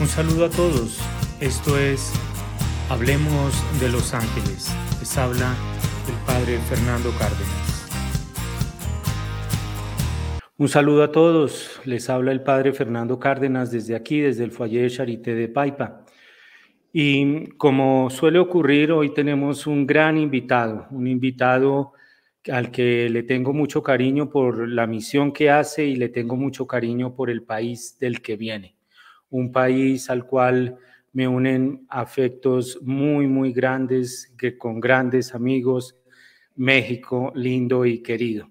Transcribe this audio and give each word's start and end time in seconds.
Un 0.00 0.06
saludo 0.06 0.44
a 0.44 0.50
todos. 0.50 1.00
Esto 1.40 1.76
es 1.76 2.12
Hablemos 2.88 3.52
de 3.80 3.88
Los 3.88 4.14
Ángeles. 4.14 4.72
Les 5.00 5.18
habla 5.18 5.56
el 6.06 6.14
Padre 6.24 6.58
Fernando 6.58 7.10
Cárdenas. 7.18 7.88
Un 10.56 10.68
saludo 10.68 11.02
a 11.02 11.10
todos. 11.10 11.80
Les 11.84 12.08
habla 12.08 12.30
el 12.30 12.44
Padre 12.44 12.72
Fernando 12.72 13.18
Cárdenas 13.18 13.72
desde 13.72 13.96
aquí, 13.96 14.20
desde 14.20 14.44
el 14.44 14.52
Foyer 14.52 14.88
Charité 14.88 15.34
de 15.34 15.48
Paipa. 15.48 16.04
Y 16.92 17.48
como 17.56 18.08
suele 18.08 18.38
ocurrir, 18.38 18.92
hoy 18.92 19.12
tenemos 19.12 19.66
un 19.66 19.84
gran 19.84 20.16
invitado, 20.16 20.86
un 20.92 21.08
invitado 21.08 21.92
al 22.48 22.70
que 22.70 23.10
le 23.10 23.24
tengo 23.24 23.52
mucho 23.52 23.82
cariño 23.82 24.30
por 24.30 24.68
la 24.68 24.86
misión 24.86 25.32
que 25.32 25.50
hace 25.50 25.86
y 25.86 25.96
le 25.96 26.08
tengo 26.08 26.36
mucho 26.36 26.68
cariño 26.68 27.16
por 27.16 27.30
el 27.30 27.42
país 27.42 27.98
del 27.98 28.22
que 28.22 28.36
viene 28.36 28.77
un 29.30 29.52
país 29.52 30.10
al 30.10 30.26
cual 30.26 30.76
me 31.12 31.26
unen 31.26 31.86
afectos 31.88 32.78
muy, 32.82 33.26
muy 33.26 33.52
grandes, 33.52 34.32
que 34.38 34.56
con 34.56 34.80
grandes 34.80 35.34
amigos, 35.34 35.96
México 36.54 37.32
lindo 37.34 37.86
y 37.86 38.02
querido. 38.02 38.50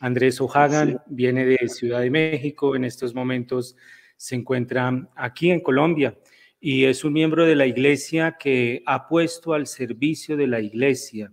Andrés 0.00 0.40
O'Hagan 0.40 1.00
viene 1.06 1.44
de 1.44 1.68
Ciudad 1.68 2.00
de 2.00 2.10
México, 2.10 2.76
en 2.76 2.84
estos 2.84 3.14
momentos 3.14 3.76
se 4.16 4.34
encuentra 4.34 5.08
aquí 5.16 5.50
en 5.50 5.60
Colombia 5.60 6.18
y 6.60 6.84
es 6.84 7.04
un 7.04 7.12
miembro 7.12 7.44
de 7.44 7.56
la 7.56 7.66
iglesia 7.66 8.36
que 8.38 8.82
ha 8.86 9.08
puesto 9.08 9.52
al 9.52 9.66
servicio 9.66 10.36
de 10.36 10.46
la 10.46 10.60
iglesia 10.60 11.32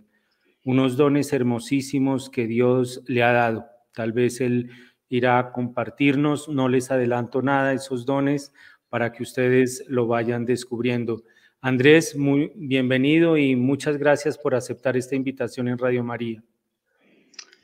unos 0.64 0.96
dones 0.96 1.32
hermosísimos 1.32 2.30
que 2.30 2.46
Dios 2.46 3.02
le 3.06 3.22
ha 3.22 3.32
dado. 3.32 3.66
Tal 3.92 4.12
vez 4.12 4.40
él 4.40 4.70
irá 5.12 5.38
a 5.38 5.52
compartirnos, 5.52 6.48
no 6.48 6.70
les 6.70 6.90
adelanto 6.90 7.42
nada, 7.42 7.74
esos 7.74 8.06
dones 8.06 8.50
para 8.88 9.12
que 9.12 9.22
ustedes 9.22 9.84
lo 9.86 10.06
vayan 10.06 10.46
descubriendo. 10.46 11.22
Andrés, 11.60 12.16
muy 12.16 12.50
bienvenido 12.54 13.36
y 13.36 13.54
muchas 13.54 13.98
gracias 13.98 14.38
por 14.38 14.54
aceptar 14.54 14.96
esta 14.96 15.14
invitación 15.14 15.68
en 15.68 15.76
Radio 15.76 16.02
María. 16.02 16.42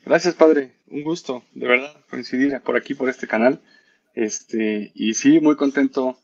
Gracias, 0.05 0.35
padre. 0.35 0.75
Un 0.87 1.01
gusto, 1.01 1.43
de 1.55 1.67
verdad, 1.67 2.05
coincidir 2.07 2.61
por 2.61 2.77
aquí, 2.77 2.93
por 2.93 3.09
este 3.09 3.27
canal. 3.27 3.59
Este, 4.13 4.91
y 4.93 5.15
sí, 5.15 5.39
muy 5.39 5.55
contento, 5.55 6.19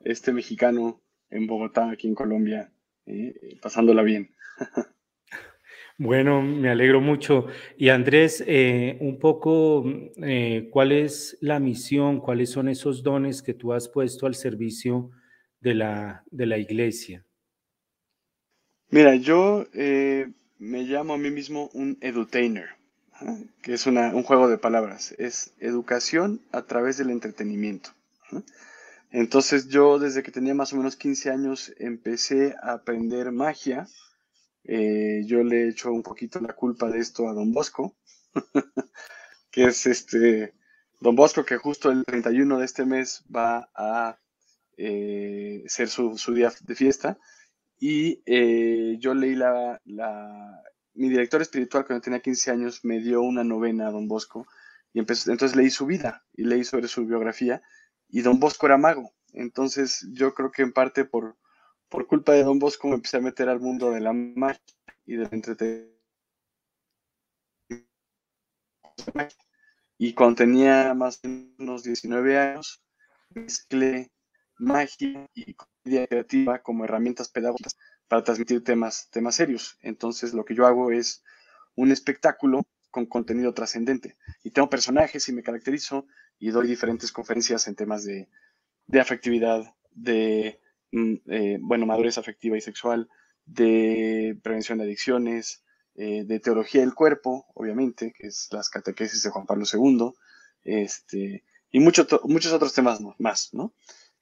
este 0.00 0.32
mexicano 0.32 1.02
en 1.28 1.46
Bogotá, 1.46 1.90
aquí 1.90 2.08
en 2.08 2.14
Colombia, 2.14 2.72
eh, 3.04 3.58
pasándola 3.60 4.02
bien. 4.02 4.30
Bueno, 6.02 6.40
me 6.40 6.70
alegro 6.70 7.02
mucho. 7.02 7.48
Y 7.76 7.90
Andrés, 7.90 8.42
eh, 8.46 8.96
un 9.00 9.18
poco, 9.18 9.84
eh, 10.22 10.70
¿cuál 10.72 10.92
es 10.92 11.36
la 11.42 11.60
misión, 11.60 12.20
cuáles 12.20 12.48
son 12.48 12.70
esos 12.70 13.02
dones 13.02 13.42
que 13.42 13.52
tú 13.52 13.74
has 13.74 13.86
puesto 13.86 14.24
al 14.24 14.34
servicio 14.34 15.10
de 15.60 15.74
la, 15.74 16.24
de 16.30 16.46
la 16.46 16.56
iglesia? 16.56 17.26
Mira, 18.88 19.14
yo 19.16 19.66
eh, 19.74 20.30
me 20.58 20.84
llamo 20.84 21.12
a 21.12 21.18
mí 21.18 21.30
mismo 21.30 21.68
un 21.74 21.98
edutainer, 22.00 22.70
que 23.60 23.74
es 23.74 23.86
un 23.86 24.22
juego 24.22 24.48
de 24.48 24.56
palabras. 24.56 25.14
Es 25.18 25.52
educación 25.60 26.40
a 26.50 26.62
través 26.62 26.96
del 26.96 27.10
entretenimiento. 27.10 27.90
Entonces 29.10 29.68
yo 29.68 29.98
desde 29.98 30.22
que 30.22 30.32
tenía 30.32 30.54
más 30.54 30.72
o 30.72 30.76
menos 30.76 30.96
15 30.96 31.28
años 31.28 31.74
empecé 31.78 32.54
a 32.62 32.72
aprender 32.72 33.32
magia 33.32 33.86
eh, 34.64 35.22
yo 35.26 35.42
le 35.42 35.68
echo 35.68 35.92
un 35.92 36.02
poquito 36.02 36.40
la 36.40 36.54
culpa 36.54 36.90
de 36.90 37.00
esto 37.00 37.28
a 37.28 37.34
Don 37.34 37.52
Bosco, 37.52 37.96
que 39.50 39.64
es 39.64 39.86
este 39.86 40.54
Don 41.00 41.16
Bosco 41.16 41.44
que 41.44 41.56
justo 41.56 41.90
el 41.90 42.04
31 42.04 42.58
de 42.58 42.64
este 42.64 42.84
mes 42.84 43.24
va 43.34 43.70
a 43.74 44.18
eh, 44.76 45.62
ser 45.66 45.88
su, 45.88 46.16
día 46.34 46.52
de 46.62 46.74
fiesta. 46.74 47.18
Y 47.78 48.22
eh, 48.26 48.96
yo 48.98 49.14
leí 49.14 49.34
la, 49.34 49.80
la, 49.84 50.62
Mi 50.94 51.08
director 51.08 51.40
espiritual 51.40 51.86
cuando 51.86 52.02
tenía 52.02 52.20
15 52.20 52.50
años 52.50 52.84
me 52.84 53.00
dio 53.00 53.22
una 53.22 53.44
novena 53.44 53.88
a 53.88 53.90
Don 53.90 54.08
Bosco 54.08 54.46
y 54.92 54.98
empezó, 54.98 55.30
entonces 55.30 55.56
leí 55.56 55.70
su 55.70 55.86
vida 55.86 56.24
y 56.34 56.44
leí 56.44 56.64
sobre 56.64 56.88
su 56.88 57.06
biografía 57.06 57.62
y 58.08 58.20
Don 58.20 58.40
Bosco 58.40 58.66
era 58.66 58.76
mago. 58.76 59.10
Entonces 59.32 60.06
yo 60.12 60.34
creo 60.34 60.50
que 60.50 60.62
en 60.62 60.72
parte 60.72 61.04
por, 61.04 61.36
por 61.90 62.06
culpa 62.06 62.32
de 62.32 62.44
Don 62.44 62.58
Bosco 62.58 62.88
me 62.88 62.94
empecé 62.94 63.18
a 63.18 63.20
meter 63.20 63.48
al 63.48 63.60
mundo 63.60 63.90
de 63.90 64.00
la 64.00 64.12
magia 64.12 64.62
y 65.04 65.16
del 65.16 65.28
entretenimiento. 65.32 66.00
Y 69.98 70.14
cuando 70.14 70.36
tenía 70.36 70.94
más 70.94 71.20
o 71.24 71.28
menos 71.28 71.82
19 71.82 72.38
años, 72.38 72.82
mezclé 73.30 74.10
magia 74.56 75.28
y 75.34 75.54
comedia 75.54 76.06
creativa 76.06 76.62
como 76.62 76.84
herramientas 76.84 77.28
pedagógicas 77.28 77.76
para 78.08 78.22
transmitir 78.22 78.62
temas, 78.62 79.08
temas 79.10 79.34
serios. 79.34 79.76
Entonces 79.82 80.32
lo 80.32 80.44
que 80.44 80.54
yo 80.54 80.66
hago 80.66 80.92
es 80.92 81.24
un 81.74 81.90
espectáculo 81.90 82.62
con 82.90 83.06
contenido 83.06 83.52
trascendente. 83.52 84.16
Y 84.44 84.52
tengo 84.52 84.70
personajes 84.70 85.28
y 85.28 85.32
me 85.32 85.42
caracterizo 85.42 86.06
y 86.38 86.50
doy 86.50 86.68
diferentes 86.68 87.12
conferencias 87.12 87.66
en 87.68 87.74
temas 87.74 88.04
de, 88.04 88.28
de 88.86 89.00
afectividad, 89.00 89.74
de 89.90 90.60
eh, 90.92 91.58
bueno, 91.60 91.86
madurez 91.86 92.18
afectiva 92.18 92.56
y 92.56 92.60
sexual, 92.60 93.08
de 93.46 94.38
prevención 94.42 94.78
de 94.78 94.84
adicciones, 94.84 95.62
eh, 95.94 96.24
de 96.24 96.40
teología 96.40 96.80
del 96.80 96.94
cuerpo, 96.94 97.46
obviamente, 97.54 98.12
que 98.12 98.28
es 98.28 98.48
las 98.50 98.70
catequesis 98.70 99.22
de 99.22 99.30
Juan 99.30 99.46
Pablo 99.46 99.64
II, 99.70 100.12
este, 100.64 101.44
y 101.70 101.80
muchos 101.80 102.52
otros 102.52 102.74
temas 102.74 103.00
más, 103.18 103.50
¿no? 103.52 103.74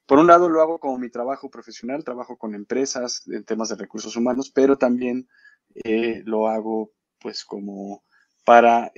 Por 0.05 0.19
un 0.19 0.27
lado 0.27 0.49
lo 0.49 0.61
hago 0.61 0.79
como 0.79 0.97
mi 0.97 1.09
trabajo 1.09 1.49
profesional, 1.49 2.03
trabajo 2.03 2.37
con 2.37 2.55
empresas 2.55 3.27
en 3.27 3.43
temas 3.43 3.69
de 3.69 3.75
recursos 3.75 4.15
humanos, 4.15 4.49
pero 4.49 4.77
también 4.77 5.27
eh, 5.83 6.23
lo 6.25 6.47
hago 6.47 6.91
pues 7.19 7.43
como 7.43 8.03
para 8.43 8.91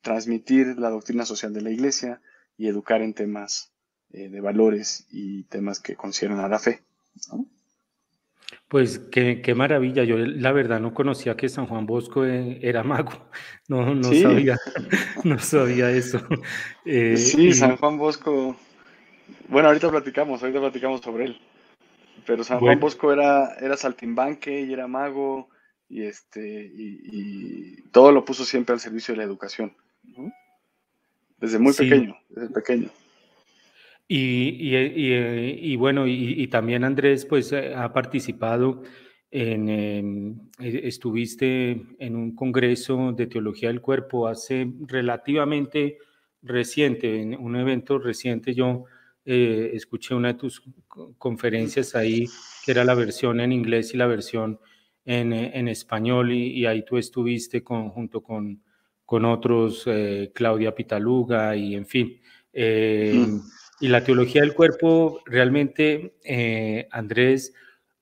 transmitir 0.00 0.78
la 0.78 0.90
doctrina 0.90 1.24
social 1.24 1.52
de 1.52 1.60
la 1.60 1.70
iglesia 1.70 2.20
y 2.56 2.66
educar 2.66 3.02
en 3.02 3.14
temas 3.14 3.72
eh, 4.12 4.28
de 4.28 4.40
valores 4.40 5.06
y 5.10 5.44
temas 5.44 5.80
que 5.80 5.94
conciernen 5.94 6.40
a 6.40 6.48
la 6.48 6.58
fe. 6.58 6.82
Pues 8.68 8.98
qué, 8.98 9.42
qué, 9.42 9.54
maravilla. 9.54 10.04
Yo 10.04 10.16
la 10.16 10.52
verdad 10.52 10.80
no 10.80 10.94
conocía 10.94 11.36
que 11.36 11.48
San 11.48 11.66
Juan 11.66 11.86
Bosco 11.86 12.24
eh, 12.24 12.58
era 12.62 12.82
mago. 12.82 13.12
No, 13.68 13.94
no 13.94 14.02
sabía, 14.02 14.56
no 15.24 15.38
sabía 15.38 15.90
eso. 15.90 16.20
Eh, 16.86 17.18
sí, 17.18 17.52
San 17.52 17.76
Juan 17.76 17.98
Bosco. 17.98 18.56
Bueno, 19.48 19.68
ahorita 19.68 19.90
platicamos, 19.90 20.42
ahorita 20.42 20.60
platicamos 20.60 21.02
sobre 21.02 21.26
él. 21.26 21.40
Pero 22.26 22.44
San 22.44 22.60
Juan 22.60 22.80
Bosco 22.80 23.12
era, 23.12 23.54
era 23.60 23.76
saltimbanque 23.76 24.62
y 24.62 24.72
era 24.72 24.86
mago 24.86 25.50
y 25.88 26.02
este 26.02 26.70
y, 26.74 27.82
todo 27.90 28.12
lo 28.12 28.24
puso 28.24 28.44
siempre 28.44 28.72
al 28.72 28.80
servicio 28.80 29.12
de 29.12 29.18
la 29.18 29.24
educación. 29.24 29.74
Desde 31.38 31.58
muy 31.58 31.72
pequeño, 31.74 32.16
desde 32.30 32.50
pequeño. 32.50 32.90
Y, 34.10 34.74
y, 35.70 35.76
bueno, 35.76 36.06
y, 36.06 36.46
también 36.48 36.82
Andrés, 36.82 37.26
pues 37.26 37.52
eh, 37.52 37.74
ha 37.74 37.92
participado 37.92 38.82
en, 39.30 39.68
em, 39.68 40.40
e, 40.58 40.88
estuviste 40.88 41.82
en 41.98 42.16
un 42.16 42.34
congreso 42.34 43.12
de 43.12 43.26
teología 43.26 43.68
del 43.68 43.82
cuerpo 43.82 44.26
hace 44.26 44.66
relativamente 44.86 45.98
reciente, 46.40 47.20
en 47.20 47.36
un 47.38 47.56
evento 47.56 47.98
reciente, 47.98 48.54
yo 48.54 48.84
eh, 49.26 49.72
escuché 49.74 50.14
una 50.14 50.28
de 50.28 50.38
tus 50.38 50.62
conferencias 51.18 51.94
ahí, 51.94 52.24
que 52.64 52.72
era 52.72 52.84
la 52.84 52.94
versión 52.94 53.40
en 53.40 53.52
inglés 53.52 53.92
y 53.92 53.98
la 53.98 54.06
versión 54.06 54.58
en, 55.04 55.34
en 55.34 55.68
español, 55.68 56.32
y, 56.32 56.64
ahí 56.64 56.82
tú 56.82 56.96
estuviste 56.96 57.62
con, 57.62 57.90
junto 57.90 58.22
con, 58.22 58.62
con 59.04 59.26
otros, 59.26 59.84
eh, 59.86 60.32
Claudia 60.34 60.74
Pitaluga, 60.74 61.54
y 61.56 61.74
en 61.74 61.86
fin. 61.86 62.20
Em, 62.54 63.40
y 63.80 63.88
la 63.88 64.02
teología 64.02 64.42
del 64.42 64.54
cuerpo, 64.54 65.20
realmente, 65.24 66.16
eh, 66.24 66.88
Andrés, 66.90 67.54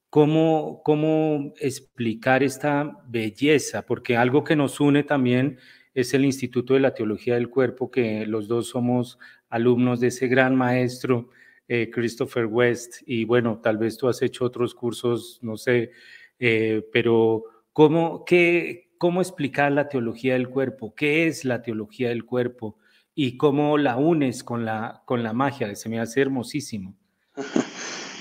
¿cómo, 0.09 0.81
¿cómo 0.85 1.53
explicar 1.61 2.43
esta 2.43 2.99
belleza? 3.07 3.83
Porque 3.83 4.17
algo 4.17 4.43
que 4.43 4.57
nos 4.57 4.81
une 4.81 5.03
también 5.03 5.59
es 5.95 6.15
el 6.15 6.25
Instituto 6.25 6.75
de 6.75 6.81
la 6.81 6.95
Teología 6.95 7.35
del 7.35 7.51
Cuerpo, 7.51 7.91
que 7.91 8.27
los 8.27 8.49
dos 8.49 8.69
somos 8.69 9.19
alumnos 9.49 10.01
de 10.01 10.09
ese 10.09 10.29
gran 10.29 10.57
maestro, 10.57 11.31
eh, 11.69 11.91
Christopher 11.91 12.47
West. 12.47 13.03
Y 13.07 13.25
bueno, 13.25 13.61
tal 13.63 13.79
vez 13.79 13.99
tú 13.99 14.09
has 14.09 14.23
hecho 14.23 14.45
otros 14.45 14.75
cursos, 14.75 15.39
no 15.43 15.57
sé, 15.57 15.91
eh, 16.39 16.87
pero 16.93 17.45
¿cómo, 17.73 18.25
qué, 18.25 18.91
¿cómo 18.99 19.21
explicar 19.21 19.73
la 19.73 19.89
teología 19.89 20.35
del 20.35 20.49
cuerpo? 20.49 20.95
¿Qué 20.95 21.27
es 21.27 21.45
la 21.45 21.63
teología 21.63 22.09
del 22.09 22.25
cuerpo? 22.25 22.79
Y 23.19 23.39
cómo 23.39 23.79
la 23.79 23.97
unes 23.97 24.45
con 24.45 24.67
la, 24.67 25.03
con 25.07 25.25
la 25.25 25.33
magia, 25.33 25.75
se 25.75 25.89
me 25.89 25.99
hace 25.99 26.21
hermosísimo. 26.21 26.95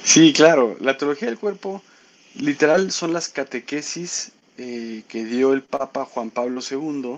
Sí, 0.07 0.33
claro, 0.33 0.77
la 0.81 0.97
teología 0.97 1.27
del 1.27 1.39
cuerpo 1.39 1.81
literal 2.35 2.91
son 2.91 3.11
las 3.11 3.27
catequesis 3.27 4.33
eh, 4.55 5.01
que 5.07 5.25
dio 5.25 5.51
el 5.51 5.63
Papa 5.63 6.05
Juan 6.05 6.29
Pablo 6.29 6.61
II 6.61 7.17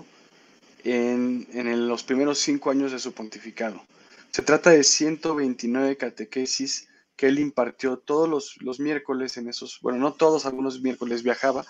en, 0.84 1.46
en 1.52 1.86
los 1.86 2.02
primeros 2.02 2.38
cinco 2.38 2.70
años 2.70 2.90
de 2.90 2.98
su 2.98 3.12
pontificado. 3.12 3.82
Se 4.30 4.40
trata 4.40 4.70
de 4.70 4.84
129 4.84 5.98
catequesis 5.98 6.88
que 7.14 7.26
él 7.26 7.38
impartió 7.38 7.98
todos 7.98 8.26
los, 8.26 8.56
los, 8.62 8.80
miércoles 8.80 9.36
en 9.36 9.50
esos, 9.50 9.80
bueno, 9.82 9.98
no 9.98 10.14
todos, 10.14 10.46
algunos 10.46 10.80
miércoles 10.80 11.22
viajaba, 11.22 11.66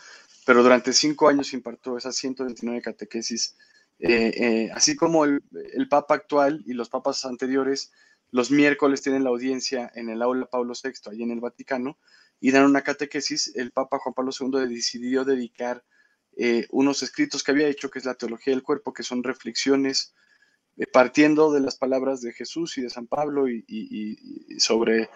pero 0.46 0.62
durante 0.62 0.92
cinco 0.92 1.28
años 1.28 1.52
impartió 1.52 1.98
esas 1.98 2.14
129 2.14 2.80
catequesis. 2.80 3.56
Eh, 4.00 4.32
eh, 4.36 4.70
así 4.72 4.94
como 4.94 5.24
el, 5.24 5.42
Papa 5.90 6.14
actual 6.14 6.62
y 6.66 6.72
los 6.72 6.88
papas 6.88 7.24
anteriores, 7.24 7.92
los 8.30 8.50
miércoles 8.50 9.02
tienen 9.02 9.24
la 9.24 9.30
audiencia 9.30 9.90
en 9.94 10.08
el 10.08 10.22
aula 10.22 10.46
Pablo 10.46 10.74
VI, 10.80 11.10
allí 11.10 11.22
en 11.22 11.32
el 11.32 11.40
Vaticano, 11.40 11.98
y 12.40 12.52
dan 12.52 12.64
una 12.64 12.82
catequesis, 12.82 13.52
el 13.56 13.72
Papa 13.72 13.98
Juan 13.98 14.14
Pablo 14.14 14.30
II 14.38 14.68
decidió 14.68 15.24
dedicar 15.24 15.84
eh, 16.36 16.66
unos 16.70 17.02
escritos 17.02 17.42
que 17.42 17.50
había 17.50 17.68
hecho, 17.68 17.90
que 17.90 17.98
es 17.98 18.04
la 18.04 18.14
teología 18.14 18.52
del 18.52 18.62
cuerpo, 18.62 18.92
que 18.92 19.02
son 19.02 19.24
reflexiones 19.24 20.14
partiendo 20.92 21.52
de 21.52 21.58
las 21.58 21.74
palabras 21.74 22.20
de 22.20 22.32
Jesús 22.32 22.78
y 22.78 22.82
de 22.82 22.90
San 22.90 23.08
Pablo 23.08 23.48
y, 23.48 24.56
sobre 24.60 25.10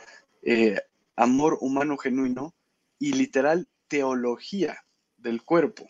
amor 1.14 1.58
humano 1.60 1.96
genuino 1.96 2.56
y 2.98 3.12
literal 3.12 3.68
teología 3.86 4.84
del 5.18 5.44
cuerpo. 5.44 5.88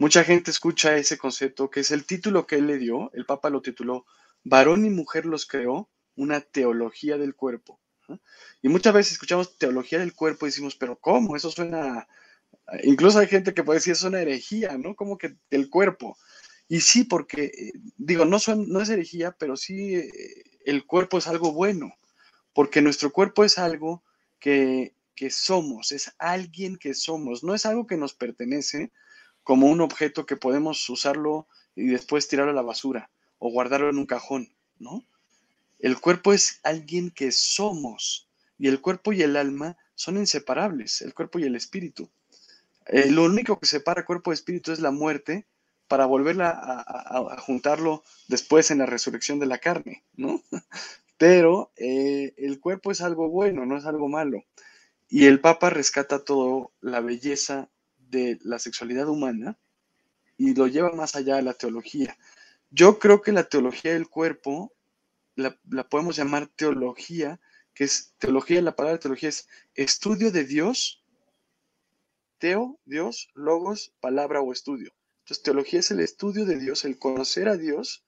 Mucha 0.00 0.24
gente 0.24 0.50
escucha 0.50 0.96
ese 0.96 1.16
concepto, 1.16 1.70
que 1.70 1.80
es 1.80 1.92
el 1.92 2.06
título 2.06 2.46
que 2.46 2.56
él 2.56 2.66
le 2.66 2.78
dio, 2.78 3.12
el 3.14 3.24
Papa 3.26 3.50
lo 3.50 3.62
tituló, 3.62 4.06
varón 4.42 4.84
y 4.84 4.90
mujer 4.90 5.26
los 5.26 5.46
creó, 5.46 5.88
una 6.16 6.40
teología 6.40 7.18
del 7.18 7.36
cuerpo. 7.36 7.78
Y 8.60 8.68
muchas 8.68 8.92
veces 8.92 9.12
escuchamos 9.12 9.56
teología 9.56 10.00
del 10.00 10.14
cuerpo 10.14 10.46
y 10.46 10.48
decimos, 10.48 10.74
pero 10.74 10.98
¿cómo? 10.98 11.36
Eso 11.36 11.50
suena 11.50 12.08
Incluso 12.84 13.18
hay 13.18 13.26
gente 13.26 13.52
que 13.52 13.64
puede 13.64 13.78
decir 13.78 13.92
es 13.92 14.02
una 14.02 14.20
herejía, 14.20 14.78
¿no? 14.78 14.94
Como 14.94 15.18
que 15.18 15.36
el 15.50 15.68
cuerpo. 15.70 16.16
Y 16.68 16.80
sí, 16.80 17.04
porque, 17.04 17.44
eh, 17.44 17.72
digo, 17.96 18.24
no, 18.24 18.38
son, 18.38 18.68
no 18.68 18.80
es 18.80 18.88
herejía, 18.88 19.32
pero 19.32 19.56
sí 19.56 19.96
eh, 19.96 20.10
el 20.64 20.86
cuerpo 20.86 21.18
es 21.18 21.26
algo 21.26 21.52
bueno, 21.52 21.92
porque 22.52 22.80
nuestro 22.80 23.12
cuerpo 23.12 23.44
es 23.44 23.58
algo 23.58 24.04
que, 24.38 24.94
que 25.14 25.30
somos, 25.30 25.92
es 25.92 26.12
alguien 26.18 26.76
que 26.76 26.94
somos, 26.94 27.42
no 27.42 27.54
es 27.54 27.66
algo 27.66 27.86
que 27.86 27.96
nos 27.96 28.14
pertenece 28.14 28.92
como 29.50 29.66
un 29.66 29.80
objeto 29.80 30.26
que 30.26 30.36
podemos 30.36 30.88
usarlo 30.88 31.48
y 31.74 31.88
después 31.88 32.28
tirarlo 32.28 32.52
a 32.52 32.54
la 32.54 32.62
basura 32.62 33.10
o 33.40 33.50
guardarlo 33.50 33.90
en 33.90 33.98
un 33.98 34.06
cajón, 34.06 34.54
¿no? 34.78 35.04
El 35.80 36.00
cuerpo 36.00 36.32
es 36.32 36.60
alguien 36.62 37.10
que 37.10 37.32
somos 37.32 38.28
y 38.60 38.68
el 38.68 38.80
cuerpo 38.80 39.12
y 39.12 39.22
el 39.22 39.34
alma 39.36 39.76
son 39.96 40.18
inseparables, 40.18 41.02
el 41.02 41.14
cuerpo 41.14 41.40
y 41.40 41.46
el 41.46 41.56
espíritu. 41.56 42.08
Eh, 42.86 43.10
lo 43.10 43.24
único 43.24 43.58
que 43.58 43.66
separa 43.66 44.04
cuerpo 44.04 44.30
y 44.30 44.34
espíritu 44.34 44.70
es 44.70 44.78
la 44.78 44.92
muerte 44.92 45.48
para 45.88 46.06
volverla 46.06 46.56
a, 46.56 47.36
juntarlo 47.40 48.04
después 48.28 48.70
en 48.70 48.78
la 48.78 48.86
resurrección 48.86 49.40
de 49.40 49.46
la 49.46 49.58
carne, 49.58 50.04
¿no? 50.14 50.44
Pero 51.18 51.72
eh, 51.74 52.34
el 52.36 52.60
cuerpo 52.60 52.92
es 52.92 53.00
algo 53.00 53.28
bueno, 53.28 53.66
no 53.66 53.76
es 53.76 53.84
algo 53.84 54.08
malo. 54.08 54.44
Y 55.08 55.26
el 55.26 55.40
Papa 55.40 55.70
rescata 55.70 56.24
todo 56.24 56.70
la 56.80 57.00
belleza 57.00 57.68
de 58.10 58.38
la 58.42 58.58
sexualidad 58.58 59.08
humana 59.08 59.58
y 60.36 60.54
lo 60.54 60.66
lleva 60.66 60.92
más 60.92 61.16
allá 61.16 61.36
de 61.36 61.42
la 61.42 61.54
teología. 61.54 62.16
Yo 62.70 62.98
creo 62.98 63.22
que 63.22 63.32
la 63.32 63.44
teología 63.44 63.92
del 63.92 64.08
cuerpo 64.08 64.72
la, 65.34 65.58
podemos 65.88 66.16
llamar 66.16 66.48
teología, 66.48 67.40
que 67.74 67.84
es 67.84 68.14
teología, 68.18 68.60
la 68.62 68.76
palabra 68.76 69.00
teología 69.00 69.28
es 69.30 69.48
estudio 69.74 70.30
de 70.30 70.44
Dios 70.44 71.00
Teo, 72.40 72.80
Dios, 72.86 73.28
logos, 73.34 73.92
palabra 74.00 74.40
o 74.40 74.50
estudio. 74.50 74.94
Entonces, 75.18 75.42
teología 75.42 75.80
es 75.80 75.90
el 75.90 76.00
estudio 76.00 76.46
de 76.46 76.58
Dios, 76.58 76.86
el 76.86 76.98
conocer 76.98 77.48
a 77.50 77.58
Dios, 77.58 78.02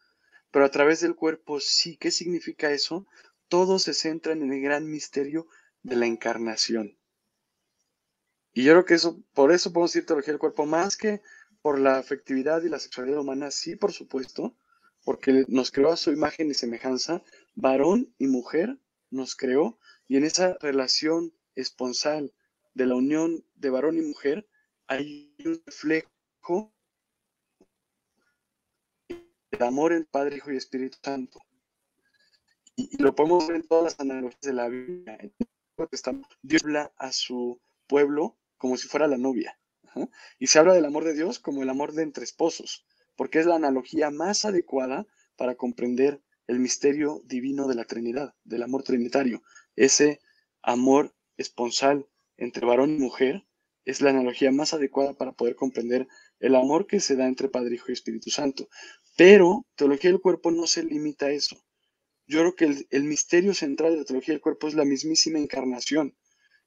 pero 0.51 0.65
a 0.65 0.71
través 0.71 1.01
del 1.01 1.15
cuerpo 1.15 1.61
sí. 1.61 1.99
¿Qué 1.99 2.11
significa 2.11 2.73
eso? 2.73 3.07
Todo 3.49 3.79
se 3.79 3.93
centra 3.93 4.33
en 4.33 4.51
el 4.51 4.63
gran 4.63 4.91
misterio 4.91 5.49
de 5.83 5.97
la 5.97 6.07
encarnación. 6.07 6.97
Y 8.55 8.65
yo 8.65 8.73
creo 8.73 8.85
que 8.85 8.95
eso, 8.95 9.23
por 9.35 9.53
eso 9.53 9.73
podemos 9.73 9.93
decir 9.93 10.07
teología 10.07 10.33
del 10.33 10.41
cuerpo, 10.41 10.67
más 10.67 10.97
que 10.97 11.23
por 11.63 11.79
la 11.79 11.99
afectividad 11.99 12.63
y 12.63 12.69
la 12.69 12.79
sexualidad 12.79 13.21
humana, 13.21 13.51
sí, 13.51 13.77
por 13.77 13.93
supuesto, 13.93 14.55
porque 15.05 15.45
nos 15.49 15.71
creó 15.71 15.93
a 15.93 15.97
su 15.97 16.13
imagen 16.13 16.51
y 16.51 16.55
semejanza, 16.55 17.23
varón 17.55 18.15
y 18.19 18.27
mujer 18.27 18.79
nos 19.11 19.37
creó, 19.37 19.79
y 20.09 20.17
en 20.17 20.25
esa 20.25 20.57
relación 20.61 21.33
esponsal, 21.55 22.33
de 22.75 22.87
la 22.87 22.95
unión 22.95 23.45
de 23.55 23.71
varón 23.71 23.99
y 23.99 24.03
mujer, 24.03 24.49
hay 24.87 25.35
un 25.45 25.63
reflejo 25.65 26.75
del 29.09 29.63
amor 29.63 29.93
en 29.93 30.05
Padre, 30.07 30.37
Hijo 30.37 30.53
y 30.53 30.57
Espíritu 30.57 30.99
Santo. 31.03 31.41
Y, 32.77 33.03
lo 33.03 33.15
podemos 33.15 33.47
ver 33.47 33.57
en 33.57 33.69
todas 33.69 33.85
las 33.85 34.01
analogías 34.01 34.41
de 34.41 34.53
la 34.55 34.69
Biblia. 34.69 35.19
Dios 36.43 36.65
habla 36.65 36.93
a 36.97 37.13
su 37.13 37.61
pueblo 37.87 38.39
como 38.63 38.77
si 38.77 38.87
fuera 38.87 39.09
la 39.09 39.19
novia. 39.19 39.59
Y 40.39 40.47
se 40.47 40.61
habla 40.61 40.73
del 40.73 40.85
amor 40.85 41.03
de 41.03 41.15
Dios 41.15 41.41
como 41.41 41.65
el 41.65 41.69
amor 41.69 41.95
de 41.95 42.05
entre 42.05 42.23
esposos, 42.23 42.87
porque 43.17 43.41
es 43.41 43.47
la 43.47 43.57
analogía 43.57 44.13
más 44.13 44.45
adecuada 44.45 45.05
para 45.35 45.57
comprender 45.57 46.23
el 46.47 46.61
misterio 46.61 47.23
divino 47.25 47.67
de 47.67 47.75
la 47.75 47.87
Trinidad, 47.87 48.37
del 48.45 48.63
amor 48.63 48.85
trinitario, 48.85 49.43
ese 49.75 50.21
amor 50.63 51.13
esponsal 51.37 52.07
entre 52.37 52.65
varón 52.65 52.95
y 52.95 52.99
mujer 53.01 53.45
es 53.85 54.01
la 54.01 54.11
analogía 54.11 54.53
más 54.53 54.75
adecuada 54.75 55.15
para 55.15 55.33
poder 55.33 55.57
comprender 55.57 56.07
el 56.39 56.55
amor 56.55 56.87
que 56.87 57.01
se 57.01 57.17
da 57.17 57.27
entre 57.27 57.49
Padre, 57.49 57.75
Hijo 57.75 57.87
y 57.89 57.95
Espíritu 57.95 58.31
Santo. 58.31 58.69
Pero 59.17 59.67
teología 59.75 60.13
del 60.13 60.21
cuerpo 60.21 60.53
no 60.53 60.69
se 60.69 60.85
limita 60.85 61.27
a 61.27 61.33
eso. 61.33 61.57
Yo 62.29 62.39
creo 62.39 62.55
que 62.55 62.87
el, 62.91 63.03
misterio 63.03 63.55
central 63.55 63.95
de 63.95 63.99
la 63.99 64.05
teología 64.05 64.35
del 64.35 64.41
cuerpo 64.41 64.69
es 64.69 64.75
la 64.75 64.85
mismísima 64.85 65.41
encarnación, 65.41 66.17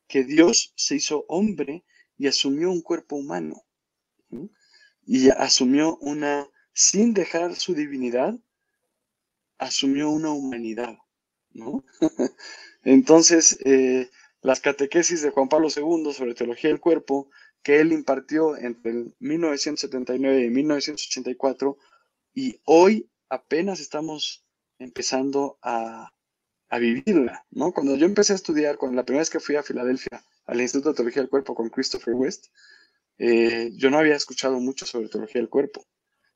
que 0.07 0.23
Dios 0.23 0.73
se 0.75 0.95
hizo 0.95 1.25
hombre 1.27 1.83
y 2.17 2.27
asumió 2.27 2.71
un 2.71 2.81
cuerpo 2.81 3.15
humano. 3.15 3.63
Y 5.05 5.29
asumió 5.29 5.97
una, 5.97 6.49
sin 6.73 7.13
dejar 7.13 7.55
su 7.55 7.73
divinidad, 7.73 8.35
asumió 9.57 10.09
una 10.09 10.31
humanidad. 10.31 10.97
Entonces, 12.83 13.57
eh, 13.65 14.09
las 14.41 14.59
catequesis 14.59 15.21
de 15.21 15.31
Juan 15.31 15.49
Pablo 15.49 15.69
II 15.75 16.13
sobre 16.13 16.35
teología 16.35 16.69
del 16.69 16.79
cuerpo 16.79 17.29
que 17.63 17.79
él 17.79 17.91
impartió 17.93 18.55
entre 18.57 19.05
1979 19.19 20.45
y 20.45 20.49
1984 20.51 21.77
y 22.35 22.59
hoy 22.65 23.09
apenas 23.29 23.79
estamos 23.79 24.45
empezando 24.77 25.57
a, 25.63 26.13
vivirla, 26.79 27.45
¿no? 27.51 27.71
Cuando 27.71 27.95
yo 27.95 28.05
empecé 28.05 28.33
a 28.33 28.35
estudiar, 28.35 28.77
cuando 28.77 28.97
la 28.97 29.05
primera 29.05 29.21
vez 29.21 29.29
que 29.29 29.39
fui 29.39 29.55
a 29.55 29.63
Filadelfia 29.63 30.23
al 30.45 30.61
Instituto 30.61 30.89
de 30.89 30.95
Teología 30.95 31.21
del 31.21 31.29
Cuerpo 31.29 31.55
con 31.55 31.69
Christopher 31.69 32.13
West, 32.13 32.47
eh, 33.17 33.71
yo 33.75 33.89
no 33.89 33.99
había 33.99 34.15
escuchado 34.15 34.59
mucho 34.59 34.85
sobre 34.85 35.09
teología 35.09 35.41
del 35.41 35.49
cuerpo. 35.49 35.85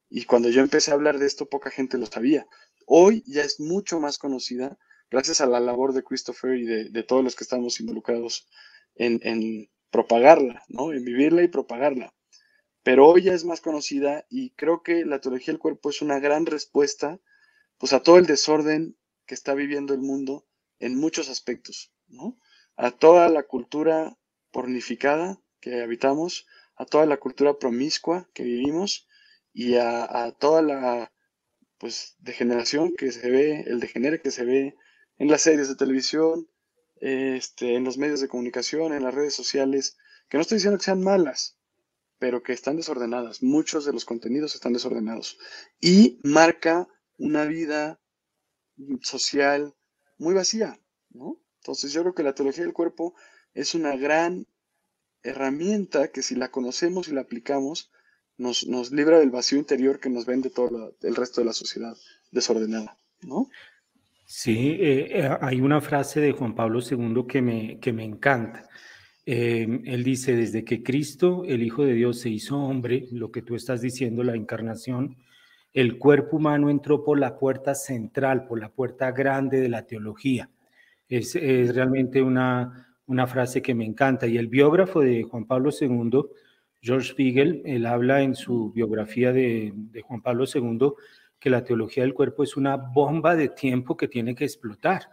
Y 0.09 0.25
cuando 0.25 0.49
yo 0.49 0.61
empecé 0.61 0.91
a 0.91 0.95
hablar 0.95 1.19
de 1.19 1.27
esto, 1.27 1.47
poca 1.47 1.69
gente 1.69 1.97
lo 1.97 2.05
sabía. 2.05 2.47
Hoy 2.85 3.23
ya 3.27 3.43
es 3.43 3.59
mucho 3.59 3.99
más 3.99 4.17
conocida 4.17 4.77
gracias 5.11 5.41
a 5.41 5.45
la 5.45 5.59
labor 5.59 5.93
de 5.93 6.03
Christopher 6.03 6.55
y 6.57 6.65
de, 6.65 7.03
todos 7.03 7.23
los 7.23 7.35
que 7.35 7.43
estamos 7.43 7.79
involucrados 7.79 8.47
en, 8.95 9.69
propagarla, 9.91 10.63
¿no? 10.67 10.93
En 10.93 11.03
vivirla 11.03 11.43
y 11.43 11.47
propagarla. 11.47 12.13
Pero 12.83 13.07
hoy 13.07 13.23
ya 13.23 13.33
es 13.33 13.43
más 13.43 13.61
conocida 13.61 14.25
y 14.29 14.51
creo 14.51 14.83
que 14.83 15.05
la 15.05 15.19
teología 15.19 15.53
del 15.53 15.59
cuerpo 15.59 15.89
es 15.89 16.01
una 16.01 16.19
gran 16.19 16.45
respuesta 16.45 17.19
pues 17.77 17.93
a 17.93 18.03
todo 18.03 18.17
el 18.17 18.25
desorden 18.25 18.97
que 19.29 19.35
está 19.35 19.53
viviendo 19.53 19.93
el 19.93 20.01
mundo 20.01 20.47
en 20.79 20.97
muchos 20.97 21.29
aspectos, 21.29 21.93
¿no? 22.07 22.39
A 22.75 22.89
toda 22.89 23.29
la 23.29 23.43
cultura 23.43 24.17
pornificada 24.49 25.39
que 25.59 25.83
habitamos, 25.83 26.47
a 26.75 26.85
toda 26.85 27.05
la 27.05 27.17
cultura 27.17 27.59
promiscua 27.59 28.27
que 28.33 28.41
vivimos 28.41 29.07
y 29.53 29.75
a, 29.75 30.35
toda 30.39 30.63
la 30.63 31.13
pues 31.77 32.15
degeneración 32.17 32.95
que 32.95 33.11
se 33.11 33.29
ve, 33.29 33.65
el 33.67 33.79
degenere 33.79 34.19
que 34.19 34.31
se 34.31 34.45
ve 34.45 34.75
en 35.19 35.29
las 35.29 35.43
series 35.43 35.69
de 35.69 35.75
televisión, 35.75 36.49
este, 36.99 37.75
en 37.75 37.83
los 37.83 37.99
medios 37.99 38.21
de 38.21 38.29
comunicación, 38.29 38.93
en 38.93 39.03
las 39.03 39.13
redes 39.13 39.35
sociales, 39.35 39.95
que 40.27 40.37
no 40.37 40.41
estoy 40.41 40.55
diciendo 40.55 40.79
que 40.79 40.85
sean 40.85 41.03
malas, 41.03 41.59
pero 42.17 42.41
que 42.41 42.53
están 42.53 42.77
desordenadas. 42.77 43.43
Muchos 43.43 43.85
de 43.85 43.93
los 43.93 44.05
contenidos 44.05 44.55
están 44.55 44.73
desordenados. 44.73 45.37
Y 45.79 46.19
marca 46.23 46.87
una 47.19 47.45
vida 47.45 48.01
social 49.01 49.73
muy 50.17 50.33
vacía, 50.33 50.79
¿no? 51.11 51.41
Entonces 51.61 51.91
yo 51.93 52.01
creo 52.01 52.13
que 52.13 52.23
la 52.23 52.35
teología 52.35 52.63
del 52.63 52.73
cuerpo 52.73 53.15
es 53.53 53.75
una 53.75 53.95
gran 53.95 54.47
herramienta 55.23 56.09
que 56.09 56.21
si 56.21 56.35
la 56.35 56.49
conocemos 56.49 57.07
y 57.07 57.13
la 57.13 57.21
aplicamos, 57.21 57.91
nos, 58.37 58.67
nos 58.67 58.91
libra 58.91 59.19
del 59.19 59.31
vacío 59.31 59.57
interior 59.57 59.99
que 59.99 60.09
nos 60.09 60.25
vende 60.25 60.49
todo 60.49 60.95
el 61.01 61.15
resto 61.15 61.41
de 61.41 61.45
la 61.45 61.53
sociedad 61.53 61.95
desordenada, 62.31 62.97
¿no? 63.21 63.49
Sí, 64.25 64.77
eh, 64.79 65.19
eh, 65.19 65.29
hay 65.41 65.59
una 65.59 65.81
frase 65.81 66.21
de 66.21 66.33
Juan 66.33 66.55
Pablo 66.55 66.79
II 66.79 67.25
que 67.27 67.41
me, 67.41 67.79
que 67.79 67.91
me 67.91 68.03
encanta. 68.03 68.69
Em, 69.25 69.81
él 69.85 70.03
dice, 70.03 70.35
desde 70.35 70.63
que 70.63 70.83
Cristo, 70.83 71.43
el 71.45 71.63
Hijo 71.63 71.83
de 71.83 71.93
Dios, 71.93 72.19
se 72.19 72.29
hizo 72.29 72.57
hombre, 72.57 73.07
lo 73.11 73.31
que 73.31 73.41
tú 73.41 73.55
estás 73.55 73.81
diciendo, 73.81 74.23
la 74.23 74.35
encarnación, 74.35 75.17
el 75.73 75.97
cuerpo 75.97 76.37
humano 76.37 76.69
entró 76.69 77.03
por 77.03 77.19
la 77.19 77.37
puerta 77.37 77.75
central, 77.75 78.45
por 78.47 78.59
la 78.59 78.69
puerta 78.69 79.11
grande 79.11 79.59
de 79.59 79.69
la 79.69 79.85
teología. 79.85 80.49
Es, 81.07 81.35
es 81.35 81.75
realmente 81.75 82.21
una, 82.21 82.87
una 83.07 83.27
frase 83.27 83.61
que 83.61 83.75
me 83.75 83.85
encanta. 83.85 84.27
Y 84.27 84.37
el 84.37 84.47
biógrafo 84.47 85.01
de 85.01 85.23
Juan 85.23 85.45
Pablo 85.45 85.71
II, 85.79 86.21
George 86.81 87.09
Spiegel, 87.09 87.61
él 87.65 87.85
habla 87.85 88.21
en 88.21 88.35
su 88.35 88.71
biografía 88.71 89.31
de, 89.31 89.71
de 89.73 90.01
Juan 90.01 90.21
Pablo 90.21 90.45
II 90.51 90.93
que 91.39 91.49
la 91.49 91.63
teología 91.63 92.03
del 92.03 92.13
cuerpo 92.13 92.43
es 92.43 92.57
una 92.57 92.75
bomba 92.75 93.35
de 93.35 93.49
tiempo 93.49 93.95
que 93.95 94.07
tiene 94.07 94.35
que 94.35 94.43
explotar. 94.43 95.03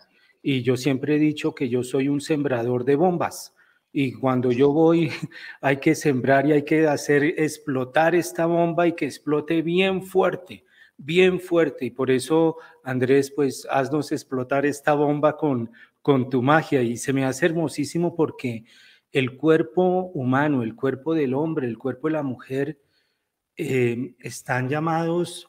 Y 0.43 0.63
yo 0.63 0.77
siempre 0.77 1.17
he 1.17 1.19
dicho 1.19 1.55
que 1.55 1.69
yo 1.69 1.83
soy 1.83 2.09
un 2.09 2.21
sembrador 2.21 2.85
de 2.85 2.97
bombas. 2.97 3.55
Y 3.99 4.13
cuando 4.13 4.53
yo 4.53 4.75
voy, 4.75 5.11
hay 5.63 5.79
que 5.79 5.95
sembrar 5.95 6.47
y 6.47 6.53
hay 6.53 6.65
que 6.67 6.87
hacer 6.87 7.25
explotar 7.25 8.15
esta 8.15 8.45
bomba 8.45 8.87
y 8.87 8.93
que 8.93 9.07
explote 9.07 9.63
bien 9.63 10.03
fuerte, 10.03 10.67
bien 10.99 11.41
fuerte. 11.41 11.87
Y 11.87 11.91
por 11.91 12.11
eso, 12.11 12.59
Andrés, 12.85 13.31
pues 13.31 13.67
haznos 13.71 14.13
explotar 14.13 14.67
esta 14.67 14.93
bomba 14.93 15.39
con, 15.39 15.71
con 16.03 16.29
tu 16.29 16.43
magia. 16.43 16.83
Y 16.83 16.99
se 16.99 17.15
me 17.15 17.25
hace 17.25 17.47
hermosísimo 17.47 18.15
porque 18.15 18.67
el 19.13 19.35
cuerpo 19.39 20.11
humano, 20.13 20.63
el 20.63 20.75
cuerpo 20.75 21.15
del 21.15 21.33
hombre, 21.33 21.67
el 21.67 21.79
cuerpo 21.79 22.09
de 22.09 22.13
la 22.13 22.23
mujer, 22.23 22.79
eh, 23.57 24.15
están 24.19 24.69
llamados 24.69 25.49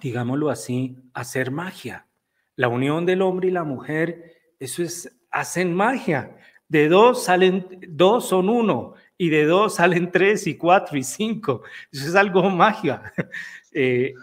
digámoslo 0.00 0.50
así, 0.50 0.96
hacer 1.14 1.50
magia. 1.50 2.06
La 2.54 2.68
unión 2.68 3.06
del 3.06 3.22
hombre 3.22 3.48
y 3.48 3.50
la 3.50 3.64
mujer, 3.64 4.54
eso 4.60 4.84
es, 4.84 5.20
hacen 5.32 5.74
magia. 5.74 6.36
De 6.70 6.88
dos 6.88 7.24
salen, 7.24 7.66
dos 7.88 8.28
son 8.28 8.48
uno, 8.48 8.94
y 9.18 9.28
de 9.28 9.44
dos 9.44 9.74
salen 9.74 10.12
tres 10.12 10.46
y 10.46 10.56
cuatro 10.56 10.96
y 10.96 11.02
cinco. 11.02 11.62
Eso 11.92 12.08
es 12.08 12.14
algo 12.14 12.48
magia. 12.48 13.12
Eh, 13.72 14.14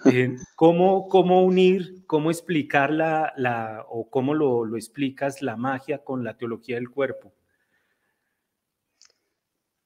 ¿cómo, 0.58 1.08
¿cómo, 1.08 1.46
unir, 1.46 2.04
cómo 2.06 2.32
explicar 2.32 2.92
la, 2.92 3.32
la 3.38 3.86
o 3.88 4.10
cómo 4.10 4.34
lo, 4.34 4.66
lo 4.66 4.76
explicas 4.76 5.42
la 5.42 5.56
magia 5.56 6.04
con 6.04 6.26
la 6.26 6.36
teología 6.36 6.76
del 6.76 6.90
cuerpo? 6.90 7.34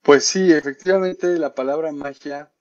Pues 0.01 0.25
sí, 0.25 0.51
efectivamente 0.51 1.37
la 1.37 1.53
palabra 1.53 1.91
magia 1.91 2.51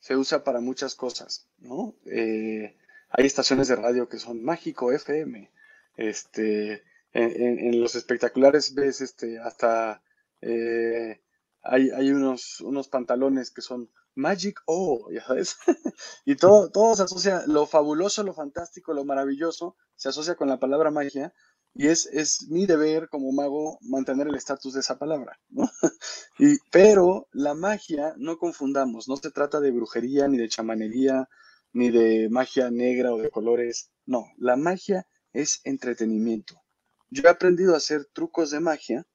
se 0.00 0.16
usa 0.16 0.42
para 0.42 0.60
muchas 0.60 0.94
cosas, 0.94 1.50
¿no? 1.58 1.94
Eh, 2.06 2.78
hay 3.10 3.26
estaciones 3.26 3.68
de 3.68 3.76
radio 3.76 4.08
que 4.08 4.18
son 4.18 4.42
Mágico 4.42 4.90
FM, 4.90 5.50
este, 5.98 6.82
en, 7.12 7.80
los 7.80 7.94
espectaculares 7.94 8.74
ves 8.74 9.00
este, 9.00 9.38
hasta 9.38 10.02
eh, 10.40 11.20
hay, 11.62 11.90
hay 11.90 12.10
unos, 12.10 12.60
unos 12.60 12.88
pantalones 12.88 13.50
que 13.50 13.62
son 13.62 13.90
Magic 14.14 14.60
O, 14.66 15.10
ya 15.12 15.24
sabes, 15.24 15.56
y 16.24 16.36
todo, 16.36 16.70
todo 16.70 16.96
se 16.96 17.04
asocia, 17.04 17.42
lo 17.46 17.66
fabuloso, 17.66 18.22
lo 18.24 18.34
fantástico, 18.34 18.92
lo 18.92 19.04
maravilloso, 19.04 19.76
se 19.94 20.08
asocia 20.08 20.34
con 20.34 20.48
la 20.48 20.58
palabra 20.58 20.90
magia, 20.90 21.32
y 21.74 21.86
es, 21.86 22.06
es 22.06 22.48
mi 22.48 22.66
deber 22.66 23.08
como 23.08 23.30
mago 23.30 23.78
mantener 23.82 24.26
el 24.26 24.34
estatus 24.34 24.74
de 24.74 24.80
esa 24.80 24.98
palabra, 24.98 25.38
y, 26.38 26.58
pero 26.72 27.28
la 27.32 27.54
magia, 27.54 28.14
no 28.16 28.38
confundamos, 28.38 29.08
no 29.08 29.16
se 29.16 29.30
trata 29.30 29.60
de 29.60 29.70
brujería, 29.70 30.26
ni 30.26 30.36
de 30.36 30.48
chamanería, 30.48 31.28
ni 31.72 31.90
de 31.90 32.28
magia 32.28 32.70
negra 32.70 33.12
o 33.12 33.18
de 33.18 33.30
colores, 33.30 33.92
no, 34.04 34.24
la 34.36 34.56
magia 34.56 35.06
es 35.32 35.60
entretenimiento. 35.64 36.60
Yo 37.10 37.22
he 37.24 37.28
aprendido 37.28 37.74
a 37.74 37.78
hacer 37.78 38.04
trucos 38.06 38.50
de 38.50 38.60
magia 38.60 39.06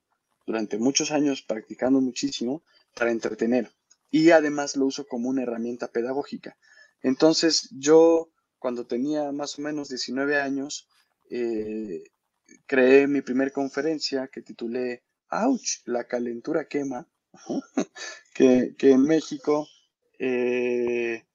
durante 0.46 0.78
muchos 0.78 1.12
años 1.12 1.42
practicando 1.42 2.02
muchísimo 2.02 2.64
para 2.96 3.12
entretener 3.12 3.72
y 4.12 4.32
además 4.32 4.76
lo 4.76 4.86
uso 4.86 5.08
como 5.08 5.30
una 5.30 5.44
herramienta 5.44 5.88
pedagógica. 5.88 6.58
Entonces 7.02 7.70
yo 7.72 8.30
cuando 8.60 8.88
tenía 8.88 9.32
más 9.32 9.60
o 9.60 9.62
menos 9.62 9.90
19 9.90 10.40
años, 10.40 10.88
eh, 11.30 12.04
creé 12.66 13.08
mi 13.08 13.22
primera 13.22 13.52
conferencia 13.52 14.28
que 14.28 14.42
titulé 14.42 15.04
Ouch, 15.30 15.82
la 15.86 16.06
calentura 16.06 16.68
quema, 16.68 17.08
que, 18.34 18.76
en 18.80 19.02
México 19.04 19.68
eh, 20.20 21.26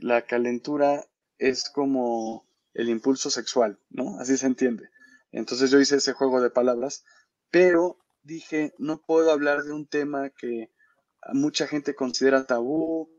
la 0.00 0.26
calentura 0.26 1.06
es 1.38 1.70
como 1.70 2.46
el 2.74 2.90
impulso 2.90 3.30
sexual, 3.30 3.78
¿no? 3.88 4.18
Así 4.18 4.36
se 4.36 4.46
entiende. 4.46 4.90
Entonces 5.36 5.70
yo 5.70 5.78
hice 5.78 5.96
ese 5.96 6.14
juego 6.14 6.40
de 6.40 6.48
palabras, 6.48 7.04
pero 7.50 7.98
dije, 8.22 8.72
no 8.78 9.02
puedo 9.02 9.30
hablar 9.30 9.64
de 9.64 9.72
un 9.72 9.86
tema 9.86 10.30
que 10.30 10.72
mucha 11.34 11.66
gente 11.66 11.94
considera 11.94 12.46
tabú, 12.46 13.10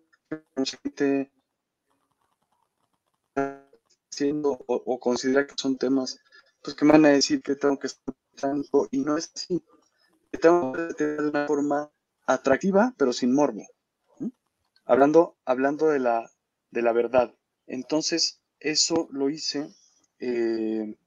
mucha 0.56 0.78
gente 0.82 1.32
siendo 4.10 4.58
o, 4.68 5.00
considera 5.00 5.46
que 5.46 5.54
son 5.56 5.78
temas 5.78 6.20
pues 6.64 6.76
que 6.76 6.86
me 6.86 6.94
van 6.94 7.06
a 7.06 7.10
decir 7.10 7.44
que 7.44 7.56
tengo 7.56 7.78
que 7.78 7.86
estar 7.86 8.56
y 8.90 9.00
no 9.02 9.16
es 9.16 9.32
así. 9.36 9.64
Tengo 10.42 10.74
que 10.74 10.96
tener 10.96 11.22
una 11.22 11.46
forma 11.46 11.92
atractiva, 12.26 12.96
pero 12.98 13.14
sin 13.14 13.32
morbo. 13.32 13.64
Hablando, 14.86 15.38
hablando 15.46 15.88
de 15.88 16.00
la, 16.00 16.32
de 16.72 16.82
la 16.82 16.94
verdad. 16.94 17.36
Entonces, 17.68 18.42
eso 18.60 19.08
lo 19.12 19.30
hice, 19.30 19.70
eh, 20.20 20.98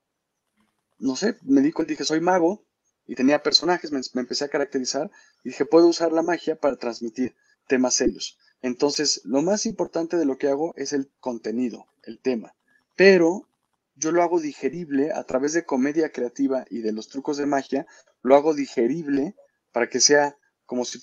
no 1.00 1.16
sé, 1.16 1.36
me 1.42 1.60
di 1.60 1.72
cuenta, 1.72 1.90
dije, 1.90 2.04
soy 2.04 2.20
mago 2.20 2.64
y 3.06 3.14
tenía 3.14 3.42
personajes, 3.42 3.90
me, 3.90 4.00
me 4.14 4.20
empecé 4.20 4.44
a 4.44 4.48
caracterizar 4.48 5.10
y 5.42 5.50
dije, 5.50 5.64
puedo 5.64 5.88
usar 5.88 6.12
la 6.12 6.22
magia 6.22 6.56
para 6.56 6.76
transmitir 6.76 7.34
temas 7.66 7.94
serios. 7.94 8.38
Entonces, 8.62 9.22
lo 9.24 9.42
más 9.42 9.66
importante 9.66 10.16
de 10.16 10.26
lo 10.26 10.38
que 10.38 10.48
hago 10.48 10.74
es 10.76 10.92
el 10.92 11.10
contenido, 11.20 11.86
el 12.02 12.18
tema. 12.18 12.54
Pero 12.94 13.48
yo 13.96 14.12
lo 14.12 14.22
hago 14.22 14.40
digerible 14.40 15.12
a 15.12 15.24
través 15.24 15.52
de 15.52 15.64
comedia 15.64 16.10
creativa 16.10 16.64
y 16.70 16.80
de 16.80 16.92
los 16.92 17.08
trucos 17.08 17.36
de 17.36 17.46
magia, 17.46 17.86
lo 18.22 18.34
hago 18.36 18.54
digerible 18.54 19.34
para 19.72 19.88
que 19.88 20.00
sea 20.00 20.36
como 20.66 20.84
si, 20.84 21.00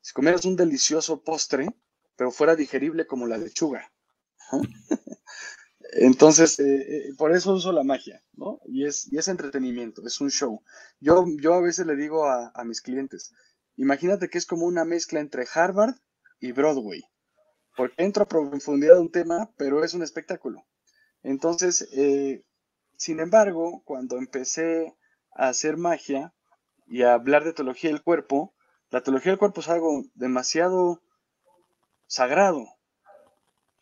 si 0.00 0.12
comieras 0.12 0.44
un 0.44 0.56
delicioso 0.56 1.22
postre, 1.22 1.68
pero 2.16 2.30
fuera 2.30 2.56
digerible 2.56 3.06
como 3.06 3.26
la 3.26 3.38
lechuga. 3.38 3.92
Entonces, 5.92 6.58
eh, 6.58 6.64
eh, 7.08 7.14
por 7.16 7.32
eso 7.34 7.54
uso 7.54 7.72
la 7.72 7.84
magia, 7.84 8.22
¿no? 8.34 8.60
Y 8.66 8.86
es, 8.86 9.10
y 9.12 9.18
es 9.18 9.28
entretenimiento, 9.28 10.02
es 10.06 10.20
un 10.20 10.30
show. 10.30 10.62
Yo, 11.00 11.24
yo 11.40 11.54
a 11.54 11.60
veces 11.60 11.86
le 11.86 11.96
digo 11.96 12.26
a, 12.26 12.50
a 12.54 12.64
mis 12.64 12.80
clientes, 12.80 13.34
imagínate 13.76 14.28
que 14.28 14.38
es 14.38 14.46
como 14.46 14.66
una 14.66 14.84
mezcla 14.84 15.20
entre 15.20 15.46
Harvard 15.52 15.94
y 16.40 16.52
Broadway, 16.52 17.04
porque 17.76 18.02
entro 18.02 18.24
a 18.24 18.28
profundidad 18.28 18.94
de 18.94 19.00
un 19.00 19.12
tema, 19.12 19.50
pero 19.56 19.84
es 19.84 19.94
un 19.94 20.02
espectáculo. 20.02 20.66
Entonces, 21.22 21.88
eh, 21.92 22.44
sin 22.96 23.20
embargo, 23.20 23.82
cuando 23.84 24.16
empecé 24.16 24.94
a 25.34 25.48
hacer 25.48 25.76
magia 25.76 26.32
y 26.86 27.02
a 27.02 27.14
hablar 27.14 27.44
de 27.44 27.52
teología 27.52 27.90
del 27.90 28.02
cuerpo, 28.02 28.54
la 28.90 29.02
teología 29.02 29.32
del 29.32 29.38
cuerpo 29.38 29.60
es 29.60 29.68
algo 29.68 30.04
demasiado 30.14 31.02
sagrado, 32.06 32.66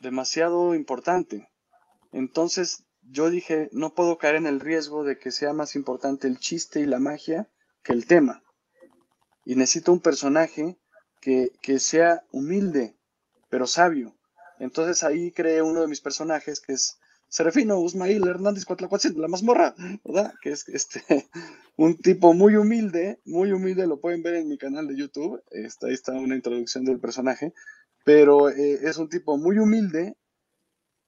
demasiado 0.00 0.74
importante. 0.74 1.48
Entonces 2.14 2.84
yo 3.02 3.28
dije, 3.28 3.68
no 3.72 3.94
puedo 3.94 4.18
caer 4.18 4.36
en 4.36 4.46
el 4.46 4.60
riesgo 4.60 5.02
de 5.02 5.18
que 5.18 5.32
sea 5.32 5.52
más 5.52 5.74
importante 5.74 6.28
el 6.28 6.38
chiste 6.38 6.80
y 6.80 6.86
la 6.86 7.00
magia 7.00 7.50
que 7.82 7.92
el 7.92 8.06
tema. 8.06 8.44
Y 9.44 9.56
necesito 9.56 9.92
un 9.92 10.00
personaje 10.00 10.78
que, 11.20 11.50
que 11.60 11.80
sea 11.80 12.24
humilde, 12.30 12.96
pero 13.50 13.66
sabio. 13.66 14.16
Entonces 14.60 15.02
ahí 15.02 15.32
creé 15.32 15.60
uno 15.60 15.80
de 15.80 15.88
mis 15.88 16.00
personajes 16.00 16.60
que 16.60 16.74
es 16.74 16.98
Serafino 17.28 17.80
Usmail 17.80 18.24
Hernández 18.28 18.64
de 18.64 19.20
la 19.20 19.26
mazmorra, 19.26 19.74
¿verdad? 20.04 20.34
Que 20.40 20.52
es 20.52 20.68
este, 20.68 21.02
un 21.76 21.98
tipo 21.98 22.32
muy 22.32 22.54
humilde, 22.54 23.20
muy 23.24 23.50
humilde, 23.50 23.88
lo 23.88 24.00
pueden 24.00 24.22
ver 24.22 24.36
en 24.36 24.48
mi 24.48 24.56
canal 24.56 24.86
de 24.86 24.96
YouTube, 24.96 25.42
está, 25.50 25.88
ahí 25.88 25.94
está 25.94 26.12
una 26.12 26.36
introducción 26.36 26.84
del 26.84 27.00
personaje, 27.00 27.52
pero 28.04 28.50
eh, 28.50 28.78
es 28.82 28.98
un 28.98 29.08
tipo 29.08 29.36
muy 29.36 29.58
humilde 29.58 30.16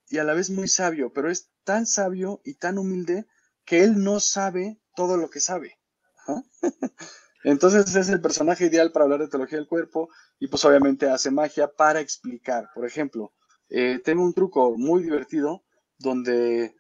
y 0.09 0.19
a 0.19 0.25
la 0.25 0.35
vez 0.35 0.51
muy 0.51 0.69
sabio, 0.69 1.13
pero 1.13 1.31
es 1.31 1.51
tan 1.65 1.87
sabio 1.87 2.41
y 2.45 2.55
tan 2.55 2.79
humilde 2.79 3.27
que 3.65 3.83
él 3.83 4.03
no 4.03 4.21
sabe 4.21 4.81
todo 4.95 5.17
lo 5.17 5.31
que 5.31 5.41
sabe. 5.41 5.79
Entonces 7.45 7.95
es 7.95 8.09
el 8.09 8.21
personaje 8.21 8.67
ideal 8.67 8.93
para 8.93 9.05
hablar 9.05 9.21
de 9.21 9.29
teología 9.29 9.59
del 9.59 9.69
cuerpo 9.69 10.09
y 10.39 10.49
pues 10.49 10.65
obviamente 10.65 11.09
hace 11.09 11.31
magia 11.31 11.69
para 11.69 12.01
explicar. 12.01 12.71
Por 12.75 12.87
ejemplo, 12.87 13.33
eh, 13.69 14.01
tengo 14.05 14.25
un 14.25 14.35
truco 14.35 14.77
muy 14.77 15.03
divertido 15.03 15.65
donde 15.99 16.75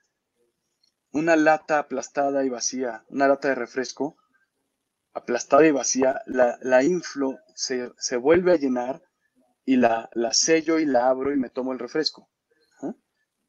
una 1.12 1.36
lata 1.36 1.78
aplastada 1.78 2.44
y 2.44 2.48
vacía, 2.48 3.04
una 3.08 3.28
lata 3.28 3.48
de 3.48 3.54
refresco 3.54 4.16
aplastada 5.16 5.66
y 5.66 5.70
vacía, 5.70 6.20
la, 6.26 6.58
la 6.60 6.82
inflo, 6.82 7.38
se, 7.54 7.90
se, 7.96 8.18
vuelve 8.18 8.52
a 8.52 8.56
llenar 8.56 9.02
y 9.64 9.76
la, 9.76 10.10
la, 10.12 10.34
sello 10.34 10.78
y 10.78 10.84
la 10.84 11.08
abro 11.08 11.32
y 11.32 11.38
me 11.38 11.48
tomo 11.48 11.72
el 11.72 11.78
refresco. 11.78 12.28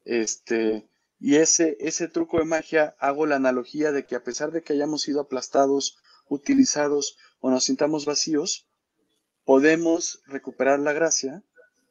Este, 0.07 0.87
y 1.19 1.35
ese, 1.35 1.75
ese 1.81 2.07
truco 2.07 2.39
de 2.39 2.45
magia 2.45 2.95
hago 2.97 3.25
la 3.25 3.35
analogía 3.35 3.91
de 3.91 4.05
que 4.05 4.15
a 4.15 4.23
pesar 4.23 4.51
de 4.51 4.61
que 4.61 4.71
hayamos 4.71 5.01
sido 5.01 5.19
aplastados, 5.19 5.97
utilizados 6.29 7.17
o 7.41 7.51
nos 7.51 7.65
sintamos 7.65 8.05
vacíos, 8.05 8.67
podemos 9.43 10.21
recuperar 10.25 10.79
la 10.79 10.93
gracia 10.93 11.43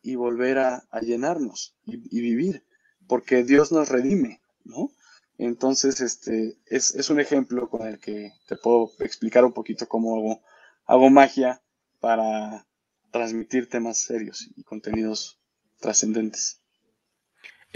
y 0.02 0.14
volver 0.14 0.58
a, 0.58 0.88
llenarnos 1.02 1.76
y, 1.85 2.20
vivir 2.20 2.64
porque 3.06 3.44
Dios 3.44 3.70
nos 3.70 3.90
redime, 3.90 4.40
¿no? 4.64 4.90
Entonces, 5.37 6.00
este, 6.00 6.56
es, 6.64 7.11
un 7.11 7.20
ejemplo 7.20 7.68
con 7.68 7.87
el 7.87 7.99
que 7.99 8.32
te 8.49 8.56
puedo 8.56 8.92
explicar 9.00 9.44
un 9.44 9.52
poquito 9.52 9.87
cómo 9.87 10.40
hago, 10.87 11.11
magia 11.11 11.61
para 12.00 12.66
transmitir 13.11 13.68
temas 13.68 13.99
serios 13.99 14.49
y 14.56 14.62
contenidos 14.62 15.38
trascendentes. 15.80 16.62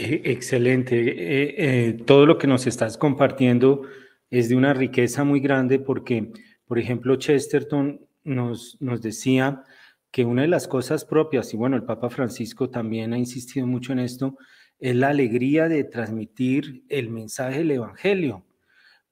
Eh, 0.02 0.22
excelente. 0.24 0.96
Eh, 0.98 1.54
eh, 1.58 1.92
todo 2.06 2.24
lo 2.24 2.38
que 2.38 2.46
nos 2.46 2.66
estás 2.66 2.96
compartiendo 2.96 3.82
es 4.30 4.48
de 4.48 4.56
una 4.56 4.72
riqueza 4.72 5.24
muy 5.24 5.40
grande 5.40 5.78
porque, 5.78 6.32
por 6.64 6.78
ejemplo, 6.78 7.16
Chesterton 7.16 8.00
nos, 8.24 8.78
decía 8.80 9.62
que 10.10 10.24
una 10.24 10.42
de 10.42 10.48
las 10.48 10.68
cosas 10.68 11.04
propias, 11.04 11.52
y 11.52 11.58
bueno, 11.58 11.76
el 11.76 11.84
Papa 11.84 12.08
Francisco 12.08 12.70
también 12.70 13.12
ha 13.12 13.18
insistido 13.18 13.66
mucho 13.66 13.92
en 13.92 13.98
esto, 13.98 14.38
es 14.78 14.96
la 14.96 15.08
alegría 15.08 15.68
de 15.68 15.84
transmitir 15.84 16.84
el 16.88 17.10
mensaje 17.10 17.58
del 17.58 17.72
Evangelio, 17.72 18.46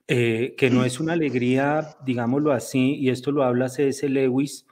que 0.06 0.70
no 0.72 0.86
es 0.86 1.00
una 1.00 1.12
alegría, 1.12 1.96
digámoslo 2.06 2.52
así, 2.52 2.94
y 2.94 3.10
esto 3.10 3.30
lo 3.30 3.44
habla 3.44 3.68
C.S. 3.68 4.08
Lewis 4.08 4.64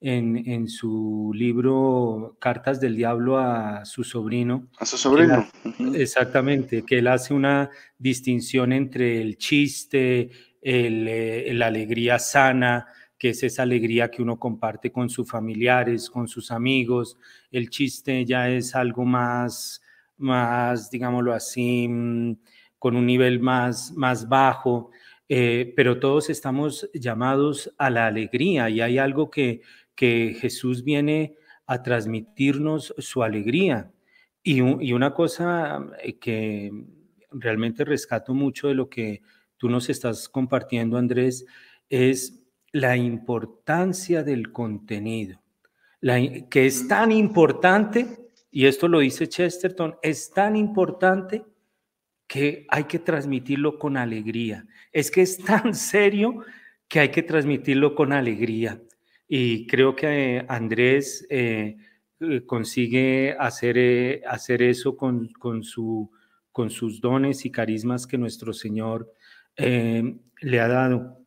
en, 0.00 0.68
su 0.68 1.32
libro 1.34 2.36
Cartas 2.40 2.80
del 2.80 2.96
Diablo 2.96 3.38
a 3.38 3.84
su 3.84 4.04
sobrino. 4.04 4.68
A 4.78 4.86
su 4.86 4.96
sobrino. 4.96 5.46
exactamente, 5.94 6.84
que 6.84 6.98
él 6.98 7.08
hace 7.08 7.34
una 7.34 7.70
distinción 7.98 8.72
entre 8.72 9.20
el 9.20 9.36
chiste, 9.36 10.30
eh, 10.62 11.50
la 11.52 11.66
alegría 11.66 12.18
sana, 12.18 12.86
que 13.18 13.30
es 13.30 13.42
esa 13.42 13.62
alegría 13.62 14.10
que 14.10 14.22
uno 14.22 14.38
comparte 14.38 14.90
con 14.90 15.10
sus 15.10 15.28
familiares, 15.28 16.08
con 16.08 16.26
sus 16.26 16.50
amigos. 16.50 17.18
El 17.50 17.68
chiste 17.68 18.24
ya 18.24 18.48
es 18.48 18.74
algo 18.74 19.04
más 19.04 19.82
más, 20.20 20.90
digámoslo 20.90 21.32
así, 21.32 21.88
mm, 21.88 22.36
con 22.78 22.96
un 22.96 23.06
nivel 23.06 23.40
más, 23.40 23.92
más 23.92 24.28
bajo, 24.28 24.90
eh, 25.28 25.72
pero 25.76 25.98
todos 25.98 26.30
estamos 26.30 26.88
llamados 26.94 27.72
a 27.78 27.90
la 27.90 28.06
alegría 28.06 28.68
y 28.70 28.80
hay 28.80 28.98
algo 28.98 29.30
que, 29.30 29.62
que 30.00 30.34
Jesús 30.40 30.82
viene 30.82 31.34
a 31.66 31.82
transmitirnos 31.82 32.94
su 32.96 33.22
alegría. 33.22 33.92
Y, 34.42 34.62
una 34.62 35.12
cosa 35.12 35.78
eh, 36.02 36.18
que 36.18 36.70
realmente 37.30 37.84
rescato 37.84 38.32
mucho 38.32 38.68
de 38.68 38.74
lo 38.74 38.88
que 38.88 39.20
tú 39.58 39.68
nos 39.68 39.90
estás 39.90 40.26
compartiendo, 40.30 40.96
Andrés, 40.96 41.44
es 41.90 42.42
la 42.72 42.96
importancia 42.96 44.22
del 44.22 44.52
contenido, 44.52 45.42
que 46.00 46.64
es 46.64 46.88
tan 46.88 47.12
importante 47.12 48.30
y 48.50 48.64
esto 48.64 48.88
lo 48.88 49.00
dice 49.00 49.28
Chesterton, 49.28 49.96
es 50.00 50.30
tan 50.30 50.56
importante 50.56 51.44
que 52.26 52.64
hay 52.70 52.84
que 52.84 53.00
transmitirlo 53.00 53.78
con 53.78 53.98
alegría. 53.98 54.66
Es 54.92 55.10
que 55.10 55.20
es 55.20 55.36
tan 55.44 55.74
serio 55.74 56.42
que 56.88 57.00
hay 57.00 57.10
que 57.10 57.22
transmitirlo 57.22 57.94
con 57.94 58.14
alegría. 58.14 58.80
Y 59.32 59.68
creo 59.68 59.94
que 59.94 60.44
Andrés 60.48 61.24
eh, 61.30 61.76
eh, 62.18 62.44
consigue 62.44 63.36
hacer, 63.38 63.78
eh, 63.78 64.22
hacer 64.26 64.60
eso 64.60 64.96
con, 64.96 65.28
con, 65.34 65.62
su, 65.62 66.10
con 66.50 66.68
sus 66.68 67.00
dones 67.00 67.44
y 67.44 67.52
carismas 67.52 68.08
que 68.08 68.18
nuestro 68.18 68.52
Señor 68.52 69.14
le 69.56 70.60
ha 70.60 70.66
dado. 70.66 71.18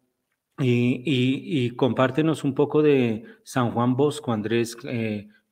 Y, 0.60 1.02
y, 1.06 1.70
compártenos 1.78 2.44
un 2.44 2.54
poco 2.54 2.82
de 2.82 3.24
San 3.44 3.72
Juan 3.72 3.96
Bosco, 3.96 4.34
Andrés, 4.34 4.76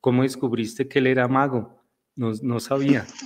¿Cómo 0.02 0.24
descubriste 0.24 0.88
que 0.88 0.98
él 0.98 1.06
era 1.06 1.28
mago? 1.28 1.80
No, 2.16 2.60
sabía. 2.60 3.06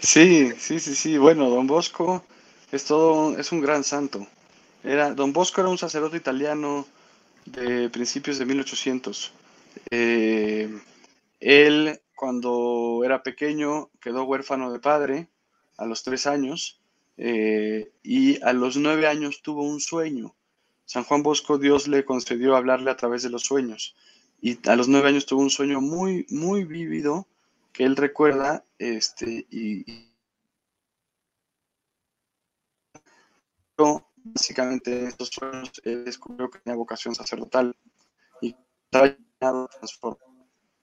Sí, 0.00 0.50
sí, 0.56 0.80
sí, 0.80 0.94
sí. 0.94 1.18
Bueno, 1.18 1.50
Don 1.50 1.66
Bosco 1.66 2.24
es 2.72 2.84
todo, 2.84 3.36
es 3.38 3.52
un 3.52 3.60
gran 3.60 3.84
santo. 3.84 4.26
Era, 4.82 5.12
Don 5.12 5.34
Bosco 5.34 5.60
era 5.60 5.68
un 5.68 5.76
sacerdote 5.76 6.16
italiano 6.16 6.86
de 7.46 7.88
principios 7.90 8.38
de 8.38 8.46
1800. 8.46 9.32
Eh, 9.90 10.68
él, 11.40 12.00
cuando 12.14 13.02
era 13.04 13.22
pequeño, 13.22 13.90
quedó 14.00 14.24
huérfano 14.24 14.72
de 14.72 14.78
padre 14.78 15.28
a 15.76 15.86
los 15.86 16.02
tres 16.02 16.26
años 16.26 16.80
eh, 17.16 17.90
y 18.02 18.42
a 18.42 18.52
los 18.52 18.76
nueve 18.76 19.06
años 19.06 19.42
tuvo 19.42 19.62
un 19.62 19.80
sueño. 19.80 20.34
San 20.84 21.04
Juan 21.04 21.22
Bosco, 21.22 21.58
Dios 21.58 21.88
le 21.88 22.04
concedió 22.04 22.56
hablarle 22.56 22.90
a 22.90 22.96
través 22.96 23.22
de 23.22 23.30
los 23.30 23.42
sueños 23.42 23.94
y 24.40 24.58
a 24.68 24.76
los 24.76 24.88
nueve 24.88 25.08
años 25.08 25.26
tuvo 25.26 25.42
un 25.42 25.50
sueño 25.50 25.80
muy, 25.80 26.26
muy 26.30 26.64
vívido 26.64 27.26
que 27.72 27.84
él 27.84 27.96
recuerda, 27.96 28.64
este, 28.78 29.46
y, 29.50 29.84
básicamente 34.34 34.98
en 34.98 35.06
estos 35.06 35.28
sueños 35.28 35.70
él 35.84 36.04
descubrió 36.04 36.50
que 36.50 36.58
tenía 36.60 36.76
vocación 36.76 37.14
sacerdotal 37.14 37.76
y 38.40 38.54
estaba 38.84 39.16
llamado 39.40 39.64
a 39.64 39.68
transformar 39.68 40.30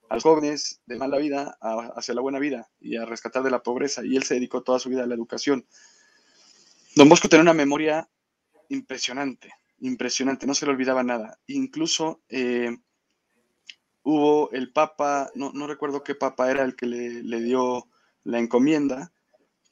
a 0.08 0.14
los 0.14 0.22
jóvenes 0.22 0.80
de 0.86 0.96
mala 0.96 1.18
vida 1.18 1.58
hacia 1.94 2.14
la 2.14 2.22
buena 2.22 2.38
vida 2.38 2.70
y 2.80 2.96
a 2.96 3.04
rescatar 3.04 3.42
de 3.42 3.50
la 3.50 3.62
pobreza, 3.62 4.04
y 4.04 4.16
él 4.16 4.22
se 4.22 4.34
dedicó 4.34 4.62
toda 4.62 4.78
su 4.78 4.88
vida 4.88 5.04
a 5.04 5.06
la 5.06 5.14
educación. 5.14 5.66
Don 6.96 7.08
Bosco 7.08 7.28
tenía 7.28 7.42
una 7.42 7.54
memoria 7.54 8.08
impresionante, 8.70 9.52
impresionante, 9.80 10.46
no 10.46 10.54
se 10.54 10.66
le 10.66 10.72
olvidaba 10.72 11.02
nada. 11.02 11.38
Incluso 11.46 12.22
eh, 12.28 12.76
hubo 14.02 14.50
el 14.52 14.72
Papa, 14.72 15.30
no, 15.34 15.66
recuerdo 15.66 16.02
qué 16.02 16.14
Papa 16.14 16.50
era 16.50 16.64
el 16.64 16.74
que 16.74 16.86
le, 16.86 17.40
dio 17.40 17.86
la 18.24 18.38
encomienda, 18.38 19.12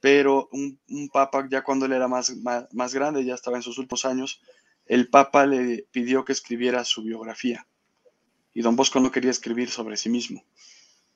pero 0.07 0.49
un, 0.53 0.79
Papa 1.13 1.49
ya 1.51 1.65
cuando 1.65 1.87
él 1.87 1.93
era 1.93 2.07
más, 2.07 2.33
más, 2.37 2.95
grande, 2.95 3.25
ya 3.25 3.35
estaba 3.35 3.57
en 3.57 3.65
sus 3.65 3.77
últimos 3.77 4.05
años, 4.05 4.41
el 4.87 5.09
Papa 5.09 5.47
le 5.47 5.85
pidió 5.91 6.25
que 6.25 6.31
escribiera 6.31 6.85
su 6.85 7.03
biografía. 7.03 7.67
Y 8.55 8.63
don 8.63 8.77
Bosco 8.77 9.01
no 9.01 9.11
quería 9.11 9.33
escribir 9.33 9.69
sobre 9.69 9.97
sí 9.97 10.09
mismo, 10.09 10.45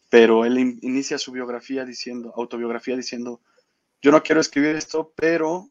pero 0.08 0.44
él 0.44 0.58
inicia 0.82 1.18
su 1.18 1.30
biografía 1.30 1.84
diciendo, 1.84 2.32
autobiografía 2.34 2.96
diciendo, 2.96 3.40
yo 4.02 4.10
no 4.10 4.24
quiero 4.24 4.40
escribir 4.40 4.74
esto, 4.74 5.12
pero 5.14 5.70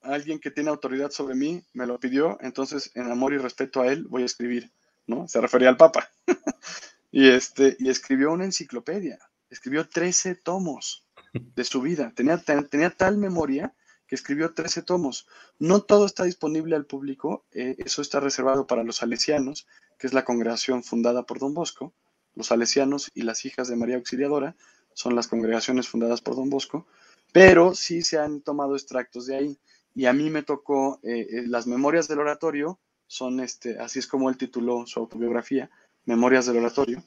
alguien 0.00 0.38
que 0.38 0.52
tiene 0.52 0.70
autoridad 0.70 1.10
sobre 1.10 1.34
mí 1.34 1.64
me 1.72 1.88
lo 1.88 1.98
pidió, 1.98 2.38
entonces 2.42 2.92
en 2.94 3.10
amor 3.10 3.32
y 3.32 3.38
respeto 3.38 3.80
a 3.80 3.88
él 3.88 4.04
voy 4.04 4.22
a 4.22 4.26
escribir. 4.26 4.70
¿no? 5.08 5.26
Se 5.26 5.40
refería 5.40 5.68
al 5.68 5.76
Papa. 5.76 6.08
y, 7.10 7.28
este, 7.28 7.76
y 7.80 7.88
escribió 7.88 8.30
una 8.30 8.44
enciclopedia, 8.44 9.18
escribió 9.50 9.88
13 9.88 10.36
tomos 10.36 11.07
de 11.32 11.64
su 11.64 11.80
vida. 11.80 12.12
Tenía, 12.14 12.38
tenía 12.38 12.90
tal 12.90 13.18
memoria 13.18 13.74
que 14.06 14.14
escribió 14.14 14.54
13 14.54 14.82
tomos. 14.82 15.26
No 15.58 15.82
todo 15.82 16.06
está 16.06 16.24
disponible 16.24 16.74
al 16.74 16.86
público, 16.86 17.44
eh, 17.52 17.76
eso 17.78 18.02
está 18.02 18.20
reservado 18.20 18.66
para 18.66 18.82
los 18.82 18.96
salesianos, 18.96 19.66
que 19.98 20.06
es 20.06 20.14
la 20.14 20.24
congregación 20.24 20.82
fundada 20.82 21.24
por 21.24 21.38
Don 21.38 21.54
Bosco. 21.54 21.92
Los 22.34 22.46
salesianos 22.48 23.10
y 23.14 23.22
las 23.22 23.44
hijas 23.44 23.68
de 23.68 23.76
María 23.76 23.96
Auxiliadora 23.96 24.56
son 24.94 25.14
las 25.14 25.28
congregaciones 25.28 25.88
fundadas 25.88 26.22
por 26.22 26.36
Don 26.36 26.50
Bosco, 26.50 26.86
pero 27.32 27.74
sí 27.74 28.02
se 28.02 28.18
han 28.18 28.40
tomado 28.40 28.74
extractos 28.74 29.26
de 29.26 29.36
ahí. 29.36 29.58
Y 29.94 30.06
a 30.06 30.12
mí 30.12 30.30
me 30.30 30.42
tocó 30.42 31.00
eh, 31.02 31.26
eh, 31.30 31.42
las 31.46 31.66
memorias 31.66 32.08
del 32.08 32.20
oratorio, 32.20 32.78
son 33.06 33.40
este, 33.40 33.78
así 33.78 33.98
es 33.98 34.06
como 34.06 34.28
él 34.30 34.36
tituló 34.36 34.86
su 34.86 35.00
autobiografía, 35.00 35.70
Memorias 36.04 36.46
del 36.46 36.56
Oratorio. 36.58 37.02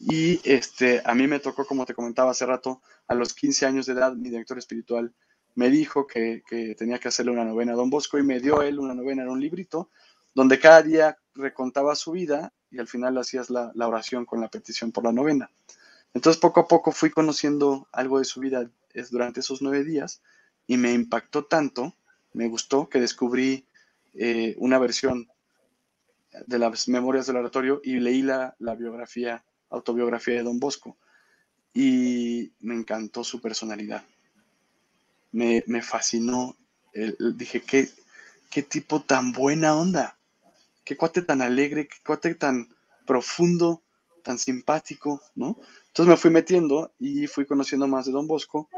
Y 0.00 0.40
este, 0.50 1.02
a 1.04 1.14
mí 1.14 1.26
me 1.26 1.38
tocó, 1.40 1.66
como 1.66 1.84
te 1.84 1.94
comentaba 1.94 2.30
hace 2.30 2.46
rato, 2.46 2.80
a 3.06 3.14
los 3.14 3.34
15 3.34 3.66
años 3.66 3.86
de 3.86 3.92
edad, 3.92 4.14
mi 4.14 4.30
director 4.30 4.58
espiritual 4.58 5.12
me 5.54 5.68
dijo 5.68 6.06
que, 6.06 6.42
tenía 6.78 6.98
que 6.98 7.08
hacerle 7.08 7.32
una 7.32 7.44
novena 7.44 7.72
a 7.72 7.76
Don 7.76 7.90
Bosco 7.90 8.18
y 8.18 8.22
me 8.22 8.40
dio 8.40 8.62
él 8.62 8.78
una 8.78 8.94
novena, 8.94 9.22
en 9.22 9.28
un 9.28 9.40
librito, 9.40 9.90
donde 10.34 10.58
cada 10.58 10.82
día 10.82 11.18
recontaba 11.34 11.94
su 11.96 12.12
vida 12.12 12.52
y 12.70 12.78
al 12.78 12.88
final 12.88 13.18
hacías 13.18 13.50
la, 13.50 13.72
la 13.74 13.88
oración 13.88 14.24
con 14.24 14.40
la 14.40 14.48
petición 14.48 14.90
por 14.90 15.04
la 15.04 15.12
novena. 15.12 15.50
Entonces 16.14 16.40
poco 16.40 16.60
a 16.60 16.68
poco 16.68 16.92
fui 16.92 17.10
conociendo 17.10 17.88
algo 17.92 18.18
de 18.18 18.24
su 18.24 18.40
vida 18.40 18.70
durante 19.10 19.40
esos 19.40 19.60
nueve 19.60 19.84
días 19.84 20.22
y 20.66 20.76
me 20.76 20.92
impactó 20.92 21.44
tanto, 21.44 21.94
me 22.32 22.48
gustó, 22.48 22.88
que 22.88 23.00
descubrí 23.00 23.66
eh, 24.14 24.54
una 24.58 24.78
versión 24.78 25.28
de 26.46 26.58
las 26.58 26.88
memorias 26.88 27.26
del 27.26 27.36
oratorio 27.36 27.80
y 27.82 27.98
leí 27.98 28.22
la, 28.22 28.54
biografía, 28.78 29.44
autobiografía 29.70 30.34
de 30.34 30.42
Don 30.42 30.60
Bosco 30.60 30.96
y 31.72 32.52
me 32.60 32.74
encantó 32.74 33.24
su 33.24 33.40
personalidad. 33.40 34.04
Me, 35.32 35.62
fascinó. 35.82 36.56
dije, 37.36 37.62
¿qué, 37.62 37.88
qué 38.50 38.62
tipo 38.62 39.02
tan 39.02 39.32
buena 39.32 39.76
onda, 39.76 40.18
qué 40.84 40.96
cuate 40.96 41.22
tan 41.22 41.40
alegre, 41.40 41.86
qué 41.86 41.96
cuate 42.04 42.34
tan 42.34 42.68
profundo, 43.06 43.82
tan 44.24 44.38
simpático, 44.38 45.22
¿no? 45.34 45.56
Entonces 45.86 46.10
me 46.10 46.16
fui 46.16 46.30
metiendo 46.30 46.92
y 46.98 47.26
fui 47.26 47.46
conociendo 47.46 47.86
más 47.86 48.06
de 48.06 48.12
Don 48.12 48.26
Bosco. 48.26 48.68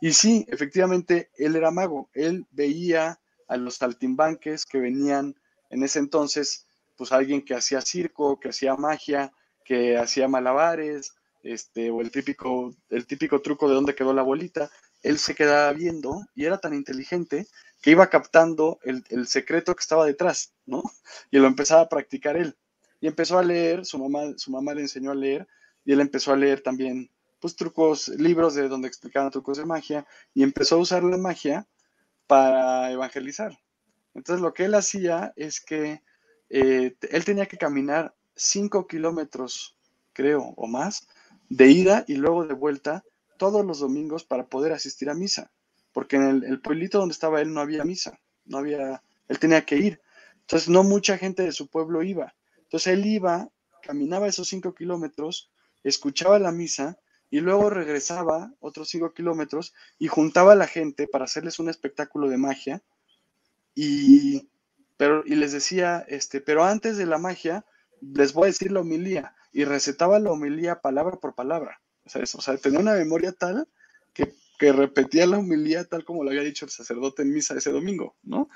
Y 0.00 0.12
sí, 0.12 0.46
efectivamente, 0.48 1.30
él 1.36 1.56
era 1.56 1.70
mago. 1.70 2.10
Él 2.12 2.46
veía 2.50 3.18
a 3.48 3.56
los 3.56 3.76
saltimbanques 3.76 4.66
que 4.66 4.78
venían 4.78 5.34
en 5.70 5.82
ese 5.82 5.98
entonces 5.98 6.66
pues 6.96 7.12
alguien 7.12 7.42
que 7.42 7.54
hacía 7.54 7.80
circo, 7.80 8.40
que 8.40 8.48
hacía 8.48 8.74
magia, 8.74 9.32
que 9.66 9.96
hacía 9.98 10.28
malabares, 10.28 11.14
este, 11.42 11.90
o 11.90 12.00
el 12.00 12.10
típico, 12.10 12.74
el 12.88 13.06
típico 13.06 13.42
truco 13.42 13.68
de 13.68 13.74
dónde 13.74 13.94
quedó 13.94 14.12
la 14.14 14.22
bolita. 14.22 14.70
él 15.02 15.18
se 15.18 15.34
quedaba 15.34 15.72
viendo 15.72 16.24
y 16.34 16.44
era 16.44 16.58
tan 16.58 16.74
inteligente 16.74 17.46
que 17.80 17.90
iba 17.90 18.08
captando 18.08 18.78
el, 18.82 19.04
el, 19.10 19.26
secreto 19.26 19.74
que 19.74 19.80
estaba 19.80 20.06
detrás, 20.06 20.54
¿no? 20.64 20.82
Y 21.30 21.38
lo 21.38 21.46
empezaba 21.46 21.82
a 21.82 21.88
practicar 21.88 22.36
él. 22.36 22.56
Y 23.00 23.06
empezó 23.06 23.38
a 23.38 23.44
leer, 23.44 23.84
su 23.84 23.98
mamá, 23.98 24.32
su 24.36 24.50
mamá 24.50 24.74
le 24.74 24.82
enseñó 24.82 25.10
a 25.10 25.14
leer, 25.14 25.46
y 25.84 25.92
él 25.92 26.00
empezó 26.00 26.32
a 26.32 26.36
leer 26.36 26.62
también, 26.62 27.10
pues, 27.40 27.54
trucos, 27.54 28.08
libros 28.08 28.54
de 28.54 28.68
donde 28.68 28.88
explicaban 28.88 29.30
trucos 29.30 29.58
de 29.58 29.66
magia, 29.66 30.06
y 30.34 30.42
empezó 30.42 30.76
a 30.76 30.78
usar 30.78 31.04
la 31.04 31.18
magia 31.18 31.66
para 32.26 32.90
evangelizar. 32.90 33.58
Entonces, 34.14 34.42
lo 34.42 34.54
que 34.54 34.64
él 34.64 34.74
hacía 34.74 35.32
es 35.36 35.60
que 35.60 36.02
eh, 36.48 36.96
él 37.10 37.24
tenía 37.24 37.46
que 37.46 37.58
caminar 37.58 38.14
cinco 38.36 38.86
kilómetros, 38.86 39.76
creo, 40.12 40.54
o 40.56 40.66
más, 40.66 41.08
de 41.48 41.70
ida 41.70 42.04
y 42.06 42.14
luego 42.14 42.46
de 42.46 42.54
vuelta 42.54 43.04
todos 43.36 43.64
los 43.64 43.80
domingos 43.80 44.24
para 44.24 44.46
poder 44.46 44.72
asistir 44.72 45.10
a 45.10 45.14
misa, 45.14 45.50
porque 45.92 46.16
en 46.16 46.44
el, 46.44 46.60
pueblito 46.60 46.98
donde 46.98 47.12
estaba 47.12 47.40
él 47.40 47.52
no 47.52 47.60
había 47.60 47.84
misa, 47.84 48.20
no 48.44 48.58
había, 48.58 49.02
él 49.28 49.38
tenía 49.38 49.64
que 49.64 49.76
ir. 49.76 50.00
Entonces 50.42 50.68
no 50.68 50.84
mucha 50.84 51.18
gente 51.18 51.42
de 51.42 51.52
su 51.52 51.68
pueblo 51.68 52.02
iba. 52.02 52.34
Entonces 52.58 52.92
él 52.92 53.06
iba, 53.06 53.48
caminaba 53.82 54.28
esos 54.28 54.48
cinco 54.48 54.74
kilómetros, 54.74 55.50
escuchaba 55.82 56.38
la 56.38 56.52
misa 56.52 56.98
y 57.30 57.40
luego 57.40 57.70
regresaba 57.70 58.52
otros 58.60 58.88
cinco 58.88 59.12
kilómetros 59.12 59.74
y 59.98 60.08
juntaba 60.08 60.52
a 60.52 60.56
la 60.56 60.66
gente 60.66 61.08
para 61.08 61.24
hacerles 61.24 61.58
un 61.58 61.68
espectáculo 61.68 62.28
de 62.28 62.36
magia 62.36 62.82
y, 63.74 64.48
pero, 64.96 65.22
y 65.26 65.34
les 65.34 65.52
decía, 65.52 66.04
este, 66.08 66.40
pero 66.40 66.64
antes 66.64 66.96
de 66.96 67.06
la 67.06 67.18
magia 67.18 67.64
les 68.14 68.32
voy 68.32 68.44
a 68.44 68.46
decir 68.46 68.72
la 68.72 68.80
homilía 68.80 69.34
y 69.52 69.64
recetaba 69.64 70.18
la 70.18 70.30
homilía 70.30 70.80
palabra 70.80 71.16
por 71.16 71.34
palabra. 71.34 71.80
O 72.04 72.40
sea, 72.40 72.56
tenía 72.56 72.78
una 72.78 72.94
memoria 72.94 73.32
tal 73.32 73.68
que, 74.12 74.34
que, 74.58 74.72
repetía 74.72 75.26
la 75.26 75.38
homilía 75.38 75.84
tal 75.84 76.04
como 76.04 76.22
lo 76.22 76.30
había 76.30 76.42
dicho 76.42 76.64
el 76.64 76.70
sacerdote 76.70 77.22
en 77.22 77.32
misa 77.32 77.54
ese 77.54 77.72
domingo, 77.72 78.14
¿no? 78.22 78.48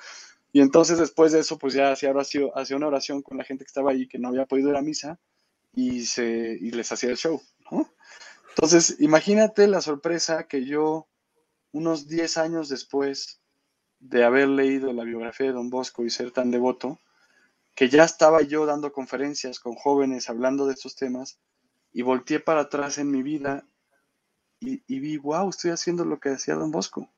Y 0.53 0.61
entonces 0.61 0.99
después 0.99 1.33
de 1.33 1.41
eso, 1.41 1.59
pues 1.59 1.75
ya 1.75 1.93
hacía, 1.93 2.13
hacía 2.55 2.77
una 2.77 2.87
oración 2.89 3.23
con 3.23 3.39
la 3.39 3.45
gente 3.45 3.65
que 3.65 3.69
estaba 3.69 3.93
ahí 3.93 4.09
que 4.09 4.19
no 4.19 4.29
había 4.29 4.47
podido 4.47 4.71
ir 4.71 4.77
a 4.77 4.83
misa 4.83 5.19
y, 5.73 6.07
se, 6.07 6.59
y 6.61 6.71
les 6.73 6.91
hacía 6.91 7.11
el 7.11 7.17
show, 7.17 7.41
¿no? 7.71 7.89
Entonces, 8.51 8.97
imagínate 8.99 9.69
la 9.69 9.81
sorpresa 9.81 10.49
que 10.49 10.65
yo, 10.65 11.09
unos 11.73 12.09
10 12.09 12.37
años 12.39 12.69
después 12.69 13.41
de 14.01 14.25
haber 14.25 14.49
leído 14.49 14.93
la 14.93 15.05
biografía 15.05 15.47
de 15.47 15.53
Don 15.53 15.71
Bosco 15.71 16.05
y 16.05 16.11
ser 16.11 16.33
tan 16.33 16.51
devoto, 16.51 16.99
que 17.75 17.89
ya 17.89 18.05
estaba 18.05 18.43
yo 18.43 18.67
dando 18.67 18.93
conferencias 18.93 19.61
con 19.61 19.75
jóvenes 19.75 20.29
hablando 20.29 20.67
de 20.67 20.75
estos 20.75 20.97
temas 20.97 21.39
y 21.93 22.03
volteé 22.03 22.41
para 22.41 22.63
atrás 22.63 22.99
en 22.99 23.11
mi 23.11 23.23
vida 23.23 23.65
y, 24.61 25.01
vi, 25.01 25.17
wow, 25.17 25.49
estoy 25.49 25.71
haciendo 25.71 26.05
lo 26.05 26.21
que 26.21 26.29
decía 26.29 26.55
Don 26.55 26.71
Bosco, 26.71 27.09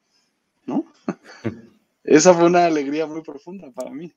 ¿no? 0.64 0.86
Esa 2.04 2.34
fue 2.34 2.44
una 2.44 2.66
alegría 2.66 3.06
muy 3.06 3.22
profunda 3.22 3.70
para 3.72 3.90
mí 3.90 4.12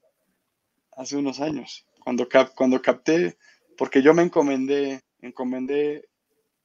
hace 0.95 1.17
unos 1.17 1.41
años, 1.41 1.85
cuando, 2.03 2.27
cuando 2.55 2.81
capté, 2.81 3.37
porque 3.77 4.01
yo 4.01 4.13
me 4.13 4.23
encomendé, 4.23 5.03
encomendé 5.21 6.07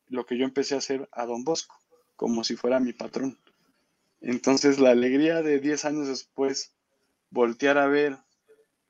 lo 0.09 0.27
que 0.27 0.37
yo 0.37 0.45
empecé 0.45 0.75
a 0.75 0.79
hacer 0.79 1.09
a 1.13 1.25
Don 1.27 1.45
Bosco, 1.45 1.75
como 2.17 2.45
si 2.45 2.57
fuera 2.57 2.79
mi 2.79 2.93
patrón. 2.93 3.39
Entonces 4.21 4.79
la 4.79 4.91
alegría 4.91 5.43
de 5.43 5.61
10 5.61 5.85
años 5.87 6.09
después, 6.09 6.75
voltear 7.31 7.79
a 7.79 7.87
ver 7.87 8.19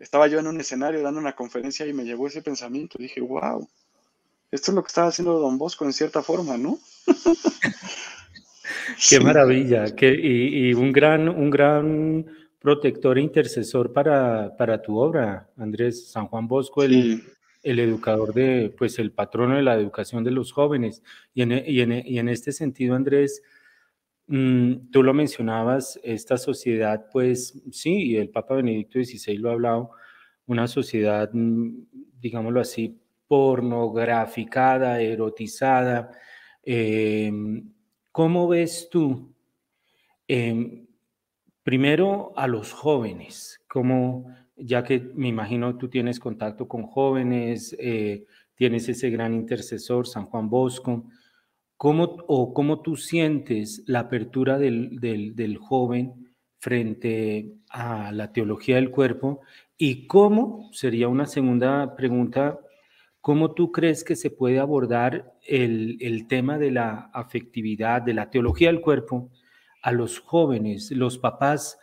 estaba 0.00 0.26
yo 0.26 0.40
en 0.40 0.46
un 0.46 0.58
escenario 0.58 1.02
dando 1.02 1.20
una 1.20 1.36
conferencia 1.36 1.86
y 1.86 1.92
me 1.92 2.04
llegó 2.04 2.26
ese 2.26 2.42
pensamiento. 2.42 2.98
Dije, 2.98 3.20
wow, 3.20 3.68
esto 4.50 4.72
es 4.72 4.74
lo 4.74 4.82
que 4.82 4.88
estaba 4.88 5.08
haciendo 5.08 5.38
Don 5.38 5.58
Bosco 5.58 5.84
en 5.84 5.92
cierta 5.92 6.22
forma, 6.22 6.56
¿no? 6.56 6.78
Qué 9.08 9.20
maravilla, 9.20 9.86
y, 10.00 10.74
un, 10.74 10.92
gran, 10.92 11.28
un 11.28 11.50
gran 11.50 12.26
protector 12.58 13.18
e 13.18 13.22
intercesor 13.22 13.92
para, 13.92 14.56
para 14.56 14.82
tu 14.82 14.98
obra, 14.98 15.48
Andrés 15.56 16.10
San 16.10 16.26
Juan 16.26 16.48
Bosco, 16.48 16.82
el, 16.82 17.22
el, 17.62 17.78
educador 17.78 18.34
de, 18.34 18.74
pues 18.76 18.98
el 18.98 19.12
patrono 19.12 19.56
de 19.56 19.62
la 19.62 19.74
educación 19.74 20.24
de 20.24 20.32
los 20.32 20.52
jóvenes. 20.52 21.02
Y 21.34 21.42
en, 21.42 21.52
y 21.66 21.80
en, 21.80 21.92
y 22.04 22.18
en 22.18 22.28
este 22.28 22.52
sentido, 22.52 22.94
Andrés, 22.94 23.42
Mm, 24.32 24.92
tú 24.92 25.02
lo 25.02 25.12
mencionabas, 25.12 25.98
esta 26.04 26.38
sociedad, 26.38 27.06
pues 27.12 27.60
sí, 27.72 28.14
el 28.16 28.30
Papa 28.30 28.54
Benedicto 28.54 29.00
XVI 29.02 29.36
lo 29.38 29.50
ha 29.50 29.54
hablado, 29.54 29.90
una 30.46 30.68
sociedad, 30.68 31.28
mm, 31.32 31.70
digámoslo 32.20 32.60
así, 32.60 32.96
pornograficada, 33.26 35.00
erotizada. 35.00 36.12
Em, 36.62 37.72
¿Cómo 38.12 38.46
ves 38.46 38.88
tú, 38.88 39.34
em, 40.28 40.86
primero 41.64 42.32
a 42.36 42.46
los 42.48 42.72
jóvenes, 42.72 43.60
como 43.68 44.26
ya 44.56 44.84
que 44.84 45.00
me 45.14 45.28
imagino 45.28 45.76
tú 45.78 45.88
tienes 45.88 46.20
contacto 46.20 46.68
con 46.68 46.84
jóvenes, 46.84 47.76
eh, 47.80 48.26
tienes 48.54 48.88
ese 48.88 49.10
gran 49.10 49.34
intercesor, 49.34 50.06
San 50.06 50.26
Juan 50.26 50.50
Bosco, 50.50 51.06
¿Cómo, 51.80 52.18
o 52.26 52.52
cómo 52.52 52.82
tú 52.82 52.94
sientes 52.96 53.82
la 53.86 54.00
apertura 54.00 54.58
del, 54.58 55.00
del, 55.00 55.56
joven 55.56 56.34
frente 56.58 57.54
a 57.70 58.12
la 58.12 58.34
teología 58.34 58.74
del 58.74 58.90
cuerpo? 58.90 59.40
¿Y 59.78 60.06
cómo, 60.06 60.68
sería 60.74 61.08
una 61.08 61.24
segunda 61.24 61.96
pregunta, 61.96 62.60
cómo 63.22 63.54
tú 63.54 63.72
crees 63.72 64.04
que 64.04 64.14
se 64.14 64.28
puede 64.28 64.58
abordar 64.58 65.32
el, 65.46 65.96
el 66.02 66.28
tema 66.28 66.58
de 66.58 66.70
la 66.70 67.10
afectividad, 67.14 68.02
de 68.02 68.12
la 68.12 68.28
teología 68.28 68.68
del 68.68 68.82
cuerpo 68.82 69.30
a 69.80 69.90
los 69.90 70.18
jóvenes, 70.18 70.90
los 70.90 71.16
papás? 71.16 71.78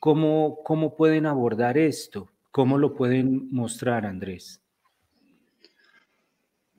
¿Cómo, 0.00 0.64
cómo 0.64 0.96
pueden 0.96 1.26
abordar 1.26 1.78
esto? 1.78 2.28
¿Cómo 2.50 2.76
lo 2.76 2.92
pueden 2.96 3.48
mostrar, 3.52 4.04
Andrés? 4.04 4.64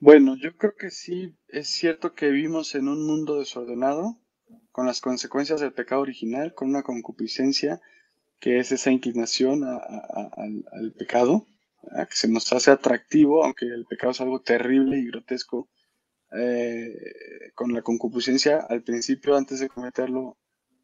Bueno, 0.02 0.34
yo 0.34 0.56
creo 0.56 0.74
que 0.76 0.90
sí 0.90 1.36
es 1.48 1.68
cierto 1.68 2.14
que 2.14 2.30
vivimos 2.30 2.74
en 2.74 2.88
un 2.88 3.06
mundo 3.06 3.38
desordenado, 3.38 4.16
con 4.72 4.86
las 4.86 5.02
consecuencias 5.02 5.60
del 5.60 5.74
pecado 5.74 6.00
original, 6.00 6.54
con 6.54 6.70
una 6.70 6.82
concupiscencia 6.82 7.82
que 8.38 8.58
es 8.58 8.72
esa 8.72 8.90
inclinación 8.90 9.62
al, 9.62 10.92
pecado, 10.96 11.46
que 12.08 12.16
se 12.16 12.28
nos 12.28 12.50
hace 12.54 12.70
atractivo, 12.70 13.44
aunque 13.44 13.66
el 13.66 13.84
pecado 13.84 14.12
es 14.12 14.22
algo 14.22 14.40
terrible 14.40 14.98
y 14.98 15.06
grotesco. 15.08 15.68
Eh, 16.34 17.52
con 17.54 17.74
la 17.74 17.82
concupiscencia, 17.82 18.60
al 18.70 18.82
principio, 18.82 19.36
antes 19.36 19.60
de 19.60 19.68
cometerlo, 19.68 20.38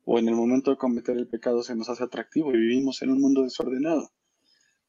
o 0.05 0.19
en 0.19 0.29
el 0.29 0.35
momento 0.35 0.71
de 0.73 0.77
cometer 0.77 1.17
el 1.17 1.29
pecado, 1.29 1.63
se 1.63 1.75
nos 1.75 1.89
hace 1.89 2.05
atractivo 2.05 2.51
y 2.51 2.59
vivimos 2.59 3.01
en 3.01 3.13
un 3.13 3.23
mundo 3.23 3.45
desordenado. 3.45 4.11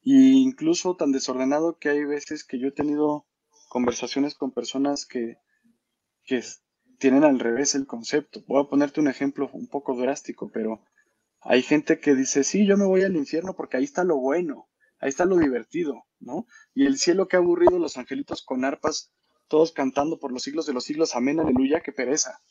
Y 0.01 0.41
incluso 0.41 0.97
tan 0.97 1.13
desordenado 1.13 1.77
que 1.79 1.87
hay 1.87 2.03
veces 2.03 2.43
que 2.43 2.59
yo 2.59 2.67
he 2.67 2.71
tenido 2.71 3.25
conversaciones 3.67 4.35
con 4.35 4.51
personas 4.51 5.05
que, 5.05 5.37
que 6.23 6.43
tienen 6.99 7.23
al 7.23 7.39
revés 7.39 7.75
el 7.75 7.85
concepto. 7.85 8.43
Voy 8.47 8.61
a 8.61 8.69
ponerte 8.69 8.99
un 8.99 9.07
ejemplo 9.07 9.49
un 9.53 9.67
poco 9.67 9.95
drástico, 9.95 10.49
pero 10.51 10.83
hay 11.41 11.61
gente 11.61 11.99
que 11.99 12.15
dice, 12.15 12.43
sí, 12.43 12.65
yo 12.65 12.77
me 12.77 12.85
voy 12.85 13.03
al 13.03 13.15
infierno 13.15 13.55
porque 13.55 13.77
ahí 13.77 13.83
está 13.83 14.03
lo 14.03 14.17
bueno, 14.17 14.67
ahí 14.99 15.09
está 15.09 15.25
lo 15.25 15.37
divertido, 15.37 16.05
¿no? 16.19 16.47
Y 16.73 16.85
el 16.85 16.97
cielo 16.97 17.27
que 17.27 17.35
ha 17.35 17.39
aburrido, 17.39 17.79
los 17.79 17.97
angelitos 17.97 18.43
con 18.43 18.65
arpas, 18.65 19.11
todos 19.47 19.71
cantando 19.71 20.19
por 20.19 20.31
los 20.31 20.43
siglos 20.43 20.65
de 20.65 20.73
los 20.73 20.83
siglos, 20.83 21.15
amén, 21.15 21.39
aleluya, 21.39 21.81
qué 21.81 21.91
pereza. 21.91 22.41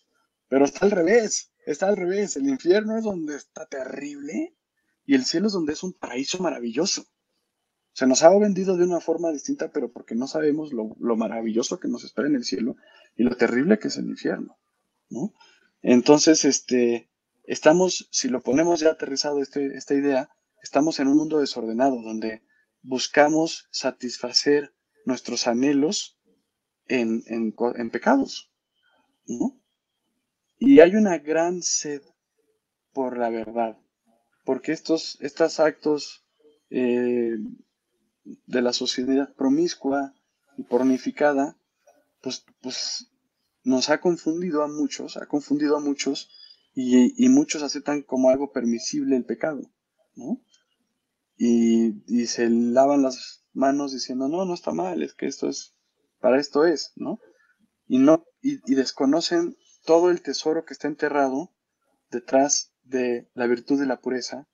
Pero 0.48 0.64
está 0.64 0.86
al 0.86 0.92
revés, 0.92 1.52
está 1.66 1.88
al 1.88 1.96
revés. 1.96 2.36
El 2.36 2.48
infierno 2.48 2.96
es 2.96 3.04
donde 3.04 3.34
está 3.34 3.66
terrible 3.66 4.56
y 5.04 5.14
el 5.14 5.24
cielo 5.24 5.48
es 5.48 5.52
donde 5.52 5.72
es 5.72 5.82
un 5.82 5.92
paraíso 5.92 6.38
maravilloso 6.38 7.04
se 7.96 8.06
nos 8.06 8.22
ha 8.22 8.28
vendido 8.38 8.76
de 8.76 8.84
una 8.84 9.00
forma 9.00 9.32
distinta, 9.32 9.72
pero 9.72 9.90
porque 9.90 10.14
no 10.14 10.26
sabemos 10.26 10.70
lo, 10.70 11.16
maravilloso 11.16 11.80
que 11.80 11.88
nos 11.88 12.04
espera 12.04 12.28
en 12.28 12.36
el 12.36 12.44
cielo 12.44 12.76
y 13.16 13.22
lo 13.22 13.34
terrible 13.38 13.78
que 13.78 13.88
es 13.88 13.96
el 13.96 14.04
infierno, 14.04 14.58
¿no? 15.08 15.32
Entonces, 15.80 16.44
este, 16.44 17.08
estamos, 17.44 18.06
si 18.12 18.28
lo 18.28 18.42
ponemos 18.42 18.80
ya 18.80 18.90
aterrizado 18.90 19.40
este, 19.40 19.78
esta 19.78 19.94
idea, 19.94 20.28
estamos 20.62 21.00
en 21.00 21.08
un 21.08 21.16
mundo 21.16 21.40
desordenado 21.40 22.02
donde 22.02 22.42
buscamos 22.82 23.66
satisfacer 23.70 24.74
nuestros 25.06 25.46
anhelos 25.46 26.20
en, 26.88 27.22
en, 27.28 27.90
pecados, 27.90 28.52
¿no? 29.26 29.58
Y 30.58 30.80
hay 30.80 30.96
una 30.96 31.16
gran 31.16 31.62
sed 31.62 32.02
por 32.92 33.16
la 33.16 33.30
verdad, 33.30 33.78
porque 34.44 34.72
estos, 34.72 35.16
estos 35.22 35.60
actos 35.60 36.26
eh, 36.68 37.38
de 38.46 38.62
la 38.62 38.72
sociedad 38.72 39.32
promiscua 39.34 40.14
y 40.56 40.62
pornificada, 40.64 41.56
pues, 42.22 42.44
pues 42.60 43.10
nos 43.62 43.90
ha 43.90 44.00
confundido 44.00 44.62
a 44.62 44.68
muchos, 44.68 45.16
ha 45.16 45.26
confundido 45.26 45.76
a 45.76 45.80
muchos 45.80 46.30
y, 46.74 47.28
muchos 47.28 47.62
aceptan 47.62 48.02
como 48.02 48.30
algo 48.30 48.52
permisible 48.52 49.16
el 49.16 49.24
pecado, 49.24 49.62
¿no? 50.14 50.42
Y, 51.38 52.02
y, 52.06 52.26
se 52.26 52.50
lavan 52.50 53.02
las 53.02 53.44
manos 53.54 53.92
diciendo, 53.92 54.28
no, 54.28 54.44
no 54.44 54.54
está 54.54 54.72
mal, 54.72 55.02
es 55.02 55.14
que 55.14 55.26
esto 55.26 55.48
es, 55.48 55.74
para 56.20 56.38
esto 56.38 56.66
es, 56.66 56.92
¿no? 56.96 57.18
Y, 57.86 57.98
no, 57.98 58.26
y, 58.42 58.60
y 58.70 58.74
desconocen 58.74 59.56
todo 59.84 60.10
el 60.10 60.20
tesoro 60.22 60.64
que 60.64 60.74
está 60.74 60.88
enterrado 60.88 61.52
detrás 62.10 62.72
de 62.84 63.28
la 63.34 63.46
virtud 63.46 63.80
de 63.80 63.86
la 63.86 64.00
pureza, 64.00 64.46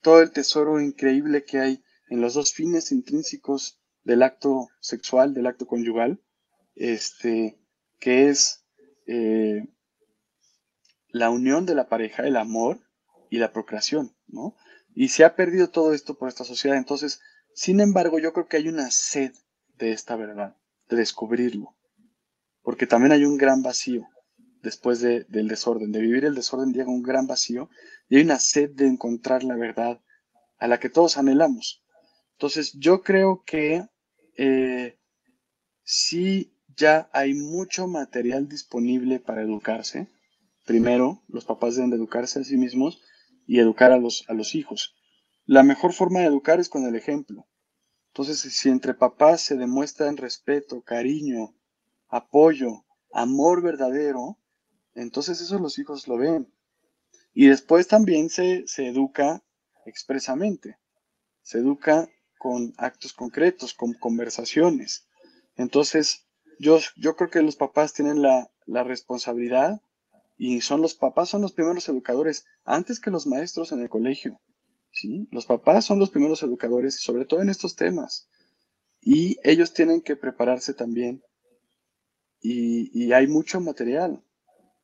todo 0.00 0.22
el 0.22 0.30
tesoro 0.30 0.80
increíble 0.80 1.44
que 1.44 1.58
hay 1.58 1.83
en 2.08 2.20
los 2.20 2.34
dos 2.34 2.52
fines 2.52 2.92
intrínsecos 2.92 3.80
del 4.02 4.22
acto 4.22 4.68
sexual, 4.80 5.34
del 5.34 5.46
acto 5.46 5.66
conyugal, 5.66 6.20
este, 6.74 7.58
que 7.98 8.28
es 8.28 8.64
eh, 9.06 9.66
la 11.08 11.30
unión 11.30 11.66
de 11.66 11.74
la 11.74 11.88
pareja, 11.88 12.26
el 12.26 12.36
amor 12.36 12.80
y 13.30 13.38
la 13.38 13.52
procreación, 13.52 14.14
¿no? 14.26 14.56
Y 14.94 15.08
se 15.08 15.24
ha 15.24 15.34
perdido 15.34 15.70
todo 15.70 15.92
esto 15.92 16.16
por 16.16 16.28
esta 16.28 16.44
sociedad. 16.44 16.76
Entonces, 16.76 17.20
sin 17.54 17.80
embargo, 17.80 18.18
yo 18.18 18.32
creo 18.32 18.46
que 18.48 18.58
hay 18.58 18.68
una 18.68 18.90
sed 18.90 19.32
de 19.78 19.92
esta 19.92 20.16
verdad, 20.16 20.56
de 20.88 20.96
descubrirlo, 20.96 21.76
porque 22.62 22.86
también 22.86 23.12
hay 23.12 23.24
un 23.24 23.36
gran 23.36 23.62
vacío 23.62 24.06
después 24.64 25.00
del 25.00 25.46
desorden, 25.46 25.92
de 25.92 26.00
vivir 26.00 26.24
el 26.24 26.34
desorden 26.34 26.72
llega 26.72 26.88
un 26.88 27.02
gran 27.02 27.26
vacío 27.26 27.68
y 28.08 28.16
hay 28.16 28.22
una 28.22 28.38
sed 28.38 28.70
de 28.70 28.86
encontrar 28.86 29.44
la 29.44 29.56
verdad 29.56 30.00
a 30.58 30.66
la 30.66 30.80
que 30.80 30.88
todos 30.88 31.18
anhelamos. 31.18 31.83
Entonces, 32.34 32.72
yo 32.74 33.02
creo 33.02 33.42
que 33.46 33.86
eh, 34.36 34.98
sí 35.82 36.54
ya 36.76 37.08
hay 37.12 37.34
mucho 37.34 37.86
material 37.86 38.48
disponible 38.48 39.20
para 39.20 39.42
educarse. 39.42 40.08
Primero, 40.64 41.22
los 41.28 41.44
papás 41.44 41.76
deben 41.76 41.90
de 41.90 41.96
educarse 41.96 42.40
a 42.40 42.44
sí 42.44 42.56
mismos 42.56 43.00
y 43.46 43.60
educar 43.60 43.92
a 43.92 43.98
los, 43.98 44.24
a 44.28 44.34
los 44.34 44.54
hijos. 44.54 44.94
La 45.46 45.62
mejor 45.62 45.92
forma 45.92 46.20
de 46.20 46.26
educar 46.26 46.58
es 46.58 46.68
con 46.68 46.84
el 46.84 46.96
ejemplo. 46.96 47.46
Entonces, 48.08 48.40
si 48.40 48.68
entre 48.68 48.94
papás 48.94 49.42
se 49.42 49.56
demuestran 49.56 50.16
respeto, 50.16 50.82
cariño, 50.82 51.54
apoyo, 52.08 52.84
amor 53.12 53.62
verdadero, 53.62 54.38
entonces 54.94 55.40
eso 55.40 55.58
los 55.58 55.78
hijos 55.78 56.08
lo 56.08 56.16
ven. 56.16 56.52
Y 57.32 57.48
después 57.48 57.88
también 57.88 58.30
se, 58.30 58.64
se 58.66 58.86
educa 58.86 59.42
expresamente, 59.84 60.78
se 61.42 61.58
educa 61.58 62.08
con 62.44 62.74
actos 62.76 63.14
concretos, 63.14 63.72
con 63.72 63.94
conversaciones. 63.94 65.06
Entonces, 65.56 66.26
yo, 66.58 66.78
yo 66.94 67.16
creo 67.16 67.30
que 67.30 67.40
los 67.40 67.56
papás 67.56 67.94
tienen 67.94 68.20
la, 68.20 68.50
la 68.66 68.84
responsabilidad 68.84 69.80
y 70.36 70.60
son 70.60 70.82
los 70.82 70.94
papás, 70.94 71.30
son 71.30 71.40
los 71.40 71.52
primeros 71.52 71.88
educadores, 71.88 72.44
antes 72.62 73.00
que 73.00 73.10
los 73.10 73.26
maestros 73.26 73.72
en 73.72 73.80
el 73.80 73.88
colegio. 73.88 74.42
¿sí? 74.92 75.26
Los 75.30 75.46
papás 75.46 75.86
son 75.86 75.98
los 75.98 76.10
primeros 76.10 76.42
educadores, 76.42 77.00
sobre 77.00 77.24
todo 77.24 77.40
en 77.40 77.48
estos 77.48 77.76
temas. 77.76 78.28
Y 79.00 79.38
ellos 79.42 79.72
tienen 79.72 80.02
que 80.02 80.14
prepararse 80.14 80.74
también. 80.74 81.22
Y, 82.42 82.90
y 82.92 83.14
hay 83.14 83.26
mucho 83.26 83.58
material. 83.58 84.22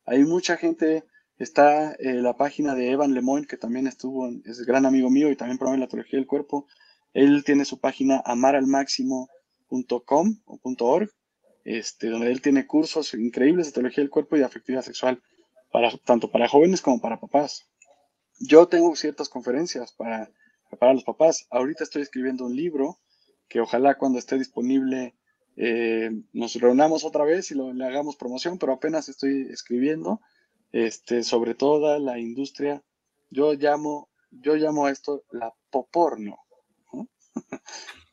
Hay 0.03 0.23
mucha 0.23 0.57
gente, 0.57 1.03
está 1.37 1.93
eh, 1.93 2.15
la 2.23 2.35
página 2.35 2.73
de 2.73 2.89
Evan 2.89 3.13
Lemoyne, 3.13 3.45
que 3.45 3.57
también 3.57 3.85
estuvo, 3.85 4.27
es 4.45 4.65
gran 4.65 4.87
amigo 4.87 5.11
mío 5.11 5.29
y 5.29 5.35
también 5.35 5.59
promueve 5.59 5.81
la 5.81 5.87
teología 5.87 6.17
del 6.17 6.25
cuerpo. 6.25 6.65
Él 7.13 7.43
tiene 7.43 7.65
su 7.65 7.79
página 7.79 8.21
amaralmáximo.com 8.25 10.41
o 10.45 10.59
.org, 10.79 11.09
este, 11.63 12.07
donde 12.07 12.31
él 12.31 12.41
tiene 12.41 12.67
cursos 12.67 13.13
increíbles 13.13 13.67
de 13.67 13.73
teología 13.73 14.03
del 14.03 14.09
cuerpo 14.09 14.37
y 14.37 14.41
afectividad 14.41 14.81
sexual 14.81 15.21
tanto 16.03 16.31
para 16.31 16.47
jóvenes 16.47 16.81
como 16.81 16.99
para 16.99 17.19
papás. 17.19 17.69
Yo 18.39 18.67
tengo 18.67 18.95
ciertas 18.95 19.29
conferencias 19.29 19.93
para, 19.93 20.31
para 20.79 20.93
los 20.93 21.03
papás. 21.03 21.47
Ahorita 21.49 21.83
estoy 21.83 22.01
escribiendo 22.01 22.45
un 22.45 22.55
libro 22.55 22.99
que 23.47 23.61
ojalá 23.61 23.97
cuando 23.97 24.19
esté 24.19 24.37
disponible 24.37 25.15
eh, 25.57 26.11
nos 26.33 26.55
reunamos 26.55 27.03
otra 27.03 27.23
vez 27.23 27.51
y 27.51 27.55
lo, 27.55 27.73
le 27.73 27.85
hagamos 27.85 28.15
promoción, 28.15 28.57
pero 28.57 28.73
apenas 28.73 29.09
estoy 29.09 29.47
escribiendo 29.51 30.21
este, 30.71 31.23
sobre 31.23 31.55
toda 31.55 31.99
la 31.99 32.19
industria. 32.19 32.83
Yo 33.29 33.53
llamo, 33.53 34.09
yo 34.31 34.55
llamo 34.55 34.85
a 34.85 34.91
esto 34.91 35.23
la 35.31 35.53
poporno. 35.69 36.37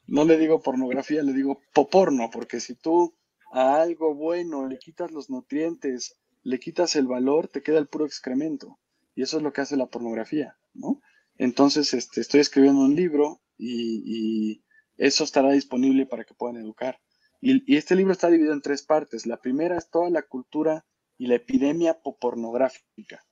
¿No? 0.07 0.25
le 0.25 0.39
digo 0.39 0.63
pornografía, 0.63 1.23
le 1.23 1.33
digo 1.33 1.61
poporno, 1.73 2.31
porque 2.31 2.61
si 2.61 2.75
tú 2.75 3.15
a 3.53 3.81
algo 3.81 4.15
bueno 4.15 4.67
le 4.67 4.79
quitas 4.79 5.11
los 5.11 5.31
nutrientes, 5.31 6.19
le 6.43 6.59
quitas 6.59 6.97
el 6.97 7.07
valor, 7.07 7.49
te 7.49 7.63
queda 7.63 7.79
el 7.79 7.89
puro 7.89 8.07
excremento. 8.07 8.79
Y 9.15 9.23
eso 9.23 9.39
es 9.39 9.43
lo 9.43 9.53
que 9.53 9.61
hace 9.61 9.77
la 9.77 9.87
pornografía, 9.87 10.57
¿no? 10.75 11.01
Entonces, 11.37 11.95
este, 11.95 12.21
estoy 12.21 12.41
escribiendo 12.41 12.83
un 12.83 12.95
libro 12.95 13.41
y, 13.57 14.63
eso 14.97 15.23
estará 15.23 15.53
disponible 15.53 16.07
para 16.07 16.25
que 16.25 16.35
puedan 16.35 16.57
educar. 16.57 17.01
Y, 17.41 17.77
este 17.77 17.95
libro 17.95 18.13
está 18.13 18.29
dividido 18.29 18.53
en 18.53 18.63
tres 18.63 18.83
partes. 18.83 19.27
La 19.27 19.37
primera 19.37 19.77
es 19.77 19.91
toda 19.91 20.11
la 20.11 20.23
cultura 20.23 20.85
y 21.17 21.29
la 21.29 21.37
epidemia 21.37 22.01
pornográfica. 22.01 23.25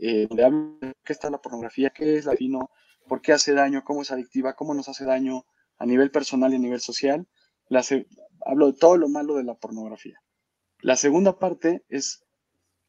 Eh, 0.00 0.28
donde 0.28 0.44
hablo 0.44 0.78
de 0.80 0.94
qué 1.04 1.12
está 1.12 1.28
la 1.28 1.42
pornografía, 1.42 1.90
qué 1.90 2.16
es 2.16 2.24
la 2.24 2.34
vino, 2.34 2.70
por 3.08 3.20
qué 3.22 3.32
hace 3.32 3.52
daño, 3.52 3.84
cómo 3.84 4.02
es 4.02 4.12
adictiva, 4.12 4.54
cómo 4.54 4.74
nos 4.74 4.88
hace 4.88 5.04
daño 5.04 5.44
a 5.78 5.86
nivel 5.86 6.10
personal 6.10 6.52
y 6.52 6.56
a 6.56 6.60
nivel 6.60 6.80
social. 6.80 7.26
hablo 8.46 8.66
de 8.66 8.78
todo 8.78 8.96
lo 8.96 9.08
malo 9.08 9.34
de 9.34 9.44
la 9.44 9.54
pornografía. 9.54 10.22
La 10.80 10.96
segunda 10.96 11.38
parte 11.38 11.84
es 11.88 12.24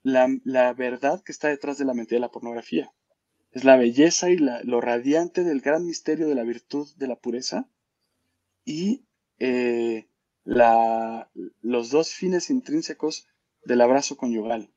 la, 0.04 0.74
verdad 0.74 1.24
que 1.24 1.32
está 1.32 1.48
detrás 1.48 1.78
de 1.78 1.86
la 1.86 1.94
mentira 1.94 2.18
de 2.18 2.22
la 2.22 2.32
pornografía. 2.32 2.92
Es 3.52 3.64
la 3.64 3.78
belleza 3.78 4.30
y 4.30 4.38
lo 4.38 4.82
radiante 4.82 5.44
del 5.44 5.62
gran 5.62 5.86
misterio 5.86 6.28
de 6.28 6.36
la 6.36 6.44
virtud 6.44 6.88
de 6.98 7.08
la 7.08 7.16
pureza 7.16 7.68
y 8.64 9.06
eh, 9.40 10.08
los 10.46 11.90
dos 11.90 12.14
fines 12.14 12.50
intrínsecos 12.50 13.28
del 13.66 13.82
abrazo 13.82 14.18
conyugal, 14.18 14.72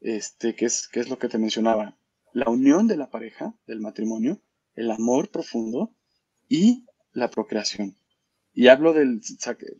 este, 0.00 0.54
que, 0.54 0.66
es, 0.66 0.88
que 0.88 1.00
es 1.00 1.08
lo 1.08 1.18
que 1.18 1.28
te 1.28 1.38
mencionaba. 1.38 1.96
La 2.32 2.50
unión 2.50 2.86
de 2.86 2.96
la 2.96 3.10
pareja, 3.10 3.54
del 3.66 3.80
matrimonio, 3.80 4.40
el 4.74 4.90
amor 4.90 5.30
profundo 5.30 5.94
y 6.48 6.86
la 7.12 7.30
procreación 7.30 7.96
y 8.54 8.68
hablo 8.68 8.92
del, 8.92 9.20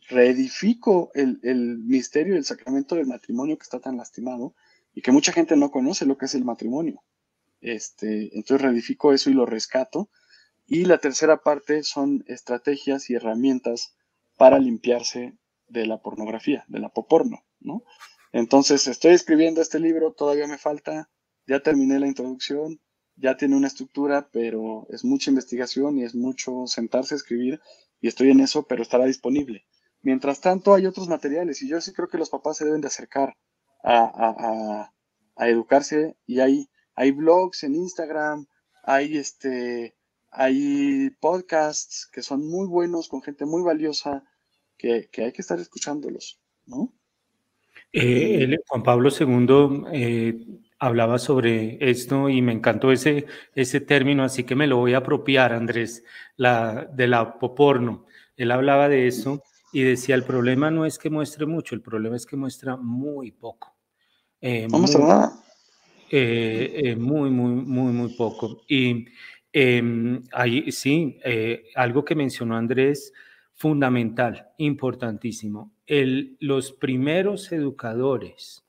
reedifico 0.09 1.09
el, 1.13 1.39
el 1.43 1.77
misterio 1.77 2.33
del 2.33 2.43
sacramento 2.43 2.95
del 2.95 3.07
matrimonio 3.07 3.57
que 3.57 3.63
está 3.63 3.79
tan 3.79 3.95
lastimado 3.95 4.53
y 4.93 5.01
que 5.01 5.13
mucha 5.13 5.31
gente 5.31 5.55
no 5.55 5.71
conoce 5.71 6.05
lo 6.05 6.17
que 6.17 6.25
es 6.25 6.35
el 6.35 6.43
matrimonio. 6.43 7.01
Este, 7.61 8.35
entonces 8.37 8.61
reedifico 8.61 9.13
eso 9.13 9.29
y 9.29 9.33
lo 9.33 9.45
rescato. 9.45 10.09
Y 10.67 10.85
la 10.85 10.97
tercera 10.97 11.41
parte 11.41 11.83
son 11.83 12.25
estrategias 12.27 13.09
y 13.09 13.15
herramientas 13.15 13.95
para 14.35 14.59
limpiarse 14.59 15.37
de 15.67 15.85
la 15.85 16.01
pornografía, 16.01 16.65
de 16.67 16.79
la 16.79 16.89
poporno, 16.89 17.45
¿no? 17.59 17.83
Entonces 18.33 18.87
estoy 18.87 19.13
escribiendo 19.13 19.61
este 19.61 19.79
libro, 19.79 20.11
todavía 20.11 20.47
me 20.47 20.57
falta, 20.57 21.09
ya 21.47 21.61
terminé 21.61 21.99
la 21.99 22.07
introducción, 22.07 22.81
ya 23.17 23.37
tiene 23.37 23.55
una 23.55 23.67
estructura, 23.67 24.29
pero 24.31 24.87
es 24.89 25.03
mucha 25.03 25.29
investigación 25.29 25.97
y 25.97 26.03
es 26.03 26.15
mucho 26.15 26.67
sentarse 26.67 27.15
a 27.15 27.17
escribir 27.17 27.61
y 28.01 28.07
estoy 28.07 28.31
en 28.31 28.41
eso, 28.41 28.67
pero 28.67 28.81
estará 28.81 29.05
disponible. 29.05 29.65
Mientras 30.01 30.41
tanto, 30.41 30.73
hay 30.73 30.85
otros 30.85 31.07
materiales 31.07 31.61
y 31.61 31.69
yo 31.69 31.81
sí 31.81 31.93
creo 31.93 32.07
que 32.07 32.17
los 32.17 32.29
papás 32.29 32.57
se 32.57 32.65
deben 32.65 32.81
de 32.81 32.87
acercar 32.87 33.35
a, 33.83 34.91
educarse 35.37 36.15
y 36.25 36.39
hay, 36.39 36.69
hay 36.95 37.11
blogs 37.11 37.63
en 37.63 37.75
Instagram, 37.75 38.45
hay, 38.83 39.17
este, 39.17 39.95
hay 40.31 41.09
podcasts 41.19 42.07
que 42.11 42.21
son 42.21 42.47
muy 42.47 42.67
buenos 42.67 43.07
con 43.07 43.21
gente 43.21 43.45
muy 43.45 43.63
valiosa 43.63 44.23
que, 44.77 45.09
hay 45.17 45.31
que 45.31 45.41
estar 45.41 45.59
escuchándolos, 45.59 46.39
¿no? 46.65 46.93
Eh, 47.91 48.55
Juan 48.67 48.83
Pablo 48.83 49.09
II 49.09 49.85
eh, 49.93 50.35
hablaba 50.79 51.19
sobre 51.19 51.77
esto 51.79 52.29
y 52.29 52.41
me 52.41 52.51
encantó 52.51 52.91
ese, 52.91 53.25
ese 53.53 53.81
término, 53.81 54.23
así 54.23 54.43
que 54.43 54.55
me 54.55 54.67
lo 54.67 54.77
voy 54.77 54.93
a 54.93 54.97
apropiar, 54.97 55.53
Andrés, 55.53 56.03
la, 56.35 56.89
de 56.93 57.07
la 57.07 57.39
poporno. 57.39 58.05
Él 58.35 58.51
hablaba 58.51 58.89
de 58.89 59.07
eso 59.07 59.41
y 59.71 59.83
decía, 59.83 60.15
el 60.15 60.23
problema 60.23 60.71
no 60.71 60.85
es 60.85 60.97
que 60.97 61.09
muestre 61.09 61.45
mucho, 61.45 61.75
el 61.75 61.81
problema 61.81 62.15
es 62.15 62.25
que 62.25 62.35
muestra 62.35 62.75
muy 62.75 63.31
poco. 63.31 63.75
Eh, 64.41 64.67
a 64.71 65.41
eh, 66.11 66.81
eh, 66.83 66.95
muy, 66.95 67.29
muy, 67.31 67.53
muy, 67.53 67.93
muy 67.93 68.13
poco. 68.15 68.63
Y 68.67 69.05
em, 69.51 70.21
ahí 70.31 70.71
sí, 70.71 71.17
algo 71.75 72.05
que 72.05 72.15
mencionó 72.15 72.57
Andrés, 72.57 73.13
fundamental, 73.53 74.49
importantísimo. 74.57 75.73
El, 75.87 76.37
los 76.39 76.73
primeros 76.73 77.51
educadores 77.51 78.64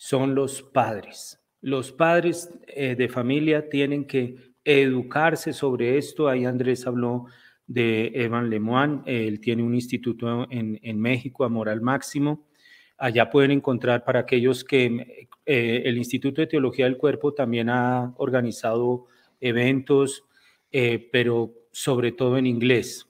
son 0.00 0.34
los 0.34 0.62
padres. 0.62 1.38
Los 1.60 1.92
padres 1.92 2.50
eh, 2.68 2.94
de 2.96 3.10
familia 3.10 3.68
tienen 3.68 4.06
que 4.06 4.54
educarse 4.64 5.52
sobre 5.52 5.98
esto. 5.98 6.26
Ahí 6.26 6.46
Andrés 6.46 6.86
habló 6.86 7.26
de 7.66 8.10
Evan 8.14 8.48
Lemoine, 8.48 9.02
él 9.04 9.40
tiene 9.40 9.62
un 9.62 9.74
instituto 9.74 10.46
en, 10.50 10.98
México, 10.98 11.44
Amor 11.44 11.68
al 11.68 11.82
Máximo. 11.82 12.48
Allá 12.96 13.28
pueden 13.28 13.50
encontrar 13.50 14.02
para 14.02 14.20
aquellos 14.20 14.64
que 14.64 15.28
eh, 15.44 15.82
el 15.84 15.98
Instituto 15.98 16.40
de 16.40 16.46
Teología 16.46 16.86
del 16.86 16.96
Cuerpo 16.96 17.34
también 17.34 17.68
ha 17.68 18.14
organizado 18.16 19.04
eventos, 19.38 20.24
eh, 20.72 21.10
pero 21.12 21.52
sobre 21.72 22.12
todo 22.12 22.38
en 22.38 22.46
inglés. 22.46 23.06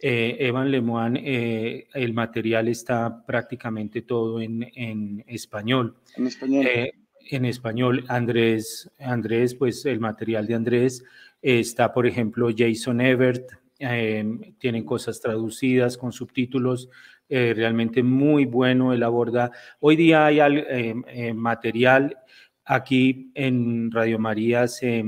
Evan 0.00 0.70
Lemoine, 0.70 1.20
eh, 1.24 1.88
el 1.94 2.14
material 2.14 2.68
está 2.68 3.24
prácticamente 3.26 4.02
todo 4.02 4.40
en, 4.40 5.24
español. 5.26 5.96
En 6.16 6.26
español. 6.26 6.66
Eh, 6.66 6.92
en 7.30 7.44
español. 7.44 8.04
Andrés, 8.08 8.90
Andrés, 8.98 9.54
pues 9.54 9.84
el 9.86 10.00
material 10.00 10.46
de 10.46 10.54
Andrés 10.54 11.04
está, 11.42 11.92
por 11.92 12.06
ejemplo, 12.06 12.48
Jason 12.56 13.00
Everett, 13.00 13.46
eh, 13.78 14.54
tienen 14.58 14.84
cosas 14.84 15.20
traducidas 15.20 15.96
con 15.96 16.12
subtítulos, 16.12 16.88
eh, 17.28 17.52
realmente 17.54 18.02
muy 18.02 18.44
bueno. 18.44 18.92
Él 18.92 19.02
aborda, 19.02 19.52
hoy 19.80 19.96
día 19.96 20.26
hay 20.26 20.40
eh, 20.40 21.32
material, 21.34 22.16
aquí 22.64 23.30
en 23.34 23.90
Radio 23.90 24.18
María 24.18 24.66
se, 24.66 25.04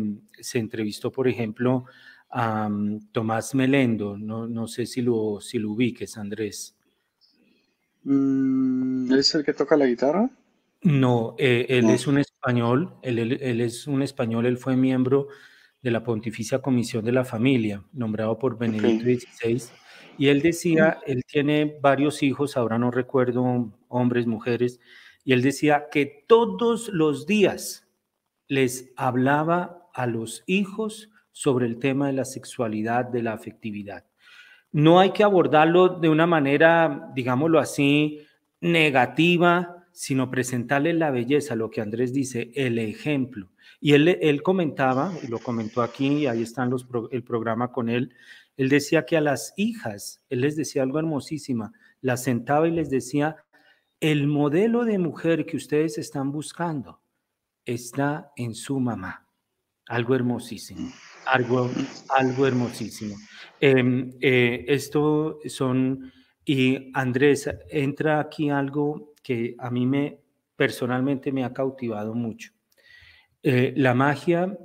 entrevistó, 0.54 1.10
por 1.10 1.28
ejemplo, 1.28 1.84
um, 2.34 3.00
Tomás 3.12 3.54
Melendo, 3.54 4.16
no, 4.16 4.46
no, 4.46 4.66
sé 4.66 4.86
si 4.86 5.02
lo, 5.02 5.40
si 5.40 5.58
lo 5.58 5.72
ubiques, 5.72 6.16
Andrés. 6.16 6.76
Mm, 8.04 9.12
¿Es 9.12 9.34
el 9.34 9.44
que 9.44 9.52
toca 9.52 9.76
la 9.76 9.86
guitarra? 9.86 10.30
No, 10.82 11.34
él 11.38 11.90
es 11.90 12.06
un 12.06 12.18
español, 12.18 12.94
él, 13.02 13.18
él, 13.18 13.60
es 13.60 13.86
un 13.86 14.00
español, 14.02 14.46
él 14.46 14.56
fue 14.56 14.76
miembro 14.76 15.28
de 15.82 15.90
la 15.90 16.02
Pontificia 16.02 16.60
Comisión 16.60 17.04
de 17.04 17.12
la 17.12 17.24
Familia, 17.24 17.84
nombrado 17.92 18.38
por 18.38 18.56
Benedicto 18.56 19.04
XVI, 19.04 19.62
y 20.16 20.28
él 20.28 20.40
decía, 20.40 20.98
él 21.06 21.22
tiene 21.26 21.78
varios 21.82 22.22
hijos, 22.22 22.56
ahora 22.56 22.78
no 22.78 22.90
recuerdo 22.90 23.72
hombres, 23.88 24.26
mujeres, 24.26 24.80
y 25.22 25.34
él 25.34 25.42
decía 25.42 25.88
que 25.90 26.24
todos 26.26 26.88
los 26.88 27.26
días 27.26 27.86
les 28.48 28.92
hablaba 28.96 29.88
a 29.92 30.06
los 30.06 30.44
hijos 30.46 31.09
sobre 31.32 31.66
el 31.66 31.78
tema 31.78 32.08
de 32.08 32.14
la 32.14 32.24
sexualidad, 32.24 33.04
de 33.06 33.22
la 33.22 33.32
afectividad. 33.32 34.04
No 34.72 35.00
hay 35.00 35.10
que 35.10 35.24
abordarlo 35.24 35.88
de 35.88 36.08
una 36.08 36.26
manera, 36.26 37.10
digámoslo 37.14 37.58
así, 37.58 38.20
negativa, 38.60 39.80
sino 39.92 40.30
presentarle 40.30 40.92
la 40.92 41.10
belleza, 41.10 41.56
lo 41.56 41.70
que 41.70 41.80
Andrés 41.80 42.12
dice, 42.12 42.52
el 42.54 42.78
ejemplo. 42.78 43.50
Y 43.80 43.94
él, 43.94 44.08
él 44.08 44.42
comentaba, 44.42 45.12
y 45.22 45.26
lo 45.26 45.38
comentó 45.38 45.82
aquí, 45.82 46.26
ahí 46.26 46.42
están 46.42 46.70
los, 46.70 46.86
el 47.10 47.24
programa 47.24 47.72
con 47.72 47.88
él, 47.88 48.14
él 48.56 48.68
decía 48.68 49.06
que 49.06 49.16
a 49.16 49.20
las 49.20 49.54
hijas, 49.56 50.22
él 50.28 50.42
les 50.42 50.54
decía 50.56 50.82
algo 50.82 50.98
hermosísima, 50.98 51.72
las 52.00 52.22
sentaba 52.22 52.68
y 52.68 52.70
les 52.70 52.90
decía, 52.90 53.36
el 54.00 54.26
modelo 54.26 54.84
de 54.84 54.98
mujer 54.98 55.46
que 55.46 55.56
ustedes 55.56 55.98
están 55.98 56.30
buscando 56.32 57.00
está 57.64 58.32
en 58.36 58.54
su 58.54 58.80
mamá. 58.80 59.26
Algo 59.86 60.14
hermosísimo, 60.14 60.90
algo, 61.30 61.70
algo 62.08 62.46
hermosísimo. 62.46 63.16
Em, 63.60 64.12
eh, 64.20 64.64
esto 64.68 65.38
son, 65.46 66.12
y 66.44 66.90
Andrés, 66.94 67.48
entra 67.68 68.20
aquí 68.20 68.50
algo 68.50 69.14
que 69.22 69.54
a 69.58 69.70
mí 69.70 69.86
me 69.86 70.20
personalmente 70.56 71.32
me 71.32 71.44
ha 71.44 71.52
cautivado 71.52 72.14
mucho. 72.14 72.52
Eh, 73.42 73.72
la 73.76 73.94
magia, 73.94 74.58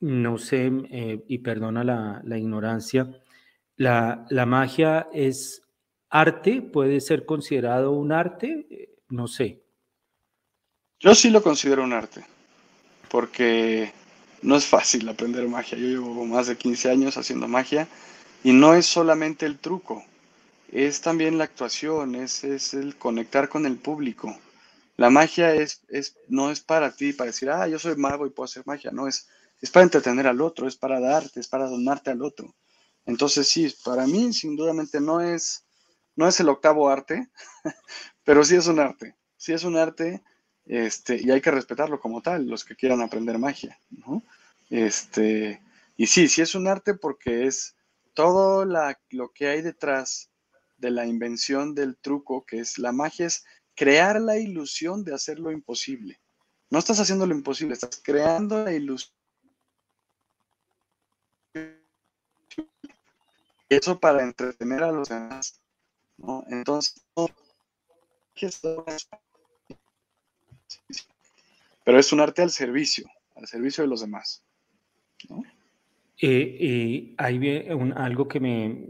no 0.00 0.38
sé, 0.38 0.70
eh, 0.90 1.24
y 1.26 1.38
perdona 1.38 1.82
la, 1.84 2.38
ignorancia, 2.38 3.08
la, 3.76 4.26
la, 4.30 4.46
magia 4.46 5.08
es 5.12 5.62
arte, 6.10 6.62
puede 6.62 7.00
ser 7.00 7.24
considerado 7.24 7.92
un 7.92 8.12
arte, 8.12 8.96
no 9.08 9.26
sé. 9.26 9.64
Yo 11.00 11.14
sí 11.14 11.30
lo 11.30 11.42
considero 11.42 11.82
un 11.84 11.92
arte, 11.92 12.24
porque 13.10 13.92
no 14.42 14.56
es 14.56 14.66
fácil 14.66 15.08
aprender 15.08 15.48
magia. 15.48 15.78
Yo 15.78 15.86
llevo 15.86 16.26
más 16.26 16.46
de 16.48 16.56
15 16.56 16.90
años 16.90 17.16
haciendo 17.18 17.48
magia 17.48 17.88
y 18.44 18.52
no 18.52 18.74
es 18.74 18.86
solamente 18.86 19.46
el 19.46 19.58
truco, 19.58 20.04
es 20.72 21.00
también 21.02 21.38
la 21.38 21.44
actuación, 21.44 22.14
es, 22.16 22.44
es 22.44 22.74
el 22.74 22.96
conectar 22.96 23.48
con 23.48 23.66
el 23.66 23.76
público 23.76 24.38
la 24.98 25.10
magia 25.10 25.54
es, 25.54 25.82
es, 25.88 26.16
no 26.28 26.50
es 26.50 26.60
para 26.60 26.92
ti, 26.92 27.12
para 27.12 27.28
decir, 27.28 27.50
ah, 27.50 27.68
yo 27.68 27.78
soy 27.78 27.96
mago 27.96 28.26
y 28.26 28.30
puedo 28.30 28.46
hacer 28.46 28.64
magia. 28.66 28.90
No, 28.90 29.06
es, 29.06 29.28
es 29.60 29.70
para 29.70 29.84
entretener 29.84 30.26
al 30.26 30.40
otro, 30.40 30.66
es 30.66 30.76
para 30.76 31.00
darte, 31.00 31.38
es 31.40 31.46
para 31.48 31.68
donarte 31.68 32.10
al 32.10 32.20
otro. 32.20 32.52
Entonces, 33.06 33.48
sí, 33.48 33.72
para 33.84 34.08
mí, 34.08 34.32
sin 34.32 34.56
dudamente, 34.56 35.00
no 35.00 35.20
es, 35.20 35.64
no 36.16 36.26
es 36.26 36.40
el 36.40 36.48
octavo 36.48 36.88
arte, 36.90 37.28
pero 38.24 38.44
sí 38.44 38.56
es 38.56 38.66
un 38.66 38.80
arte. 38.80 39.14
Sí 39.36 39.52
es 39.52 39.62
un 39.62 39.76
arte 39.76 40.20
este, 40.68 41.20
y 41.20 41.30
hay 41.30 41.40
que 41.40 41.50
respetarlo 41.50 41.98
como 41.98 42.20
tal, 42.20 42.46
los 42.46 42.64
que 42.64 42.76
quieran 42.76 43.00
aprender 43.00 43.38
magia. 43.38 43.80
¿no? 43.90 44.22
Este, 44.70 45.62
y 45.96 46.06
sí, 46.06 46.28
sí 46.28 46.42
es 46.42 46.54
un 46.54 46.68
arte 46.68 46.94
porque 46.94 47.46
es 47.46 47.74
todo 48.14 48.64
lo 48.64 49.32
que 49.32 49.48
hay 49.48 49.62
detrás 49.62 50.30
de 50.76 50.90
la 50.90 51.06
invención 51.06 51.74
del 51.74 51.96
truco, 51.96 52.44
que 52.44 52.60
es 52.60 52.78
la 52.78 52.92
magia, 52.92 53.26
es 53.26 53.44
crear 53.74 54.20
la 54.20 54.36
ilusión 54.38 55.04
de 55.04 55.14
hacer 55.14 55.38
lo 55.38 55.50
imposible. 55.50 56.20
No 56.70 56.78
estás 56.78 57.00
haciendo 57.00 57.26
lo 57.26 57.34
imposible, 57.34 57.74
estás 57.74 58.00
creando 58.02 58.62
la 58.64 58.72
ilusión. 58.72 59.14
Eso 63.68 63.98
para 63.98 64.22
entretener 64.22 64.82
a 64.82 64.92
los 64.92 65.08
demás. 65.08 65.62
Entonces, 66.48 67.02
pero 71.84 71.98
es 71.98 72.12
un 72.12 72.20
arte 72.20 72.42
al 72.42 72.50
servicio, 72.50 73.08
al 73.36 73.46
servicio 73.46 73.82
de 73.82 73.88
los 73.88 74.00
demás. 74.00 74.42
¿no? 75.28 75.42
Eh, 76.20 77.14
hay 77.16 77.68
algo 77.96 78.28
que, 78.28 78.40
me, 78.40 78.86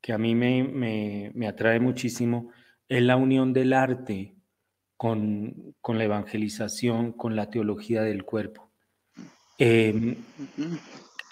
que 0.00 0.12
a 0.12 0.18
mí 0.18 0.34
me, 0.34 1.30
me 1.34 1.48
atrae 1.48 1.80
muchísimo 1.80 2.50
es 2.96 3.02
la 3.02 3.16
unión 3.16 3.54
del 3.54 3.72
arte 3.72 4.34
con, 4.98 5.74
la 5.88 6.04
evangelización, 6.04 7.12
con 7.12 7.34
la 7.34 7.48
teología 7.48 8.02
del 8.02 8.22
cuerpo. 8.22 8.70
Em, 9.56 10.14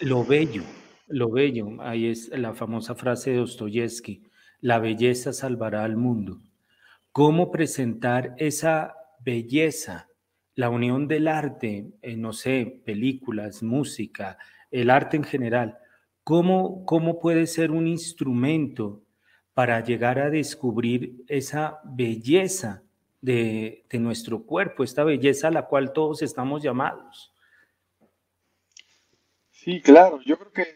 lo 0.01 0.25
bello, 0.25 0.63
lo 1.07 1.31
bello, 1.31 1.69
ahí 1.81 2.07
es 2.07 2.31
la 2.31 2.55
famosa 2.55 2.95
frase 2.95 3.33
de 3.33 3.37
Dostoyevsky, 3.37 4.23
la 4.61 4.79
belleza 4.79 5.35
salvará 5.35 5.85
al 5.85 5.97
mundo. 5.99 6.41
¿Cómo 7.13 7.51
presentar 7.51 8.35
esa 8.39 8.95
belleza, 9.21 10.09
la 10.55 10.71
unión 10.71 11.09
del 11.09 11.29
arte, 11.29 11.93
no 12.17 12.33
sé, 12.33 12.83
películas, 12.85 13.63
música, 13.63 14.39
el 14.71 14.91
arte 14.91 15.17
en 15.17 15.25
general? 15.25 15.79
¿Cómo, 16.25 16.85
cómo 16.85 17.19
puede 17.19 17.47
ser 17.47 17.71
un 17.71 17.87
instrumento 17.87 19.03
para 19.55 19.81
llegar 19.85 20.19
a 20.19 20.31
descubrir 20.31 21.25
esa 21.29 21.81
belleza 21.85 22.83
de, 23.21 23.85
nuestro 23.93 24.45
cuerpo, 24.45 24.85
esta 24.85 25.05
belleza 25.05 25.49
a 25.49 25.51
la 25.51 25.67
cual 25.67 25.93
todos 25.93 26.23
estamos 26.23 26.63
llamados. 26.63 27.33
Sí, 29.51 29.83
claro, 29.83 30.21
yo 30.25 30.39
creo 30.39 30.53
que 30.53 30.67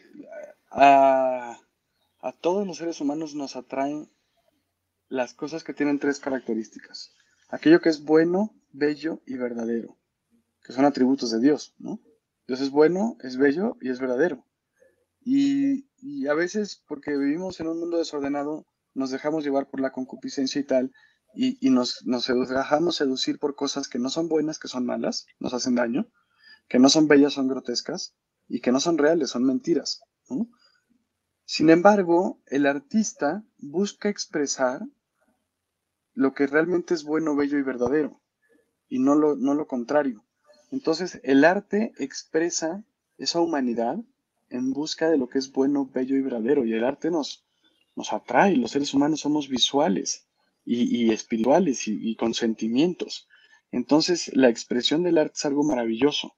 a, 0.69 1.57
a 2.19 2.31
todos 2.33 2.67
los 2.67 2.77
seres 2.77 3.01
humanos 3.01 3.33
nos 3.33 3.55
atraen 3.55 4.07
las 5.09 5.33
cosas 5.33 5.63
que 5.63 5.73
tienen 5.73 5.99
tres 5.99 6.19
características. 6.19 7.15
Aquello 7.49 7.81
que 7.81 7.89
es 7.89 8.03
bueno, 8.03 8.55
bello 8.71 9.21
y 9.25 9.37
verdadero, 9.37 9.97
que 10.63 10.73
son 10.73 10.85
atributos 10.85 11.31
de 11.31 11.39
Dios, 11.39 11.75
¿no? 11.77 12.01
Dios 12.47 12.61
es 12.61 12.69
bueno, 12.69 13.17
es 13.21 13.37
bello 13.37 13.77
y 13.81 13.89
es 13.89 13.99
verdadero. 13.99 14.45
Y, 15.21 15.87
a 16.27 16.33
veces, 16.35 16.83
porque 16.87 17.17
vivimos 17.17 17.59
en 17.59 17.67
un 17.67 17.79
mundo 17.79 17.97
desordenado, 17.97 18.67
nos 18.93 19.09
dejamos 19.09 19.43
llevar 19.43 19.69
por 19.69 19.79
la 19.79 19.91
concupiscencia 19.91 20.61
y 20.61 20.63
tal, 20.63 20.91
y, 21.33 21.57
y 21.65 21.71
nos, 21.71 22.05
nos 22.05 22.27
dejamos 22.27 22.97
seducir 22.97 23.39
por 23.39 23.55
cosas 23.55 23.87
que 23.87 23.99
no 23.99 24.09
son 24.09 24.29
buenas, 24.29 24.59
que 24.59 24.67
son 24.67 24.85
malas, 24.85 25.25
nos 25.39 25.53
hacen 25.53 25.75
daño, 25.75 26.07
que 26.67 26.79
no 26.79 26.89
son 26.89 27.07
bellas, 27.07 27.33
son 27.33 27.47
grotescas, 27.47 28.15
y 28.47 28.61
que 28.61 28.71
no 28.71 28.79
son 28.79 28.97
reales, 28.97 29.31
son 29.31 29.43
mentiras. 29.43 30.01
Sin 31.45 31.69
embargo, 31.69 32.41
el 32.47 32.65
artista 32.65 33.43
busca 33.57 34.09
expresar 34.09 34.81
lo 36.15 36.33
que 36.33 36.47
realmente 36.47 36.93
es 36.93 37.03
bueno, 37.03 37.35
bello 37.35 37.59
y 37.59 37.61
verdadero, 37.61 38.21
y 38.87 38.99
no 38.99 39.15
lo, 39.15 39.35
no 39.35 39.53
lo 39.53 39.67
contrario. 39.67 40.25
Entonces, 40.71 41.19
el 41.23 41.45
arte 41.45 41.93
expresa 41.99 42.83
esa 43.17 43.39
humanidad 43.39 43.97
en 44.49 44.73
busca 44.73 45.09
de 45.09 45.17
lo 45.17 45.27
que 45.27 45.39
es 45.39 45.51
bueno, 45.51 45.89
bello 45.93 46.15
y 46.15 46.21
verdadero. 46.21 46.65
Y 46.65 46.73
el 46.73 46.83
arte 46.83 47.11
nos, 47.11 47.45
nos 47.95 48.13
atrae. 48.13 48.55
Los 48.55 48.71
seres 48.71 48.93
humanos 48.93 49.21
somos 49.21 49.49
visuales 49.49 50.27
y, 50.63 51.11
espirituales 51.11 51.87
y, 51.87 52.15
con 52.15 52.33
sentimientos. 52.33 53.27
Entonces, 53.71 54.31
la 54.35 54.49
expresión 54.49 55.03
del 55.03 55.17
arte 55.17 55.35
es 55.35 55.45
algo 55.45 55.63
maravilloso. 55.63 56.35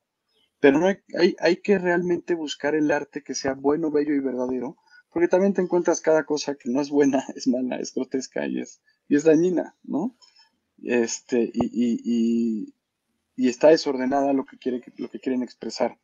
Pero 0.59 0.80
no 0.80 0.88
hay, 0.88 1.36
hay, 1.39 1.57
que 1.57 1.78
realmente 1.78 2.34
buscar 2.34 2.73
el 2.73 2.89
arte 2.91 3.23
que 3.23 3.36
sea 3.36 3.53
bueno, 3.53 3.91
bello 3.91 4.15
y 4.15 4.19
verdadero, 4.19 4.78
porque 5.12 5.28
también 5.28 5.53
te 5.53 5.62
encuentras 5.62 6.01
cada 6.01 6.26
cosa 6.26 6.55
que 6.55 6.70
no 6.70 6.82
es 6.82 6.89
buena, 6.89 7.26
es 7.36 7.47
mala, 7.47 7.78
es 7.78 7.93
grotesca 7.93 8.47
y 8.47 8.60
es, 8.60 8.82
y 9.08 9.16
es 9.16 9.24
dañina, 9.24 9.76
¿no? 9.84 10.18
Este, 10.84 11.49
y, 11.53 12.74
y, 13.36 13.47
está 13.47 13.70
desordenada 13.70 14.34
lo 14.34 14.45
que, 14.45 14.58
quiere, 14.58 14.82
lo 14.97 15.10
que 15.10 15.20
quieren 15.20 15.43
expresar. 15.43 15.97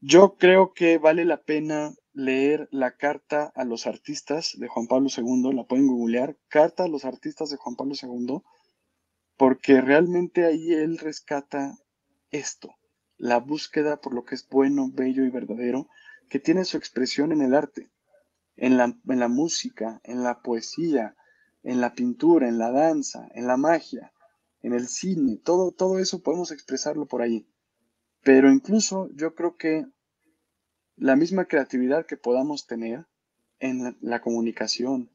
Yo 0.00 0.36
creo 0.36 0.72
que 0.72 0.98
vale 0.98 1.24
la 1.24 1.42
pena 1.42 1.94
leer 2.12 2.68
la 2.72 2.96
carta 2.96 3.52
a 3.54 3.64
los 3.64 3.86
artistas 3.86 4.58
de 4.58 4.68
Juan 4.68 4.86
Pablo 4.86 5.08
II, 5.16 5.54
la 5.54 5.64
pueden 5.64 5.86
googlear, 5.86 6.36
carta 6.48 6.84
a 6.84 6.88
los 6.88 7.04
artistas 7.04 7.50
de 7.50 7.56
Juan 7.56 7.76
Pablo 7.76 7.94
II, 8.00 8.42
porque 9.36 9.80
realmente 9.80 10.44
ahí 10.44 10.72
él 10.72 10.98
rescata 10.98 11.78
esto, 12.30 12.74
la 13.16 13.38
búsqueda 13.38 14.00
por 14.00 14.14
lo 14.14 14.24
que 14.24 14.34
es 14.34 14.48
bueno, 14.48 14.90
bello 14.92 15.24
y 15.24 15.30
verdadero, 15.30 15.88
que 16.32 16.40
tiene 16.40 16.64
su 16.64 16.78
expresión 16.78 17.30
en 17.30 17.42
el 17.42 17.54
arte, 17.54 17.90
en 18.56 18.78
la, 18.78 18.84
en 19.06 19.20
la 19.20 19.28
música, 19.28 20.00
en 20.02 20.22
la 20.22 20.40
poesía, 20.40 21.14
en 21.62 21.82
la 21.82 21.92
pintura, 21.92 22.48
en 22.48 22.56
la 22.56 22.70
danza, 22.70 23.28
en 23.34 23.46
la 23.46 23.58
magia, 23.58 24.14
en 24.62 24.72
el 24.72 24.88
cine, 24.88 25.36
todo, 25.36 25.72
todo 25.72 25.98
eso 25.98 26.22
podemos 26.22 26.50
expresarlo 26.50 27.04
por 27.04 27.20
ahí. 27.20 27.46
Pero 28.22 28.50
incluso 28.50 29.10
yo 29.14 29.34
creo 29.34 29.56
que 29.58 29.84
la 30.96 31.16
misma 31.16 31.44
creatividad 31.44 32.06
que 32.06 32.16
podamos 32.16 32.66
tener 32.66 33.04
en 33.58 33.98
la, 34.00 34.22
comunicación, 34.22 35.10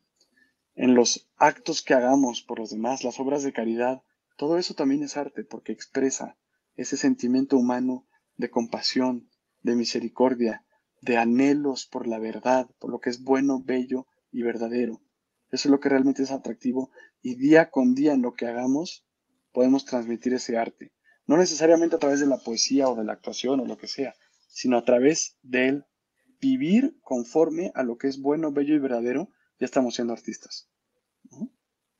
en 0.75 0.93
los 0.93 1.31
actos 1.37 1.81
que 1.81 1.95
hagamos 1.95 2.43
por 2.43 2.59
los 2.59 2.69
demás, 2.69 3.03
las 3.03 3.19
obras 3.19 3.41
de 3.41 3.53
caridad, 3.53 4.03
todo 4.37 4.59
eso 4.59 4.75
también 4.75 5.01
es 5.01 5.17
arte 5.17 5.43
porque 5.43 5.71
expresa 5.71 6.37
ese 6.75 6.95
sentimiento 6.95 7.57
humano 7.57 8.05
de 8.35 8.51
compasión, 8.51 9.31
de 9.63 9.75
misericordia, 9.75 10.63
de 11.07 11.17
anhelos 11.17 11.87
por 11.87 12.05
la 12.05 12.19
verdad, 12.19 12.69
por 12.79 12.91
lo 12.91 12.99
que 12.99 13.09
es 13.09 13.23
bueno, 13.23 13.61
bello 13.63 14.05
y 14.31 14.43
verdadero. 14.43 15.01
Eso 15.49 15.69
es 15.69 15.71
lo 15.71 15.79
que 15.79 15.89
realmente 15.89 16.23
es 16.23 16.31
atractivo 16.31 16.91
y 17.21 17.35
día 17.35 17.69
con 17.71 17.95
día 17.95 18.13
en 18.13 18.21
lo 18.21 18.33
que 18.33 18.45
hagamos 18.45 19.05
podemos 19.53 19.85
transmitir 19.85 20.33
ese 20.33 20.57
arte. 20.57 20.91
No 21.25 21.37
necesariamente 21.37 21.95
a 21.95 21.99
través 21.99 22.19
de 22.19 22.27
la 22.27 22.37
poesía 22.37 22.89
o 22.89 22.95
de 22.95 23.05
la 23.05 23.13
actuación 23.13 23.59
o 23.59 23.65
lo 23.65 23.77
que 23.77 23.87
sea, 23.87 24.13
sino 24.49 24.77
a 24.77 24.83
través 24.83 25.37
del 25.41 25.85
vivir 26.39 26.97
conforme 27.01 27.71
a 27.73 27.83
lo 27.83 27.97
que 27.97 28.07
es 28.07 28.21
bueno, 28.21 28.51
bello 28.51 28.75
y 28.75 28.79
verdadero, 28.79 29.29
ya 29.59 29.65
estamos 29.65 29.95
siendo 29.95 30.13
artistas. 30.13 30.69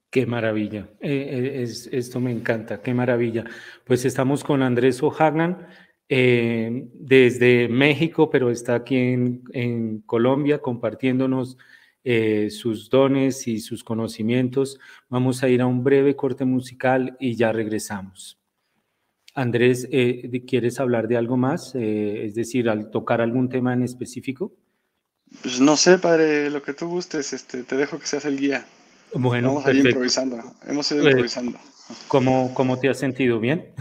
Qué 0.09 0.25
maravilla. 0.25 0.89
Eh, 1.01 1.63
eh, 1.63 1.67
esto 1.91 2.19
me 2.19 2.31
encanta, 2.31 2.81
qué 2.81 2.93
maravilla. 2.93 3.45
Pues 3.85 4.05
estamos 4.05 4.43
con 4.43 4.61
Andrés 4.61 5.01
O'Hagan 5.01 5.67
eh, 6.09 6.87
desde 6.93 7.67
México, 7.67 8.29
pero 8.29 8.49
está 8.49 8.75
aquí 8.75 8.95
en 8.95 10.03
Colombia 10.05 10.59
compartiéndonos 10.59 11.57
eh, 12.09 12.51
sus 12.51 12.89
dones 12.89 13.49
y 13.49 13.59
sus 13.59 13.83
conocimientos. 13.83 14.79
Vamos 15.09 15.43
a 15.43 15.49
ir 15.49 15.59
a 15.59 15.65
un 15.65 15.83
breve 15.83 16.15
corte 16.15 16.45
musical 16.45 17.17
y 17.19 17.35
ya 17.35 17.51
regresamos. 17.51 18.39
Andrés, 19.33 19.89
eh, 19.91 20.45
¿quieres 20.47 20.79
hablar 20.79 21.09
de 21.09 21.17
algo 21.17 21.35
más? 21.35 21.75
Eh, 21.75 22.23
es 22.23 22.33
decir, 22.33 22.69
al 22.69 22.91
tocar 22.91 23.19
algún 23.19 23.49
tema 23.49 23.73
en 23.73 23.83
específico. 23.83 24.53
Pues 25.41 25.59
no 25.59 25.75
sé, 25.75 25.99
padre, 25.99 26.49
lo 26.49 26.63
que 26.63 26.73
tú 26.73 26.87
gustes, 26.87 27.33
este, 27.33 27.63
te 27.63 27.75
dejo 27.75 27.99
que 27.99 28.07
seas 28.07 28.23
el 28.23 28.39
guía. 28.39 28.65
Bueno, 29.13 29.49
vamos 29.49 29.65
a 29.65 29.73
ir 29.73 29.85
improvisando. 29.85 30.37
Hemos 30.65 30.89
ido 30.93 31.09
improvisando. 31.09 31.59
¿Cómo, 32.07 32.53
¿Cómo 32.53 32.79
te 32.79 32.87
has 32.87 32.99
sentido? 32.99 33.37
¿Bien? 33.41 33.73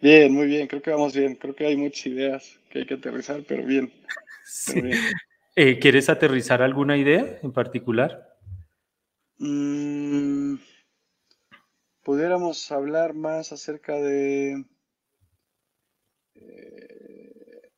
Bien, 0.00 0.32
muy 0.32 0.46
bien, 0.46 0.66
creo 0.66 0.80
que 0.80 0.90
vamos 0.90 1.14
bien. 1.14 1.34
Creo 1.36 1.54
que 1.54 1.66
hay 1.66 1.76
muchas 1.76 2.06
ideas 2.06 2.58
que 2.70 2.80
hay 2.80 2.86
que 2.86 2.94
aterrizar, 2.94 3.42
pero 3.46 3.64
bien. 3.64 3.92
Sí. 4.52 4.80
bien. 4.80 4.98
Eh, 5.54 5.78
¿Quieres 5.78 6.08
aterrizar 6.08 6.60
alguna 6.62 6.96
idea 6.96 7.38
en 7.42 7.52
particular? 7.52 8.36
Mm, 9.38 10.56
pudiéramos 12.02 12.72
hablar 12.72 13.14
más 13.14 13.52
acerca 13.52 13.94
de... 13.94 14.64
Eh, 16.34 17.70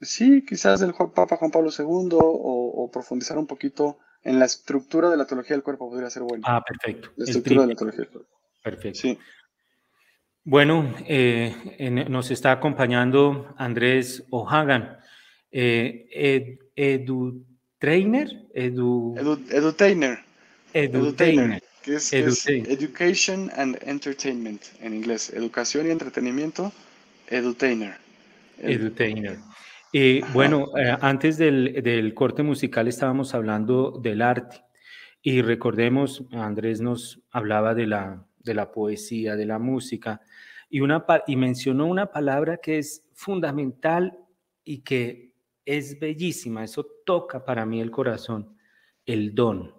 sí, 0.00 0.44
quizás 0.44 0.80
del 0.80 0.94
Papa 0.94 1.36
Juan 1.36 1.50
Pablo 1.50 1.70
II 1.76 2.08
o, 2.12 2.90
profundizar 2.92 3.38
un 3.38 3.46
poquito 3.46 3.98
en 4.22 4.38
la 4.38 4.44
estructura 4.44 5.10
de 5.10 5.16
la 5.16 5.26
teología 5.26 5.56
del 5.56 5.62
cuerpo 5.62 5.90
podría 5.90 6.10
ser 6.10 6.22
bueno. 6.22 6.44
Ah, 6.46 6.62
perfecto. 6.62 7.10
La 7.16 7.24
estructura 7.24 7.62
de 7.62 7.68
la 7.68 7.74
teología 7.74 8.00
del 8.00 8.10
cuerpo. 8.10 8.30
Perfecto. 8.62 8.98
Sí. 8.98 9.18
Bueno, 10.44 10.94
eh, 11.06 11.54
nos 12.08 12.30
está 12.30 12.52
acompañando 12.52 13.54
Andrés 13.58 14.24
O'Hagan. 14.30 14.96
Eh, 15.52 16.06
ed, 16.12 16.58
edu 16.76 17.44
trainer, 17.78 18.28
edu, 18.54 19.16
edu, 19.18 19.38
edutainer, 19.50 20.18
edutainer, 20.72 21.62
que 21.82 21.96
es, 21.96 22.12
education 22.12 23.50
and 23.56 23.76
entertainment 23.82 24.62
en 24.80 24.94
inglés, 24.94 25.30
educación 25.30 25.88
y 25.88 25.90
entretenimiento, 25.90 26.72
edutainer. 27.28 27.96
Edutainer. 28.58 29.38
Y 29.92 30.20
bueno, 30.32 30.68
eh, 30.78 30.96
antes 31.00 31.36
del, 31.36 31.82
del, 31.82 32.14
corte 32.14 32.42
musical 32.42 32.86
estábamos 32.86 33.34
hablando 33.34 34.00
del 34.02 34.22
arte. 34.22 34.62
Y 35.20 35.42
recordemos, 35.42 36.24
Andrés 36.32 36.80
nos 36.80 37.20
hablaba 37.30 37.74
de 37.74 37.86
la, 37.86 38.24
de 38.40 38.54
la 38.54 38.72
poesía, 38.72 39.36
de 39.36 39.46
la 39.46 39.58
música 39.58 40.20
y, 40.70 40.80
una, 40.80 41.04
y 41.26 41.36
mencionó 41.36 41.86
una 41.86 42.12
palabra 42.12 42.58
que 42.58 42.78
es 42.78 43.04
fundamental 43.12 44.16
y 44.64 44.78
que 44.82 45.34
es 45.66 45.98
bellísima, 45.98 46.64
eso 46.64 46.86
toca 47.04 47.44
para 47.44 47.66
mí 47.66 47.80
el 47.80 47.90
corazón, 47.90 48.56
el 49.04 49.34
don. 49.34 49.74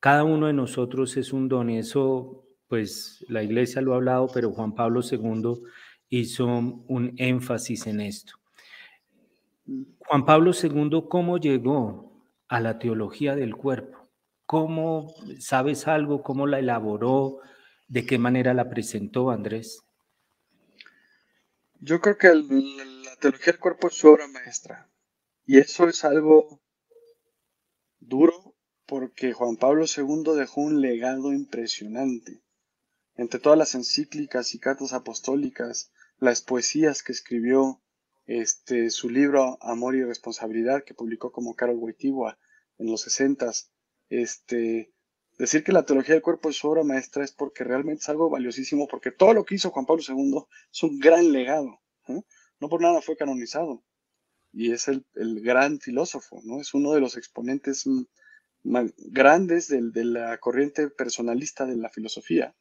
Cada 0.00 0.24
uno 0.24 0.46
de 0.46 0.54
nosotros 0.54 1.16
es 1.16 1.32
un 1.32 1.48
don 1.48 1.70
y 1.70 1.78
eso, 1.78 2.46
pues 2.66 3.24
la 3.28 3.42
iglesia 3.42 3.82
lo 3.82 3.92
ha 3.92 3.96
hablado, 3.96 4.28
pero 4.32 4.52
Juan 4.52 4.74
Pablo 4.74 5.00
II 5.02 5.62
hizo 6.08 6.46
un 6.46 7.14
énfasis 7.18 7.86
en 7.86 8.00
esto. 8.00 8.34
Juan 9.98 10.24
Pablo 10.24 10.52
II, 10.52 11.04
¿cómo 11.08 11.38
llegó 11.38 12.22
a 12.48 12.60
la 12.60 12.78
teología 12.78 13.34
del 13.34 13.54
cuerpo? 13.54 14.08
¿Cómo 14.46 15.12
sabes 15.40 15.88
algo? 15.88 16.22
¿Cómo 16.22 16.46
la 16.46 16.60
elaboró? 16.60 17.40
¿De 17.88 18.04
qué 18.04 18.18
manera 18.18 18.52
la 18.52 18.68
presentó, 18.68 19.30
Andrés? 19.30 19.82
Yo 21.80 22.00
creo 22.00 22.18
que 22.18 22.34
la 22.34 23.16
teología 23.20 23.52
del 23.52 23.60
cuerpo 23.60 23.88
es 23.88 23.94
su 23.94 24.08
obra 24.08 24.26
maestra. 24.26 24.90
Y 25.44 25.58
eso 25.58 25.88
es 25.88 26.04
algo 26.04 26.60
duro 28.00 28.56
porque 28.86 29.32
Juan 29.32 29.56
Pablo 29.56 29.84
II 29.84 30.36
dejó 30.36 30.62
un 30.62 30.80
legado 30.80 31.32
impresionante. 31.32 32.42
Entre 33.14 33.40
todas 33.40 33.58
las 33.58 33.74
encíclicas 33.74 34.54
y 34.54 34.58
cartas 34.58 34.92
apostólicas, 34.92 35.92
las 36.18 36.42
poesías 36.42 37.02
que 37.02 37.12
escribió, 37.12 37.80
este, 38.26 38.90
su 38.90 39.08
libro 39.08 39.58
Amor 39.60 39.94
y 39.94 40.02
Responsabilidad, 40.02 40.82
que 40.84 40.94
publicó 40.94 41.30
como 41.30 41.54
Carol 41.54 41.76
Wojtyła 41.76 42.38
en 42.78 42.90
los 42.90 43.02
60 43.02 43.52
este, 44.08 44.92
decir 45.38 45.64
que 45.64 45.72
la 45.72 45.84
teología 45.84 46.14
del 46.14 46.22
cuerpo 46.22 46.48
es 46.48 46.56
su 46.56 46.68
obra 46.68 46.82
maestra 46.82 47.24
es 47.24 47.32
porque 47.32 47.64
realmente 47.64 48.02
es 48.02 48.08
algo 48.08 48.30
valiosísimo, 48.30 48.88
porque 48.88 49.10
todo 49.10 49.34
lo 49.34 49.44
que 49.44 49.56
hizo 49.56 49.70
Juan 49.70 49.86
Pablo 49.86 50.02
II 50.06 50.44
es 50.72 50.82
un 50.82 50.98
gran 50.98 51.32
legado. 51.32 51.80
¿eh? 52.08 52.22
No 52.60 52.68
por 52.68 52.80
nada 52.80 53.02
fue 53.02 53.16
canonizado 53.16 53.84
y 54.56 54.72
es 54.72 54.88
el, 54.88 55.04
gran 55.42 55.80
filósofo, 55.80 56.40
¿no? 56.42 56.62
Es 56.62 56.72
uno 56.72 56.92
de 56.92 57.00
los 57.00 57.18
exponentes 57.18 57.84
grandes 58.62 59.68
de, 59.68 60.04
la 60.04 60.38
corriente 60.38 60.88
personalista 60.88 61.66
de 61.66 61.76
la 61.76 61.90
filosofía, 61.90 62.56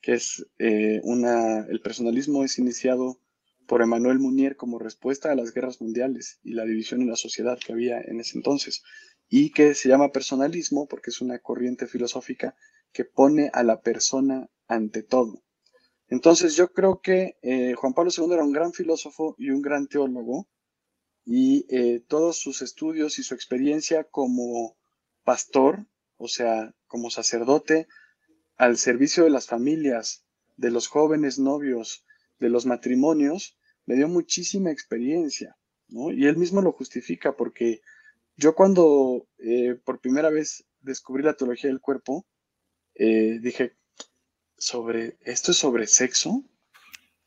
que 0.00 0.12
es 0.12 0.46
eh, 0.60 1.00
una, 1.02 1.66
el 1.66 1.80
personalismo 1.80 2.44
es 2.44 2.56
iniciado 2.58 3.18
por 3.66 3.82
Emmanuel 3.82 4.20
Munier 4.20 4.56
como 4.56 4.78
respuesta 4.78 5.32
a 5.32 5.34
las 5.34 5.52
guerras 5.52 5.80
mundiales 5.80 6.38
y 6.44 6.52
la 6.52 6.64
división 6.64 7.02
en 7.02 7.08
la 7.08 7.16
sociedad 7.16 7.58
que 7.58 7.72
había 7.72 8.00
en 8.00 8.20
ese 8.20 8.38
entonces, 8.38 8.84
y 9.34 9.48
que 9.48 9.74
se 9.74 9.88
llama 9.88 10.12
personalismo 10.12 10.86
porque 10.86 11.08
es 11.08 11.22
una 11.22 11.38
corriente 11.38 11.86
filosófica 11.86 12.54
que 12.92 13.06
pone 13.06 13.48
a 13.54 13.62
la 13.62 13.80
persona 13.80 14.50
ante 14.68 15.02
todo. 15.02 15.42
Entonces 16.08 16.54
yo 16.54 16.68
creo 16.68 17.00
que 17.00 17.38
eh, 17.40 17.72
Juan 17.72 17.94
Pablo 17.94 18.10
II 18.14 18.34
era 18.34 18.44
un 18.44 18.52
gran 18.52 18.74
filósofo 18.74 19.34
y 19.38 19.48
un 19.48 19.62
gran 19.62 19.86
teólogo, 19.86 20.50
y 21.24 21.64
eh, 21.70 22.04
todos 22.06 22.36
sus 22.36 22.60
estudios 22.60 23.18
y 23.18 23.22
su 23.22 23.34
experiencia 23.34 24.04
como 24.04 24.76
pastor, 25.24 25.86
o 26.18 26.28
sea, 26.28 26.74
como 26.86 27.08
sacerdote, 27.08 27.88
al 28.58 28.76
servicio 28.76 29.24
de 29.24 29.30
las 29.30 29.46
familias, 29.46 30.26
de 30.58 30.70
los 30.70 30.88
jóvenes 30.88 31.38
novios, 31.38 32.04
de 32.38 32.50
los 32.50 32.66
matrimonios, 32.66 33.56
me 33.86 33.94
dio 33.94 34.08
muchísima 34.08 34.70
experiencia, 34.70 35.56
¿no? 35.88 36.12
Y 36.12 36.26
él 36.26 36.36
mismo 36.36 36.60
lo 36.60 36.72
justifica 36.72 37.34
porque 37.34 37.80
yo 38.42 38.56
cuando 38.56 39.28
eh, 39.38 39.78
por 39.84 40.00
primera 40.00 40.28
vez 40.28 40.64
descubrí 40.80 41.22
la 41.22 41.34
teología 41.34 41.70
del 41.70 41.80
cuerpo, 41.80 42.26
eh, 42.96 43.38
dije, 43.40 43.76
sobre, 44.58 45.16
esto 45.20 45.52
es 45.52 45.58
sobre 45.58 45.86
sexo, 45.86 46.42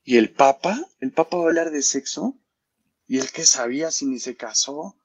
y 0.03 0.18
el 0.18 0.34
Papa, 0.34 0.78
el 0.99 1.13
Papa 1.13 1.38
va 1.38 1.45
a 1.45 1.47
hablar 1.47 1.72
de 1.72 1.84
sexo, 1.84 2.38
y 3.07 3.20
él 3.20 3.32
que 3.32 3.45
sabía 3.45 3.91
si 3.91 4.07
ni 4.07 4.20
se 4.20 4.36
casó, 4.36 4.97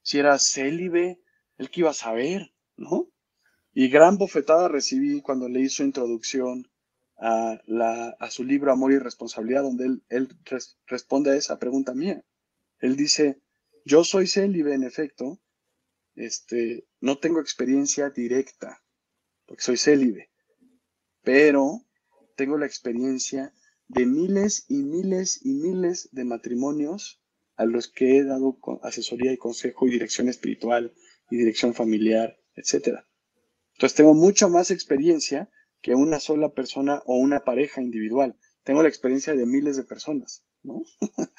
si 0.00 0.18
era 0.18 0.38
célibe, 0.38 1.20
el 1.58 1.68
que 1.68 1.80
iba 1.80 1.90
a 1.90 1.94
saber, 1.94 2.54
¿no? 2.78 3.10
Y 3.74 3.88
gran 3.88 4.16
bofetada 4.16 4.68
recibí 4.68 5.20
cuando 5.20 5.50
leí 5.50 5.68
su 5.68 5.82
introducción 5.82 6.70
a, 7.18 7.60
la, 7.66 8.16
a 8.18 8.30
su 8.30 8.42
libro 8.42 8.72
Amor 8.72 8.92
y 8.92 8.98
Responsabilidad, 8.98 9.64
donde 9.64 10.00
él 10.08 10.38
responde 10.86 11.32
a 11.32 11.36
esa 11.36 11.58
pregunta 11.58 11.92
mía. 11.92 12.24
Él 12.78 12.96
dice, 12.96 13.42
yo 13.84 14.02
soy 14.02 14.26
célibe 14.26 14.72
en 14.72 14.84
efecto, 14.84 15.38
este, 16.18 16.86
no 17.00 17.18
tengo 17.18 17.40
experiencia 17.40 18.10
directa, 18.10 18.82
porque 19.46 19.62
soy 19.62 19.76
célibe, 19.76 20.30
pero 21.22 21.84
tengo 22.36 22.58
la 22.58 22.66
experiencia 22.66 23.52
de 23.88 24.04
miles 24.04 24.66
y 24.68 24.82
miles 24.82 25.40
y 25.44 25.54
miles 25.54 26.08
de 26.12 26.24
matrimonios 26.24 27.22
a 27.56 27.64
los 27.64 27.88
que 27.88 28.18
he 28.18 28.24
dado 28.24 28.58
asesoría 28.82 29.32
y 29.32 29.38
consejo 29.38 29.86
y 29.86 29.90
dirección 29.90 30.28
espiritual 30.28 30.94
y 31.30 31.36
dirección 31.36 31.74
familiar, 31.74 32.38
etc. 32.54 33.00
Entonces 33.74 33.96
tengo 33.96 34.14
mucho 34.14 34.48
más 34.48 34.70
experiencia 34.70 35.50
que 35.80 35.94
una 35.94 36.20
sola 36.20 36.52
persona 36.52 37.02
o 37.06 37.16
una 37.16 37.44
pareja 37.44 37.80
individual. 37.80 38.36
Tengo 38.64 38.82
la 38.82 38.88
experiencia 38.88 39.34
de 39.34 39.46
miles 39.46 39.76
de 39.76 39.84
personas, 39.84 40.44
¿no? 40.62 40.82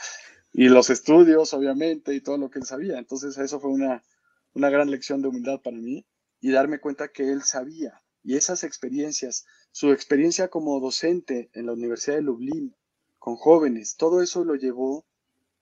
y 0.53 0.69
los 0.69 0.89
estudios, 0.89 1.53
obviamente, 1.53 2.13
y 2.13 2.21
todo 2.21 2.37
lo 2.37 2.49
que 2.49 2.59
él 2.59 2.65
sabía. 2.65 2.97
Entonces 2.97 3.37
eso 3.37 3.59
fue 3.59 3.71
una, 3.71 4.03
una 4.53 4.69
gran 4.69 4.89
lección 4.91 5.21
de 5.21 5.27
humildad 5.27 5.61
para 5.61 5.77
mí 5.77 6.05
y 6.41 6.51
darme 6.51 6.79
cuenta 6.79 7.09
que 7.09 7.31
él 7.31 7.43
sabía. 7.43 8.01
Y 8.23 8.35
esas 8.35 8.63
experiencias, 8.63 9.45
su 9.71 9.91
experiencia 9.91 10.49
como 10.49 10.79
docente 10.79 11.49
en 11.53 11.65
la 11.65 11.73
Universidad 11.73 12.17
de 12.17 12.23
Lublin, 12.23 12.75
con 13.17 13.35
jóvenes, 13.35 13.95
todo 13.97 14.21
eso 14.21 14.43
lo 14.43 14.55
llevó 14.55 15.05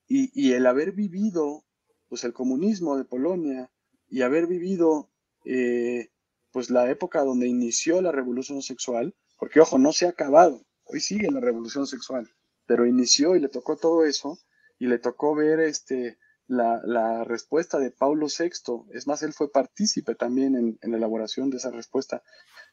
y, 0.07 0.53
el 0.53 0.65
haber 0.65 0.93
vivido 0.93 1.65
pues 2.07 2.23
el 2.23 2.31
comunismo 2.31 2.95
de 2.95 3.03
Polonia 3.03 3.69
y 4.09 4.21
haber 4.21 4.47
vivido 4.47 5.09
eh, 5.43 6.09
pues 6.51 6.69
la 6.69 6.89
época 6.89 7.23
donde 7.23 7.47
inició 7.47 8.01
la 8.01 8.11
revolución 8.11 8.61
sexual, 8.61 9.13
porque 9.38 9.59
ojo, 9.59 9.77
no 9.77 9.91
se 9.91 10.05
ha 10.05 10.09
acabado, 10.09 10.63
hoy 10.85 11.01
sigue 11.01 11.29
la 11.29 11.41
revolución 11.41 11.85
sexual, 11.85 12.29
pero 12.65 12.85
inició 12.85 13.35
y 13.35 13.41
le 13.41 13.49
tocó 13.49 13.75
todo 13.75 14.05
eso 14.05 14.39
y 14.79 14.88
le 14.88 14.99
tocó 14.99 15.35
ver 15.35 15.59
este, 15.59 16.17
la, 16.47 17.23
respuesta 17.23 17.79
de 17.79 17.91
Pablo 17.91 18.27
VI, 18.27 18.85
es 18.93 19.07
más, 19.07 19.23
él 19.23 19.33
fue 19.33 19.51
partícipe 19.51 20.15
también 20.15 20.55
en, 20.55 20.91
la 20.91 20.97
elaboración 20.97 21.49
de 21.49 21.57
esa 21.57 21.71
respuesta 21.71 22.23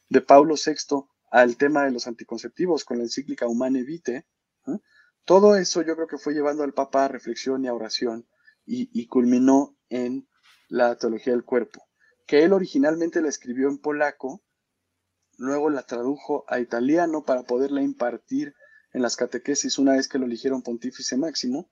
de 0.09 0.21
Pablo 0.21 0.55
VI 0.55 1.05
al 1.31 1.57
tema 1.57 1.83
de 1.85 1.91
los 1.91 2.07
anticonceptivos 2.07 2.85
con 2.85 2.97
la 2.97 3.03
encíclica 3.03 3.47
Humane 3.47 3.83
Vitae, 3.83 4.25
todo 5.25 5.55
eso 5.55 5.81
yo 5.81 5.95
creo 5.95 6.07
que 6.07 6.19
fue 6.19 6.33
llevando 6.33 6.63
al 6.63 6.73
Papa 6.73 7.05
a 7.05 7.07
reflexión 7.07 7.65
y 7.65 7.67
a 7.67 7.73
oración 7.73 8.27
y, 8.65 9.07
culminó 9.07 9.75
en 9.89 10.27
la 10.69 10.97
teología 10.97 11.33
del 11.33 11.43
cuerpo, 11.43 11.83
que 12.25 12.43
él 12.43 12.53
originalmente 12.53 13.21
la 13.21 13.29
escribió 13.29 13.67
en 13.67 13.79
polaco, 13.79 14.43
luego 15.37 15.69
la 15.69 15.83
tradujo 15.83 16.45
a 16.47 16.59
italiano 16.59 17.23
para 17.23 17.43
poderla 17.43 17.81
impartir 17.81 18.55
en 18.93 19.01
las 19.01 19.15
catequesis 19.15 19.77
una 19.77 19.93
vez 19.93 20.07
que 20.07 20.19
lo 20.19 20.25
eligieron 20.25 20.61
pontífice 20.61 21.17
máximo, 21.17 21.69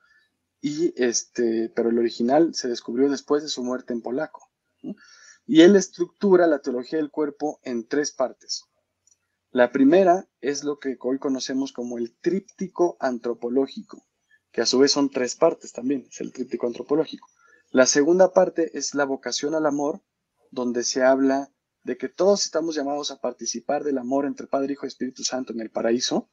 y 0.65 0.93
este, 0.95 1.69
pero 1.75 1.89
el 1.89 1.99
original 1.99 2.55
se 2.55 2.69
descubrió 2.69 3.09
después 3.09 3.43
de 3.43 3.49
su 3.49 3.61
muerte 3.63 3.91
en 3.91 4.01
polaco. 4.01 4.49
Y 5.45 5.59
él 5.59 5.75
estructura 5.75 6.47
la 6.47 6.59
teología 6.59 6.99
del 6.99 7.11
cuerpo 7.11 7.59
en 7.63 7.85
tres 7.85 8.13
partes. 8.13 8.63
La 9.51 9.73
primera 9.73 10.25
es 10.39 10.63
lo 10.63 10.79
que 10.79 10.95
hoy 11.01 11.19
conocemos 11.19 11.73
como 11.73 11.97
el 11.97 12.15
tríptico 12.15 12.95
antropológico, 13.01 14.05
que 14.53 14.61
a 14.61 14.65
su 14.65 14.79
vez 14.79 14.93
son 14.93 15.09
tres 15.09 15.35
partes 15.35 15.73
también, 15.73 16.07
es 16.09 16.21
el 16.21 16.31
tríptico 16.31 16.65
antropológico. 16.65 17.27
La 17.71 17.85
segunda 17.85 18.31
parte 18.31 18.71
es 18.77 18.95
la 18.95 19.03
vocación 19.03 19.55
al 19.55 19.65
amor, 19.65 20.01
donde 20.49 20.85
se 20.85 21.03
habla 21.03 21.51
de 21.83 21.97
que 21.97 22.07
todos 22.07 22.45
estamos 22.45 22.73
llamados 22.73 23.11
a 23.11 23.19
participar 23.19 23.83
del 23.83 23.97
amor 23.97 24.25
entre 24.25 24.47
Padre, 24.47 24.73
Hijo 24.73 24.85
y 24.85 24.87
Espíritu 24.87 25.25
Santo 25.25 25.51
en 25.51 25.59
el 25.59 25.71
paraíso. 25.71 26.29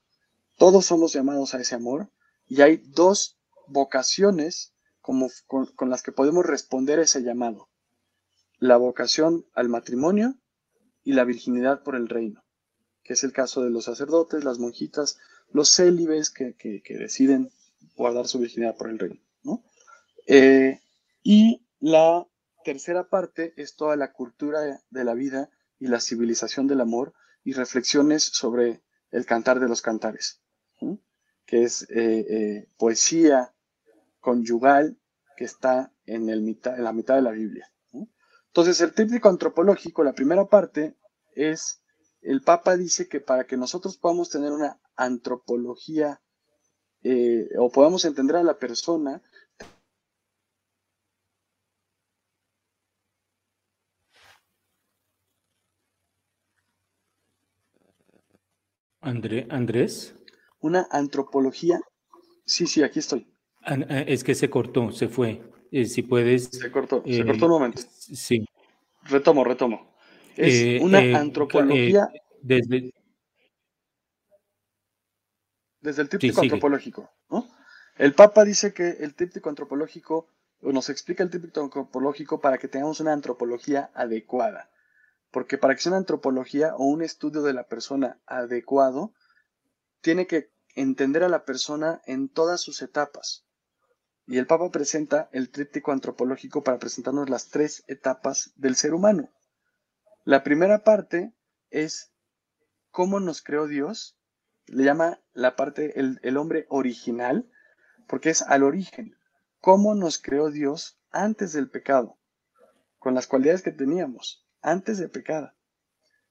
Todos 0.57 0.87
somos 0.87 1.12
llamados 1.14 1.53
a 1.55 1.61
ese 1.61 1.74
amor 1.74 2.12
y 2.47 2.61
hay 2.61 2.76
dos 2.76 3.39
vocaciones 3.70 4.74
como, 5.00 5.28
con, 5.46 5.90
las 5.90 6.02
que 6.02 6.12
podemos 6.12 6.44
responder 6.46 6.98
a 6.98 7.02
ese 7.02 7.22
llamado. 7.22 7.68
La 8.58 8.76
vocación 8.76 9.46
al 9.54 9.68
matrimonio 9.68 10.34
y 11.02 11.14
la 11.14 11.24
virginidad 11.24 11.82
por 11.82 11.96
el 11.96 12.08
reino 12.08 12.44
que 13.10 13.14
es 13.14 13.24
el 13.24 13.32
caso 13.32 13.64
de 13.64 13.70
los 13.70 13.86
sacerdotes, 13.86 14.44
las 14.44 14.60
monjitas, 14.60 15.18
los 15.52 15.74
célibes 15.74 16.30
que, 16.30 16.54
deciden 16.88 17.50
guardar 17.96 18.28
su 18.28 18.38
virginidad 18.38 18.76
por 18.76 18.88
el 18.88 19.00
reino. 19.00 19.20
Eh, 20.28 20.78
y 21.24 21.66
la 21.80 22.24
tercera 22.64 23.08
parte 23.08 23.52
es 23.56 23.74
toda 23.74 23.96
la 23.96 24.12
cultura 24.12 24.80
de 24.90 25.04
la 25.04 25.14
vida 25.14 25.50
y 25.80 25.88
la 25.88 25.98
civilización 25.98 26.68
del 26.68 26.80
amor 26.80 27.12
y 27.42 27.54
reflexiones 27.54 28.22
sobre 28.22 28.82
el 29.10 29.26
cantar 29.26 29.58
de 29.58 29.68
los 29.68 29.82
cantares, 29.82 30.40
que 31.46 31.64
es 31.64 31.82
eh, 31.90 32.26
eh, 32.28 32.68
poesía 32.76 33.52
conyugal 34.20 34.98
que 35.36 35.44
está 35.44 35.92
en, 36.06 36.28
el 36.28 36.42
mitad, 36.42 36.76
en 36.76 36.84
la 36.84 36.92
mitad 36.92 37.16
de 37.16 37.22
la 37.22 37.32
Biblia. 37.32 37.66
Entonces, 38.48 38.80
el 38.80 38.92
tríptico 38.92 39.28
antropológico, 39.28 40.02
la 40.02 40.12
primera 40.12 40.44
parte, 40.46 40.96
es 41.34 41.82
el 42.20 42.42
Papa 42.42 42.76
dice 42.76 43.08
que 43.08 43.20
para 43.20 43.44
que 43.44 43.56
nosotros 43.56 43.96
podamos 43.96 44.28
tener 44.28 44.52
una 44.52 44.80
antropología 44.96 46.20
eh, 47.02 47.48
o 47.58 47.70
podamos 47.70 48.04
entender 48.04 48.36
a 48.36 48.42
la 48.42 48.58
persona, 48.58 49.22
André, 59.02 59.46
Andrés. 59.48 60.14
Una 60.58 60.86
antropología. 60.90 61.80
Sí, 62.44 62.66
sí, 62.66 62.82
aquí 62.82 62.98
estoy. 62.98 63.26
Eh, 63.66 64.04
es 64.08 64.24
que 64.24 64.34
se 64.34 64.48
cortó, 64.50 64.90
se 64.92 65.08
fue. 65.08 65.42
Eh, 65.70 65.86
si 65.86 66.02
puedes. 66.02 66.44
Se 66.44 66.70
cortó, 66.70 67.02
se 67.06 67.24
cortó 67.24 67.46
un 67.46 67.52
momento. 67.52 67.82
Sí. 67.96 68.44
Retomo, 69.04 69.44
retomo. 69.44 69.94
Es 70.36 70.54
eh, 70.54 70.78
una 70.80 71.02
eh, 71.02 71.14
antropología. 71.14 72.11
Eh, 72.14 72.20
desde, 72.42 72.94
desde 75.80 76.02
el 76.02 76.08
tríptico 76.08 76.40
antropológico. 76.40 77.11
El 77.96 78.14
Papa 78.14 78.44
dice 78.44 78.72
que 78.72 78.88
el 79.00 79.14
tríptico 79.14 79.50
antropológico, 79.50 80.28
nos 80.62 80.88
explica 80.88 81.22
el 81.22 81.30
tríptico 81.30 81.61
antropológico 81.61 82.40
para 82.40 82.56
que 82.58 82.68
tengamos 82.68 83.00
una 83.00 83.12
antropología 83.12 83.90
adecuada. 83.94 84.70
Porque 85.30 85.58
para 85.58 85.74
que 85.74 85.82
sea 85.82 85.90
una 85.90 85.98
antropología 85.98 86.74
o 86.76 86.86
un 86.86 87.02
estudio 87.02 87.42
de 87.42 87.52
la 87.52 87.64
persona 87.64 88.18
adecuado, 88.26 89.12
tiene 90.00 90.26
que 90.26 90.50
entender 90.74 91.22
a 91.24 91.28
la 91.28 91.44
persona 91.44 92.00
en 92.06 92.28
todas 92.28 92.61
sus 92.61 92.80
etapas. 92.80 93.44
Y 94.31 94.39
el 94.39 94.47
Papa 94.47 94.70
presenta 94.70 95.28
el 95.33 95.51
tríptico 95.51 95.91
antropológico 95.91 96.62
para 96.62 96.78
presentarnos 96.78 97.28
las 97.28 97.49
tres 97.49 97.83
etapas 97.89 98.53
del 98.55 98.76
ser 98.76 98.95
humano. 98.95 99.28
La 100.22 100.45
primera 100.45 100.85
parte 100.85 101.33
es 101.70 102.12
cómo 102.93 103.18
nos 103.18 103.43
creó 103.43 103.66
Dios. 103.66 104.16
Le 104.66 104.85
llama 104.85 105.18
la 105.33 105.57
parte 105.57 105.99
el, 105.99 106.37
hombre 106.37 106.66
original, 106.68 107.51
porque 108.07 108.31
es 108.31 108.43
al 108.43 108.62
origen. 108.62 109.16
Cómo 109.61 109.97
nos 109.97 110.18
creó 110.22 110.53
Dios 110.53 110.97
antes 111.11 111.53
del 111.53 111.68
pecado, 111.68 112.16
con 113.01 113.14
las 113.14 113.26
cualidades 113.26 113.62
que 113.62 113.72
teníamos, 113.72 114.47
antes 114.62 114.99
del 114.99 115.11
pecado. 115.11 115.55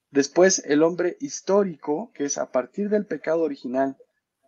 Después 0.10 0.64
el 0.66 0.84
hombre 0.84 1.18
histórico, 1.20 2.14
que 2.14 2.24
es 2.24 2.38
a 2.38 2.50
partir 2.50 2.88
del 2.88 3.06
pecado 3.06 3.42
original 3.42 3.98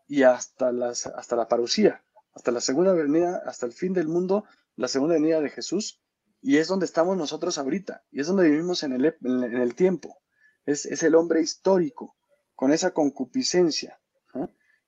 y 0.07 0.23
hasta, 0.23 0.69
hasta 0.69 1.35
la 1.35 1.49
parucía, 1.49 2.01
hasta 2.33 2.51
la 2.51 2.61
segunda 2.61 2.93
venida, 2.93 3.41
hasta 3.45 3.65
el 3.65 3.73
fin 3.73 3.93
del 3.93 4.07
mundo, 4.07 4.45
la 4.75 4.87
segunda 4.87 5.15
venida 5.15 5.41
de 5.41 5.49
Jesús, 5.49 6.01
y 6.41 6.57
es 6.57 6.67
donde 6.67 6.85
estamos 6.85 7.17
nosotros 7.17 7.57
ahorita, 7.57 8.03
y 8.11 8.21
es 8.21 8.27
donde 8.27 8.49
vivimos 8.49 8.83
en 8.83 8.93
el, 8.93 9.15
en 9.21 9.57
el 9.57 9.75
tiempo. 9.75 10.21
Es, 10.65 10.85
es, 10.85 11.03
el 11.03 11.15
hombre 11.15 11.41
histórico, 11.41 12.15
con 12.55 12.71
esa 12.71 12.91
concupiscencia. 12.91 13.99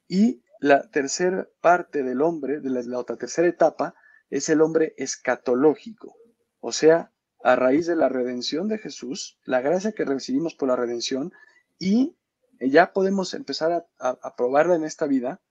Y 0.07 0.43
la 0.59 0.89
tercera 0.89 1.49
parte 1.59 2.03
del 2.03 2.21
hombre, 2.21 2.59
de 2.59 2.69
la, 2.69 2.99
otra 2.99 3.17
tercera 3.17 3.47
etapa, 3.47 3.95
es 4.29 4.47
el 4.47 4.61
hombre 4.61 4.93
escatológico. 4.97 6.15
O 6.59 6.71
sea, 6.71 7.11
a 7.43 7.55
raíz 7.55 7.87
de 7.87 7.95
la 7.95 8.09
redención 8.09 8.67
de 8.67 8.77
Jesús, 8.77 9.39
la 9.43 9.61
gracia 9.61 9.91
que 9.91 10.05
recibimos 10.05 10.55
por 10.55 10.69
la 10.69 10.75
redención, 10.75 11.33
y 11.79 12.15
ya 12.61 12.93
podemos 12.93 13.33
empezar 13.33 13.87
a, 13.99 14.35
probarla 14.37 14.75
en 14.75 14.85
esta 14.85 15.05
vida 15.05 15.41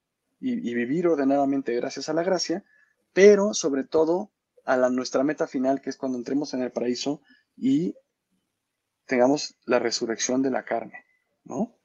y, 0.43 0.74
vivir 0.74 1.07
ordenadamente 1.07 1.74
gracias 1.76 2.09
a 2.09 2.14
la 2.14 2.24
gracia, 2.24 2.64
pero 3.12 3.55
sobre 3.55 3.84
todo 3.84 4.32
a 4.64 4.76
la, 4.76 4.90
nuestra 4.90 5.22
meta 5.22 5.47
final, 5.47 5.80
que 5.80 5.90
es 5.90 5.97
cuando 5.97 6.18
entremos 6.18 6.53
en 6.53 6.62
el 6.62 6.72
paraíso 6.72 7.22
y 7.57 7.95
tengamos 9.07 9.57
la 9.66 9.78
resurrección 9.78 10.43
de 10.43 10.51
la 10.51 10.64
carne, 10.64 11.05
¿no? 11.45 11.76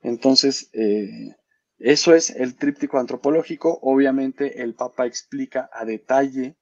Entonces, 0.00 0.70
eh, 0.72 1.36
eso 1.78 2.14
es 2.14 2.30
el 2.30 2.56
tríptico 2.56 2.98
antropológico. 2.98 3.78
Obviamente, 3.82 4.62
el 4.62 4.74
Papa 4.74 5.06
explica 5.06 5.68
a 5.72 5.84
detalle 5.84 6.56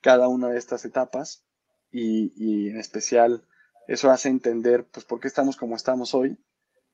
cada 0.00 0.28
una 0.28 0.48
de 0.48 0.58
estas 0.58 0.84
etapas 0.86 1.44
y, 1.90 2.32
y, 2.36 2.70
en 2.70 2.78
especial 2.78 3.44
eso 3.88 4.10
hace 4.10 4.28
entender, 4.30 4.86
pues, 4.86 5.04
por 5.04 5.20
qué 5.20 5.28
estamos 5.28 5.56
como 5.56 5.76
estamos 5.76 6.14
hoy, 6.14 6.38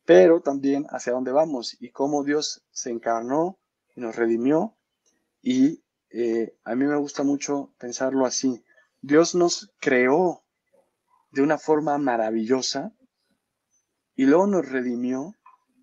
pero 0.05 0.40
también 0.40 0.86
hacia 0.90 1.12
dónde 1.12 1.32
vamos 1.32 1.76
y 1.80 1.90
cómo 1.90 2.24
Dios 2.24 2.64
se 2.70 2.90
encarnó 2.90 3.59
y 3.95 4.01
nos 4.01 4.16
redimió 4.16 4.76
y 5.42 5.84
eh, 6.11 6.57
a 6.64 6.74
mí 6.74 6.84
me 6.84 6.97
gusta 6.97 7.22
mucho 7.22 7.74
pensarlo 7.78 8.24
así. 8.24 8.64
Dios 9.03 9.34
nos 9.34 9.72
creó 9.80 10.45
de 11.32 11.42
una 11.42 11.59
forma 11.59 11.99
maravillosa 11.99 12.95
y 14.14 14.24
luego 14.24 14.47
nos 14.47 14.68
redimió 14.68 15.34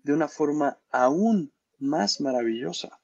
de 0.02 0.14
una 0.14 0.28
forma 0.28 0.78
aún 0.90 1.52
más 1.78 2.20
maravillosa. 2.20 3.00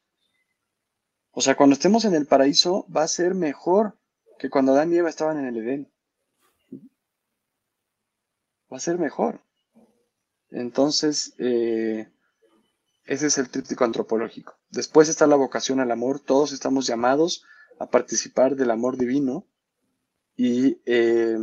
O 1.31 1.41
sea, 1.41 1.57
cuando 1.57 1.75
estemos 1.75 2.05
en 2.05 2.15
el 2.15 2.27
paraíso 2.27 2.87
va 2.95 3.03
a 3.03 3.09
ser 3.09 3.35
mejor 3.35 3.99
que 4.39 4.51
cuando 4.51 4.73
Adán 4.73 4.93
y 4.93 4.97
Eva 4.97 5.11
estaban 5.11 5.39
en 5.39 5.47
el 5.47 5.57
Edén. 5.59 5.93
Va 8.73 8.79
a 8.79 8.81
ser 8.81 8.99
mejor. 8.99 9.41
Entonces, 10.51 11.35
eh, 11.39 12.11
ese 13.05 13.27
es 13.27 13.39
el 13.39 13.51
tríptico 13.51 13.85
antropológico. 13.85 14.58
Después 14.71 15.09
está 15.09 15.27
la 15.27 15.37
vocación 15.37 15.81
al 15.81 15.91
amor. 15.91 16.21
Todos 16.21 16.53
estamos 16.53 16.87
llamados 16.87 17.45
a 17.79 17.89
participar 17.91 18.57
del 18.57 18.71
amor 18.71 18.97
divino 18.97 19.47
y 20.37 20.81
eh, 20.85 21.39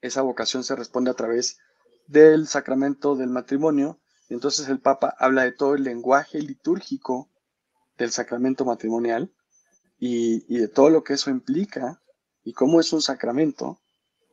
esa 0.00 0.22
vocación 0.22 0.64
se 0.64 0.76
responde 0.76 1.10
a 1.10 1.14
través 1.14 1.58
del 2.06 2.48
sacramento 2.48 3.16
del 3.16 3.30
matrimonio. 3.30 4.00
Entonces 4.28 4.68
el 4.68 4.80
Papa 4.80 5.14
habla 5.18 5.44
de 5.44 5.52
todo 5.52 5.74
el 5.74 5.84
lenguaje 5.84 6.40
litúrgico 6.40 7.30
del 7.96 8.10
sacramento 8.10 8.64
matrimonial 8.64 9.32
y, 9.98 10.40
de 10.58 10.68
todo 10.68 10.90
lo 10.90 11.04
que 11.04 11.14
eso 11.14 11.30
implica 11.30 12.02
y 12.42 12.52
cómo 12.52 12.80
es 12.80 12.92
un 12.92 13.02
sacramento 13.02 13.80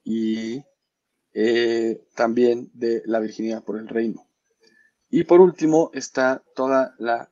y 0.04 0.64
eh, 1.34 2.08
también 2.16 2.72
de 2.74 3.04
la 3.06 3.20
virginidad 3.20 3.64
por 3.64 3.78
el 3.78 3.88
reino. 3.88 4.28
Y 5.10 5.26
por 5.26 5.42
último 5.42 5.92
está 5.94 6.44
toda 6.56 6.96
la 6.98 7.30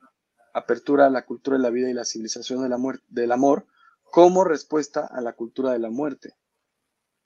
apertura 0.56 1.06
a 1.06 1.10
la 1.10 1.26
cultura 1.26 1.58
de 1.58 1.64
la 1.64 1.70
vida 1.70 1.90
y 1.90 1.94
la 1.94 2.06
civilización 2.06 2.64
de 2.64 2.70
la 2.70 2.78
del 3.10 3.32
amor 3.34 3.68
como 4.04 4.46
respuesta 4.46 5.06
a 5.06 5.20
la 5.20 5.34
cultura 5.34 5.74
de 5.74 5.80
la 5.80 5.90
muerte. 5.90 6.36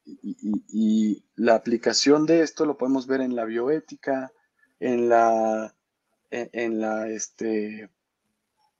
Y, 0.04 1.24
la 1.36 1.54
aplicación 1.54 2.26
de 2.26 2.42
esto 2.42 2.66
lo 2.66 2.78
podemos 2.78 3.06
ver 3.06 3.22
en 3.22 3.36
la 3.36 3.46
bioética, 3.46 4.32
en 4.80 5.08
la, 5.08 5.76
en, 6.32 6.82
la, 6.82 7.08
este, 7.08 7.92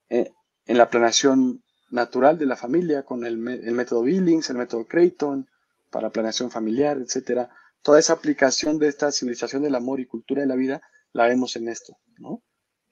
en, 0.08 0.34
la 0.66 0.90
planeación 0.90 1.62
natural 1.90 2.36
de 2.36 2.46
la 2.46 2.56
familia 2.56 3.04
con 3.04 3.24
el, 3.24 3.38
método 3.38 4.02
Billings, 4.02 4.50
el 4.50 4.58
método 4.58 4.86
Creighton, 4.86 5.48
para 5.90 6.10
planeación 6.10 6.50
familiar, 6.50 6.98
etcétera. 6.98 7.50
Toda 7.82 8.00
esa 8.00 8.14
aplicación 8.14 8.80
de 8.80 8.88
esta 8.88 9.12
civilización 9.12 9.62
del 9.62 9.76
amor 9.76 10.00
y 10.00 10.06
cultura 10.06 10.42
de 10.42 10.48
la 10.48 10.56
vida 10.56 10.82
la 11.12 11.28
vemos 11.28 11.54
en 11.54 11.68
esto, 11.68 11.96
¿no? 12.18 12.42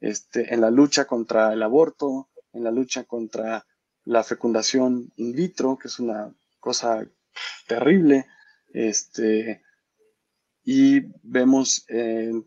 Este, 0.00 0.54
en 0.54 0.60
la 0.60 0.70
lucha 0.70 1.06
contra 1.06 1.52
el 1.52 1.62
aborto, 1.62 2.28
en 2.52 2.64
la 2.64 2.70
lucha 2.70 3.04
contra 3.04 3.66
la 4.04 4.22
fecundación 4.22 5.12
in 5.16 5.32
vitro, 5.32 5.76
que 5.76 5.88
es 5.88 5.98
una 5.98 6.32
cosa 6.60 7.06
terrible, 7.66 8.26
este, 8.72 9.62
y 10.64 11.00
vemos 11.22 11.86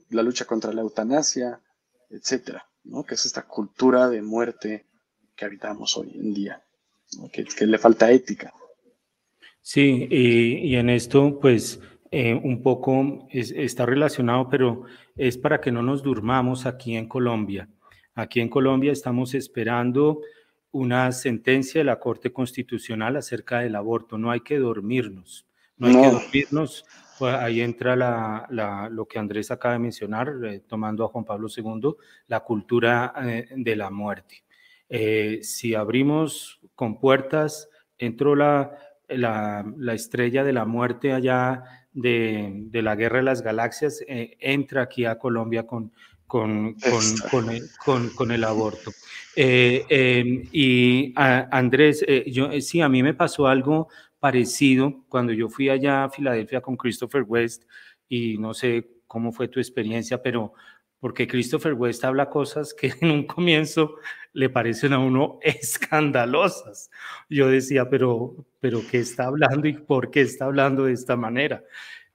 la 0.09 0.23
lucha 0.23 0.45
contra 0.45 0.73
la 0.73 0.81
eutanasia, 0.81 1.59
etcétera, 2.09 2.65
¿no? 2.83 3.03
que 3.03 3.15
es 3.15 3.25
esta 3.25 3.47
cultura 3.47 4.09
de 4.09 4.21
muerte 4.21 4.85
que 5.35 5.45
habitamos 5.45 5.97
hoy 5.97 6.11
en 6.13 6.33
día, 6.33 6.63
que, 7.31 7.65
le 7.65 7.77
falta 7.77 8.11
ética. 8.11 8.53
Sí, 9.61 10.07
y, 10.09 10.75
en 10.75 10.89
esto, 10.89 11.39
pues, 11.39 11.79
eh, 12.13 12.33
un 12.33 12.61
poco 12.61 13.25
está 13.31 13.85
relacionado, 13.85 14.49
pero 14.49 14.83
es 15.15 15.37
para 15.37 15.61
que 15.61 15.71
no 15.71 15.81
nos 15.81 16.03
durmamos 16.03 16.65
aquí 16.65 16.97
en 16.97 17.07
Colombia. 17.07 17.69
Aquí 18.13 18.41
en 18.41 18.49
Colombia 18.49 18.91
estamos 18.91 19.33
esperando 19.33 20.19
una 20.71 21.09
sentencia 21.13 21.79
de 21.79 21.85
la 21.85 21.99
Corte 21.99 22.33
Constitucional 22.33 23.15
acerca 23.15 23.59
del 23.59 23.77
aborto. 23.77 24.17
No 24.17 24.29
hay 24.29 24.41
que 24.41 24.59
dormirnos, 24.59 25.47
no 25.77 25.87
hay 25.87 25.95
que 25.95 26.11
dormirnos. 26.11 26.85
Pues 27.17 27.33
ahí 27.35 27.61
entra 27.61 27.95
la, 27.95 28.89
lo 28.91 29.07
que 29.07 29.17
Andrés 29.17 29.49
acaba 29.49 29.75
de 29.75 29.79
mencionar, 29.79 30.33
eh, 30.43 30.59
tomando 30.67 31.05
a 31.05 31.07
Juan 31.07 31.23
Pablo 31.23 31.47
II, 31.55 31.93
la 32.27 32.41
cultura 32.41 33.13
eh, 33.23 33.47
de 33.55 33.75
la 33.77 33.89
muerte. 33.89 34.43
Si 35.43 35.73
abrimos 35.73 36.59
con 36.75 36.99
puertas, 36.99 37.69
entró 37.97 38.35
la, 38.35 38.75
la, 39.07 39.93
estrella 39.93 40.43
de 40.43 40.53
la 40.53 40.65
muerte 40.65 41.13
allá 41.13 41.63
de, 41.93 42.51
de, 42.53 42.81
la 42.81 42.95
Guerra 42.95 43.17
de 43.17 43.23
las 43.23 43.41
Galaxias, 43.41 44.03
entra 44.07 44.83
aquí 44.83 45.05
a 45.05 45.17
Colombia 45.17 45.65
con, 45.67 45.91
con, 46.31 46.75
con, 47.29 47.59
con, 47.83 48.09
con 48.11 48.31
el, 48.31 48.45
aborto. 48.45 48.91
Eh, 49.35 49.85
em, 49.89 50.43
y 50.53 51.13
Andrés, 51.17 52.05
eh, 52.07 52.23
yo, 52.31 52.49
eh, 52.49 52.61
sí, 52.61 52.79
a 52.79 52.87
mí 52.87 53.03
me 53.03 53.13
pasó 53.13 53.47
algo 53.47 53.89
parecido 54.17 55.03
cuando 55.09 55.33
yo 55.33 55.49
fui 55.49 55.67
allá 55.67 56.05
a 56.05 56.09
Filadelfia 56.09 56.61
con 56.61 56.77
Christopher 56.77 57.25
West 57.27 57.63
y 58.07 58.37
no 58.37 58.53
sé 58.53 58.91
cómo 59.07 59.33
fue 59.33 59.49
tu 59.49 59.59
experiencia, 59.59 60.23
pero 60.23 60.53
porque 61.01 61.27
Christopher 61.27 61.73
West 61.73 62.05
habla 62.05 62.29
cosas 62.29 62.73
que 62.73 62.93
en 63.01 63.11
un 63.11 63.27
comienzo 63.27 63.95
le 64.33 64.49
parecen 64.49 64.93
a 64.93 64.99
uno 64.99 65.39
escandalosas. 65.41 66.89
Yo 67.29 67.47
decía, 67.47 67.89
pero, 67.89 68.35
pero 68.59 68.81
¿qué 68.89 68.99
está 68.99 69.25
hablando 69.25 69.67
y 69.67 69.73
por 69.73 70.11
qué 70.11 70.21
está 70.21 70.45
hablando 70.45 70.85
de 70.85 70.93
esta 70.93 71.15
manera? 71.15 71.63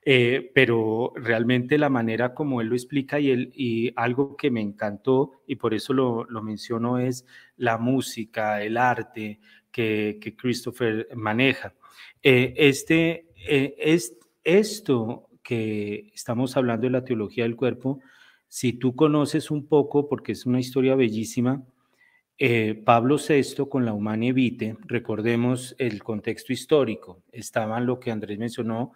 Eh, 0.09 0.53
pero 0.55 1.13
realmente 1.17 1.79
la 1.79 1.89
manera 1.89 2.33
como 2.33 2.61
él 2.61 2.69
lo 2.69 2.77
explica 2.77 3.19
y, 3.19 3.31
él, 3.31 3.51
y 3.57 3.93
algo 3.97 4.37
que 4.37 4.53
me 4.53 4.61
encantó 4.61 5.33
y 5.49 5.57
por 5.57 5.75
eso 5.75 5.93
lo, 5.93 6.25
lo 6.27 6.43
menciono 6.43 7.01
es 7.01 7.27
la 7.57 7.77
música, 7.77 8.63
el 8.63 8.77
arte 8.77 9.41
que, 9.73 10.19
que 10.21 10.37
Christopher 10.37 11.09
maneja. 11.17 11.75
Eh, 12.23 12.55
este, 12.57 13.27
eh, 13.49 13.75
es, 13.79 14.17
esto 14.45 15.29
que 15.43 16.11
estamos 16.15 16.57
hablando 16.57 16.87
de 16.87 16.91
la 16.91 17.05
teología 17.05 17.45
del 17.45 17.57
cuerpo, 17.57 18.01
si 18.49 18.73
tú 18.73 18.95
conoces 18.95 19.51
un 19.51 19.67
poco, 19.67 20.09
porque 20.09 20.33
es 20.33 20.47
una 20.47 20.61
historia 20.61 20.95
bellísima, 20.95 21.65
Pablo 22.85 23.17
VI 23.17 23.67
con 23.69 23.85
la 23.85 23.95
Humane 23.95 24.33
Vitae, 24.33 24.77
recordemos 24.85 25.75
el 25.79 26.03
contexto 26.03 26.53
histórico, 26.53 27.23
estaban 27.33 27.87
lo 27.87 27.99
que 27.99 28.11
Andrés 28.11 28.39
mencionó, 28.39 28.93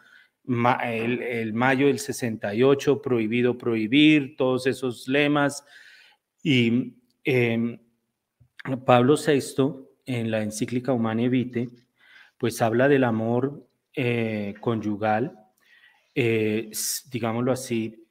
el, 0.83 1.53
mayo 1.53 1.87
del 1.87 1.99
68, 1.99 3.03
prohibido 3.03 3.57
prohibir, 3.57 4.37
todos 4.37 4.67
esos 4.67 5.09
lemas. 5.09 5.65
Y 6.43 6.95
em, 7.25 7.79
Pablo 8.85 9.17
VI, 9.17 9.87
en 10.07 10.31
la 10.31 10.43
encíclica 10.43 10.93
Humane 10.93 11.29
Vitae, 11.29 11.69
pues 12.39 12.61
habla 12.63 12.89
del 12.89 13.05
amor 13.05 13.67
eh, 13.95 14.55
conyugal, 14.61 15.39
eh, 16.15 16.71
digámoslo 17.11 17.53
así, 17.53 18.07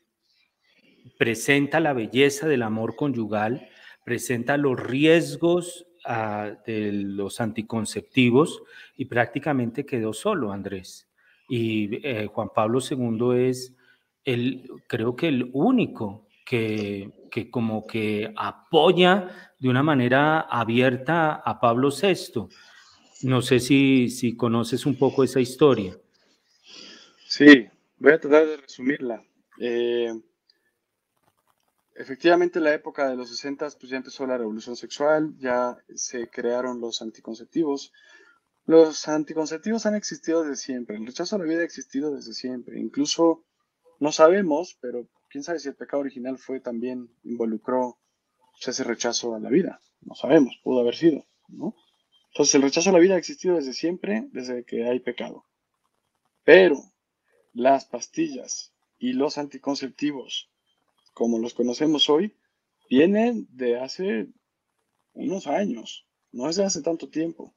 presenta 1.18 1.80
la 1.80 1.94
belleza 1.94 2.48
del 2.48 2.62
amor 2.62 2.96
conyugal, 2.96 3.69
presenta 4.10 4.58
los 4.58 4.80
riesgos 4.80 5.86
ah, 6.04 6.54
de 6.66 6.92
los 6.92 7.40
anticonceptivos 7.42 8.64
y 8.98 9.06
prácticamente 9.06 9.86
quedó 9.86 10.14
solo, 10.14 10.52
Andrés. 10.52 11.08
Y 11.48 12.00
eh, 12.04 12.26
Juan 12.26 12.50
Pablo 12.56 12.80
II 12.82 13.48
es, 13.48 13.76
el, 14.26 14.68
creo 14.88 15.16
que 15.16 15.28
el 15.28 15.52
único 15.54 16.28
que, 16.44 17.12
que 17.30 17.52
como 17.52 17.86
que 17.86 18.34
apoya 18.36 19.54
de 19.60 19.70
una 19.70 19.84
manera 19.84 20.40
abierta 20.40 21.36
a 21.36 21.60
Pablo 21.60 21.90
VI. 21.92 22.48
No 23.22 23.44
sé 23.44 23.60
si, 23.60 24.10
si 24.10 24.36
conoces 24.36 24.88
un 24.88 24.98
poco 24.98 25.24
esa 25.24 25.40
historia. 25.40 25.96
Sí, 27.28 27.68
voy 28.00 28.14
a 28.14 28.20
tratar 28.20 28.48
de 28.48 28.58
resumirla. 28.58 29.22
Eh, 29.60 30.20
efectivamente, 32.00 32.60
en 32.60 32.66
la 32.66 32.74
época 32.74 33.10
de 33.10 33.18
los 33.18 33.30
60 33.30 33.68
pues 33.80 33.92
ya 33.92 33.98
empezó 33.98 34.26
la 34.26 34.38
revolución 34.38 34.78
sexual, 34.78 35.36
ya 35.38 35.78
se 35.94 36.30
crearon 36.30 36.80
los 36.80 37.02
anticonceptivos, 37.02 37.92
los 38.66 39.08
anticonceptivos 39.10 39.86
han 39.86 39.96
existido 39.96 40.44
desde 40.44 40.56
siempre, 40.56 40.96
el 40.96 41.06
rechazo 41.06 41.36
a 41.36 41.40
la 41.40 41.46
vida 41.46 41.60
ha 41.60 41.66
existido 41.66 42.16
desde 42.16 42.34
siempre, 42.34 42.80
incluso 42.80 43.44
no 44.00 44.14
sabemos, 44.14 44.78
pero 44.80 45.10
quién 45.30 45.44
sabe 45.44 45.60
si 45.60 45.68
el 45.68 45.76
pecado 45.76 46.00
original 46.00 46.38
fue 46.38 46.62
también, 46.62 47.10
involucró 47.24 48.00
ese 48.66 48.84
rechazo 48.86 49.36
a 49.36 49.40
la 49.40 49.50
vida, 49.50 49.82
no 50.00 50.16
sabemos, 50.16 50.58
pudo 50.64 50.80
haber 50.80 50.96
sido, 50.96 51.26
¿no? 51.50 51.76
Entonces 52.32 52.56
el 52.56 52.62
rechazo 52.62 52.92
a 52.92 52.94
la 52.94 53.00
vida 53.00 53.16
ha 53.16 53.20
existido 53.20 53.56
desde 53.56 53.74
siempre, 53.74 54.30
desde 54.32 54.64
que 54.64 54.88
hay 54.88 55.02
pecado. 55.02 55.46
Pero 56.46 56.82
las 57.54 57.86
pastillas 57.86 58.74
y 58.98 59.14
los 59.14 59.38
anticonceptivos, 59.38 60.49
como 61.20 61.38
los 61.38 61.54
conocemos 61.54 62.10
hoy, 62.10 62.34
vienen 62.90 63.46
de 63.52 63.78
hace 63.78 64.30
unos 65.14 65.48
años, 65.48 66.08
no 66.32 66.48
es 66.48 66.56
de 66.56 66.64
hace 66.64 66.82
tanto 66.82 67.10
tiempo. 67.10 67.54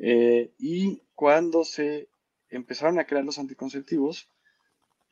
Eh, 0.00 0.52
y 0.58 1.00
cuando 1.14 1.62
se 1.62 2.08
empezaron 2.50 2.98
a 2.98 3.06
crear 3.06 3.24
los 3.24 3.38
anticonceptivos, 3.38 4.28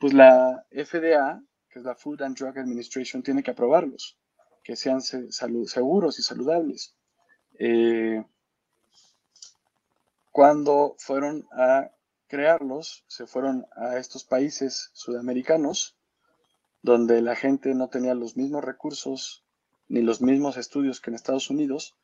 pues 0.01 0.15
la 0.15 0.67
FDA, 0.73 1.41
que 1.71 1.79
es 1.79 1.85
la 1.85 1.95
Food 1.95 2.23
and 2.23 2.37
Drug 2.37 2.59
Administration, 2.59 3.23
tiene 3.23 3.45
que 3.45 3.53
aprobarlos, 3.53 4.19
que 4.65 4.75
sean 4.75 5.01
seguros 5.01 6.19
y 6.19 6.23
saludables. 6.23 6.97
Eh, 7.57 8.21
cuando 10.33 10.97
fueron 10.99 11.47
a 11.53 11.93
crearlos, 12.27 13.05
se 13.07 13.29
fueron 13.29 13.65
a 13.77 13.97
estos 13.97 14.25
países 14.25 14.91
sudamericanos 14.93 15.96
donde 16.87 17.21
la 17.21 17.35
gente 17.35 17.75
no 17.75 17.89
tenía 17.89 18.15
los 18.15 18.37
mismos 18.37 18.63
recursos 18.63 19.45
ni 19.89 20.03
los 20.03 20.23
mismos 20.23 20.57
estudios 20.57 21.01
que 21.01 21.11
en 21.11 21.17
Estados 21.17 21.51
Unidos, 21.51 21.97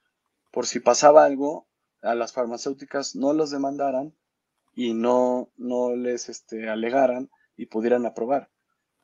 por 0.51 0.67
si 0.67 0.81
pasaba 0.81 1.25
algo, 1.25 1.69
a 2.03 2.17
las 2.17 2.33
farmacéuticas 2.33 3.15
no 3.15 3.33
los 3.33 3.53
demandaran 3.53 4.13
y 4.75 4.93
no, 4.93 5.53
no 5.57 5.95
les 5.95 6.29
este, 6.29 6.69
alegaran 6.69 7.31
y 7.57 7.67
pudieran 7.67 8.07
aprobar. 8.07 8.51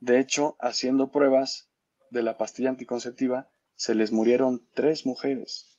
De 0.01 0.19
hecho, 0.19 0.57
haciendo 0.59 1.13
pruebas 1.13 1.71
de 2.11 2.25
la 2.25 2.37
pastilla 2.37 2.71
anticonceptiva, 2.71 3.49
se 3.77 3.95
les 3.95 4.11
murieron 4.11 4.67
tres 4.75 5.07
mujeres. 5.07 5.79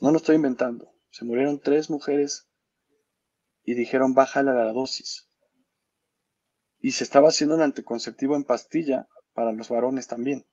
No 0.00 0.10
lo 0.10 0.16
estoy 0.16 0.34
inventando. 0.34 0.92
Se 1.10 1.24
murieron 1.24 1.60
tres 1.60 1.90
mujeres 1.90 2.48
y 3.62 3.74
dijeron 3.74 4.14
bájale 4.14 4.52
la 4.52 4.72
dosis. 4.72 5.25
Y 6.86 6.92
se 6.92 7.02
estaba 7.02 7.30
haciendo 7.30 7.56
un 7.56 7.62
anticonceptivo 7.62 8.36
en 8.36 8.44
pastilla 8.44 9.08
para 9.34 9.50
los 9.50 9.70
varones 9.70 10.06
también. 10.06 10.46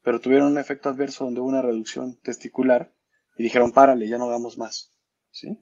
Pero 0.00 0.20
tuvieron 0.20 0.52
un 0.52 0.58
efecto 0.58 0.88
adverso 0.88 1.24
donde 1.24 1.40
hubo 1.40 1.48
una 1.48 1.60
reducción 1.60 2.20
testicular 2.20 2.94
y 3.36 3.42
dijeron 3.42 3.72
párale, 3.72 4.06
ya 4.06 4.16
no 4.16 4.26
hagamos 4.26 4.58
más. 4.58 4.92
¿Sí? 5.32 5.60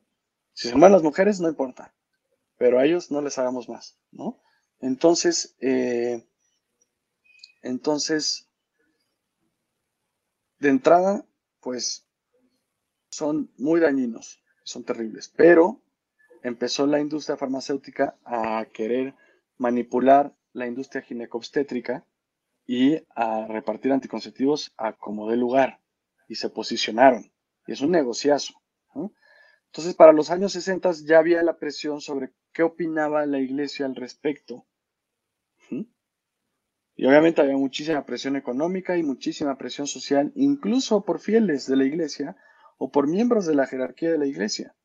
Si 0.52 0.68
se 0.68 0.74
mueren 0.74 0.92
las 0.92 1.02
mujeres, 1.02 1.40
no 1.40 1.48
importa. 1.48 1.94
Pero 2.58 2.78
a 2.78 2.84
ellos 2.84 3.10
no 3.10 3.22
les 3.22 3.38
hagamos 3.38 3.70
más, 3.70 3.98
¿no? 4.10 4.42
Entonces, 4.78 5.56
eh, 5.60 6.28
entonces, 7.62 8.50
de 10.58 10.68
entrada, 10.68 11.24
pues 11.62 12.06
son 13.08 13.50
muy 13.56 13.80
dañinos, 13.80 14.44
son 14.64 14.84
terribles, 14.84 15.32
pero 15.34 15.80
empezó 16.42 16.86
la 16.86 17.00
industria 17.00 17.38
farmacéutica 17.38 18.18
a 18.22 18.66
querer 18.70 19.14
manipular 19.58 20.34
la 20.52 20.66
industria 20.66 21.02
ginecobstétrica 21.02 22.06
y 22.66 23.02
a 23.14 23.46
repartir 23.46 23.92
anticonceptivos 23.92 24.72
a 24.76 24.94
como 24.94 25.30
de 25.30 25.36
lugar 25.36 25.80
y 26.28 26.36
se 26.36 26.50
posicionaron. 26.50 27.32
Y 27.66 27.72
es 27.72 27.80
un 27.80 27.90
negociazo. 27.90 28.54
Entonces, 29.66 29.94
para 29.94 30.12
los 30.12 30.30
años 30.30 30.52
60 30.52 30.92
ya 31.04 31.18
había 31.18 31.42
la 31.42 31.58
presión 31.58 32.00
sobre 32.00 32.32
qué 32.52 32.62
opinaba 32.62 33.26
la 33.26 33.40
iglesia 33.40 33.86
al 33.86 33.96
respecto. 33.96 34.66
Y 36.96 37.06
obviamente 37.06 37.40
había 37.40 37.56
muchísima 37.56 38.06
presión 38.06 38.36
económica 38.36 38.96
y 38.96 39.02
muchísima 39.02 39.58
presión 39.58 39.88
social, 39.88 40.30
incluso 40.36 41.04
por 41.04 41.18
fieles 41.18 41.66
de 41.66 41.76
la 41.76 41.84
iglesia 41.84 42.36
o 42.78 42.92
por 42.92 43.08
miembros 43.08 43.46
de 43.46 43.56
la 43.56 43.66
jerarquía 43.66 44.12
de 44.12 44.18
la 44.18 44.26
iglesia. 44.26 44.76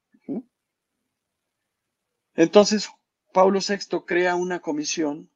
Entonces, 2.33 2.89
Pablo 3.31 3.59
VI 3.59 4.05
crea 4.07 4.35
una 4.35 4.59
comisión 4.59 5.29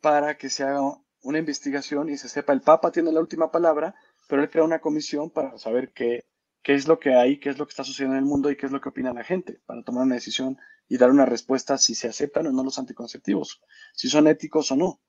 para 0.00 0.38
que 0.38 0.48
se 0.48 0.64
haga 0.64 0.80
una 1.22 1.38
investigación 1.38 2.08
y 2.08 2.16
se 2.16 2.30
sepa, 2.30 2.54
el 2.54 2.62
Papa 2.62 2.90
tiene 2.90 3.12
la 3.12 3.20
última 3.20 3.50
palabra, 3.50 3.94
pero 4.28 4.42
él 4.42 4.48
crea 4.48 4.64
una 4.64 4.80
comisión 4.80 5.30
para 5.30 5.58
saber 5.58 5.92
qué, 5.92 6.24
qué 6.62 6.74
es 6.74 6.88
lo 6.88 6.98
que 6.98 7.14
hay, 7.14 7.38
qué 7.38 7.50
es 7.50 7.58
lo 7.58 7.66
que 7.66 7.70
está 7.70 7.84
sucediendo 7.84 8.16
en 8.16 8.24
el 8.24 8.28
mundo 8.28 8.50
y 8.50 8.56
qué 8.56 8.64
es 8.64 8.72
lo 8.72 8.80
que 8.80 8.88
opina 8.88 9.12
la 9.12 9.24
gente, 9.24 9.60
para 9.66 9.82
tomar 9.82 10.04
una 10.04 10.14
decisión 10.14 10.56
y 10.88 10.96
dar 10.96 11.10
una 11.10 11.26
respuesta 11.26 11.76
si 11.76 11.94
se 11.94 12.08
aceptan 12.08 12.46
o 12.46 12.52
no 12.52 12.64
los 12.64 12.78
anticonceptivos, 12.78 13.60
si 13.92 14.08
son 14.08 14.26
éticos 14.26 14.72
o 14.72 14.76
no. 14.76 15.00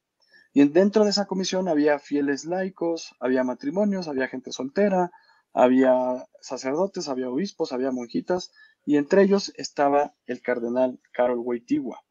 Y 0.53 0.67
dentro 0.67 1.05
de 1.05 1.11
esa 1.11 1.27
comisión 1.27 1.69
había 1.69 1.99
fieles 1.99 2.43
laicos, 2.43 3.15
había 3.21 3.45
matrimonios, 3.45 4.09
había 4.09 4.27
gente 4.27 4.51
soltera, 4.51 5.11
había 5.53 6.25
sacerdotes, 6.41 7.07
había 7.07 7.29
obispos, 7.29 7.71
había 7.71 7.91
monjitas, 7.91 8.51
y 8.85 8.97
entre 8.97 9.23
ellos 9.23 9.53
estaba 9.55 10.15
el 10.25 10.41
cardenal 10.41 10.99
Karol 11.13 11.39
Wojtyła. 11.39 12.01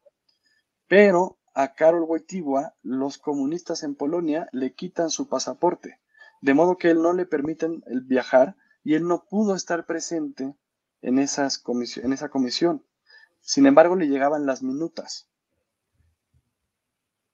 Pero 0.87 1.37
a 1.53 1.73
Karol 1.73 2.03
Wojtyła 2.03 2.75
los 2.83 3.17
comunistas 3.17 3.83
en 3.83 3.95
Polonia 3.95 4.49
le 4.51 4.73
quitan 4.73 5.09
su 5.09 5.27
pasaporte, 5.27 5.99
de 6.41 6.53
modo 6.53 6.77
que 6.77 6.91
él 6.91 7.01
no 7.01 7.13
le 7.13 7.25
permiten 7.25 7.83
viajar 8.03 8.55
y 8.83 8.93
él 8.95 9.07
no 9.07 9.25
pudo 9.25 9.55
estar 9.55 9.85
presente 9.85 10.55
en, 11.01 11.19
esas 11.19 11.63
en 11.97 12.13
esa 12.13 12.29
comisión. 12.29 12.85
Sin 13.41 13.65
embargo, 13.65 13.95
le 13.95 14.07
llegaban 14.07 14.45
las 14.45 14.63
minutas. 14.63 15.29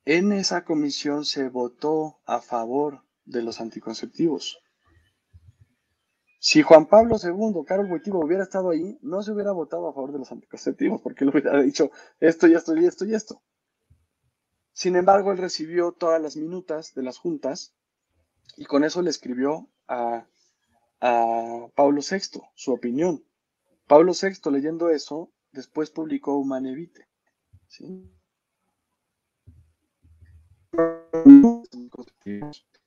En 0.05 0.31
esa 0.31 0.65
comisión 0.65 1.25
se 1.25 1.49
votó 1.49 2.19
a 2.25 2.41
favor 2.41 3.03
de 3.25 3.41
los 3.41 3.61
anticonceptivos. 3.61 4.60
Si 6.43 6.63
Juan 6.63 6.87
Pablo 6.87 7.17
II, 7.23 7.63
Carlos 7.67 7.87
Wojtyła, 7.91 8.25
hubiera 8.25 8.41
estado 8.41 8.71
ahí, 8.71 8.97
no 9.03 9.21
se 9.21 9.31
hubiera 9.31 9.51
votado 9.51 9.87
a 9.87 9.93
favor 9.93 10.11
de 10.11 10.17
los 10.17 10.31
anticonceptivos, 10.31 10.99
porque 10.99 11.23
él 11.23 11.29
hubiera 11.29 11.61
dicho 11.61 11.91
esto 12.19 12.47
y 12.47 12.55
esto 12.55 12.75
y 12.75 12.83
esto 12.83 13.05
y 13.05 13.13
esto. 13.13 13.43
Sin 14.73 14.95
embargo, 14.95 15.31
él 15.31 15.37
recibió 15.37 15.91
todas 15.91 16.19
las 16.19 16.35
minutas 16.35 16.95
de 16.95 17.03
las 17.03 17.19
juntas 17.19 17.75
y 18.57 18.65
con 18.65 18.83
eso 18.83 19.03
le 19.03 19.11
escribió 19.11 19.69
a, 19.87 20.25
a 20.99 21.67
Pablo 21.75 22.01
VI 22.01 22.41
su 22.55 22.73
opinión. 22.73 23.23
Pablo 23.85 24.13
VI, 24.19 24.49
leyendo 24.49 24.89
eso, 24.89 25.31
después 25.51 25.91
publicó 25.91 26.39
Humanevite. 26.39 27.07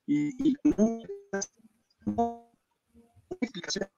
y, 0.07 0.49
y 0.49 0.55
no, 2.05 2.44
explicación 3.41 3.89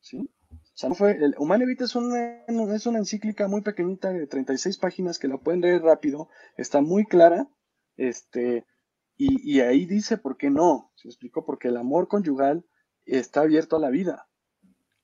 ¿sí? 0.00 0.30
O 0.50 0.74
sea, 0.74 0.88
no 0.88 0.94
fue, 0.94 1.12
el 1.12 1.34
Humane 1.38 1.64
es 1.78 1.94
una, 1.94 2.44
es 2.46 2.86
una 2.86 2.98
encíclica 2.98 3.48
muy 3.48 3.62
pequeñita 3.62 4.12
de 4.12 4.26
36 4.26 4.78
páginas 4.78 5.18
que 5.18 5.28
la 5.28 5.38
pueden 5.38 5.60
leer 5.60 5.82
rápido, 5.82 6.28
está 6.56 6.80
muy 6.80 7.04
clara, 7.04 7.48
este, 7.96 8.66
y, 9.16 9.56
y 9.56 9.60
ahí 9.60 9.86
dice 9.86 10.18
por 10.18 10.36
qué 10.36 10.50
no, 10.50 10.92
se 10.96 11.08
explicó, 11.08 11.44
porque 11.44 11.68
el 11.68 11.76
amor 11.76 12.08
conyugal 12.08 12.64
está 13.04 13.40
abierto 13.40 13.76
a 13.76 13.80
la 13.80 13.90
vida. 13.90 14.28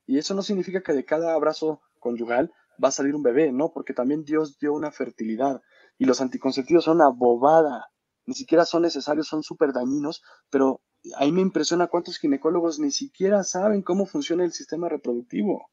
Y 0.07 0.19
eso 0.19 0.35
no 0.35 0.43
significa 0.43 0.83
que 0.83 0.93
de 0.93 1.05
cada 1.05 1.35
abrazo 1.35 1.83
conyugal 1.99 2.53
va 2.83 2.89
a 2.89 2.93
salir 2.93 3.15
un 3.15 3.23
bebé, 3.23 3.53
¿no? 3.53 3.73
Porque 3.73 3.93
también 3.93 4.25
Dios 4.25 4.59
dio 4.59 4.73
una 4.73 4.91
fertilidad 4.91 5.61
y 5.99 6.05
los 6.05 6.21
anticonceptivos 6.21 6.85
son 6.85 6.97
una 6.97 7.09
bobada, 7.09 7.91
ni 8.25 8.35
siquiera 8.35 8.65
son 8.65 8.83
necesarios, 8.83 9.27
son 9.27 9.43
súper 9.43 9.73
dañinos, 9.73 10.23
pero 10.51 10.81
ahí 11.17 11.33
me 11.33 11.41
impresiona 11.41 11.87
cuántos 11.87 12.19
ginecólogos 12.19 12.79
ni 12.79 12.91
siquiera 12.91 13.45
saben 13.45 13.83
cómo 13.83 14.07
funciona 14.07 14.45
el 14.45 14.53
sistema 14.53 14.89
reproductivo 14.89 15.71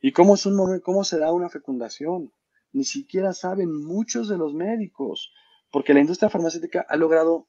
y 0.00 0.12
cómo, 0.12 0.34
es 0.34 0.46
un, 0.46 0.80
cómo 0.80 1.04
se 1.04 1.18
da 1.18 1.32
una 1.32 1.48
fecundación. 1.48 2.32
Ni 2.72 2.84
siquiera 2.84 3.32
saben 3.32 3.72
muchos 3.72 4.28
de 4.28 4.36
los 4.36 4.54
médicos, 4.54 5.32
porque 5.70 5.94
la 5.94 6.00
industria 6.00 6.30
farmacéutica 6.30 6.84
ha 6.88 6.96
logrado 6.96 7.48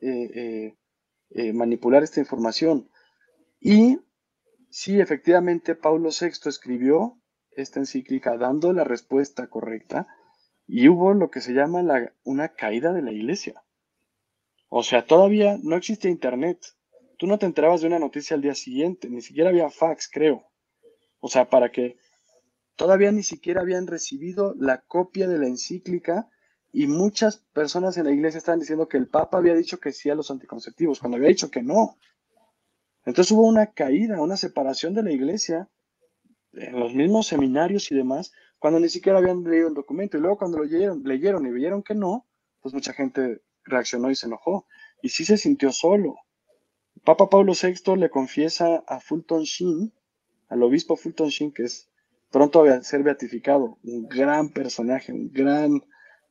eh, 0.00 0.30
eh, 0.34 0.78
eh, 1.30 1.52
manipular 1.52 2.02
esta 2.02 2.20
información. 2.20 2.88
Y 3.60 3.98
sí, 4.70 5.00
efectivamente, 5.00 5.74
Paulo 5.74 6.10
VI 6.10 6.48
escribió 6.48 7.18
esta 7.52 7.80
encíclica 7.80 8.36
dando 8.36 8.72
la 8.72 8.84
respuesta 8.84 9.48
correcta, 9.48 10.06
y 10.66 10.88
hubo 10.88 11.14
lo 11.14 11.30
que 11.30 11.40
se 11.40 11.54
llama 11.54 11.82
la, 11.82 12.12
una 12.24 12.50
caída 12.50 12.92
de 12.92 13.02
la 13.02 13.10
iglesia. 13.10 13.64
O 14.68 14.82
sea, 14.82 15.06
todavía 15.06 15.58
no 15.62 15.76
existe 15.76 16.08
internet. 16.08 16.58
Tú 17.16 17.26
no 17.26 17.38
te 17.38 17.46
enterabas 17.46 17.80
de 17.80 17.86
una 17.86 17.98
noticia 17.98 18.34
al 18.34 18.42
día 18.42 18.54
siguiente, 18.54 19.08
ni 19.08 19.22
siquiera 19.22 19.50
había 19.50 19.70
fax, 19.70 20.08
creo. 20.12 20.44
O 21.20 21.28
sea, 21.28 21.48
para 21.48 21.70
que 21.72 21.96
todavía 22.76 23.10
ni 23.10 23.22
siquiera 23.22 23.62
habían 23.62 23.86
recibido 23.86 24.54
la 24.58 24.82
copia 24.82 25.26
de 25.26 25.38
la 25.38 25.46
encíclica 25.46 26.28
y 26.72 26.86
muchas 26.86 27.38
personas 27.52 27.96
en 27.96 28.04
la 28.04 28.12
iglesia 28.12 28.38
estaban 28.38 28.60
diciendo 28.60 28.88
que 28.88 28.98
el 28.98 29.08
Papa 29.08 29.38
había 29.38 29.54
dicho 29.54 29.80
que 29.80 29.92
sí 29.92 30.10
a 30.10 30.14
los 30.14 30.30
anticonceptivos, 30.30 31.00
cuando 31.00 31.16
había 31.16 31.30
dicho 31.30 31.50
que 31.50 31.62
no. 31.62 31.96
Entonces 33.04 33.32
hubo 33.32 33.48
una 33.48 33.72
caída, 33.72 34.20
una 34.20 34.36
separación 34.36 34.94
de 34.94 35.02
la 35.02 35.12
iglesia 35.12 35.68
en 36.52 36.78
los 36.78 36.94
mismos 36.94 37.26
seminarios 37.26 37.90
y 37.90 37.94
demás, 37.94 38.32
cuando 38.58 38.80
ni 38.80 38.88
siquiera 38.88 39.18
habían 39.18 39.42
leído 39.44 39.68
el 39.68 39.74
documento. 39.74 40.18
Y 40.18 40.20
luego 40.20 40.36
cuando 40.36 40.58
lo 40.58 40.64
leyeron, 40.64 41.02
leyeron 41.04 41.46
y 41.46 41.50
vieron 41.50 41.82
que 41.82 41.94
no, 41.94 42.26
pues 42.60 42.74
mucha 42.74 42.92
gente 42.92 43.40
reaccionó 43.68 44.10
y 44.10 44.16
se 44.16 44.26
enojó. 44.26 44.66
Y 45.02 45.10
sí 45.10 45.24
se 45.24 45.36
sintió 45.36 45.72
solo. 45.72 46.16
Papa 47.04 47.28
Pablo 47.30 47.52
VI 47.52 47.96
le 47.96 48.10
confiesa 48.10 48.82
a 48.86 49.00
Fulton 49.00 49.42
Sheen, 49.44 49.92
al 50.48 50.62
obispo 50.62 50.96
Fulton 50.96 51.28
Sheen, 51.28 51.52
que 51.52 51.64
es 51.64 51.88
pronto 52.30 52.64
a 52.64 52.82
ser 52.82 53.02
beatificado, 53.02 53.78
un 53.84 54.08
gran 54.08 54.50
personaje, 54.50 55.12
un 55.12 55.30
gran, 55.32 55.82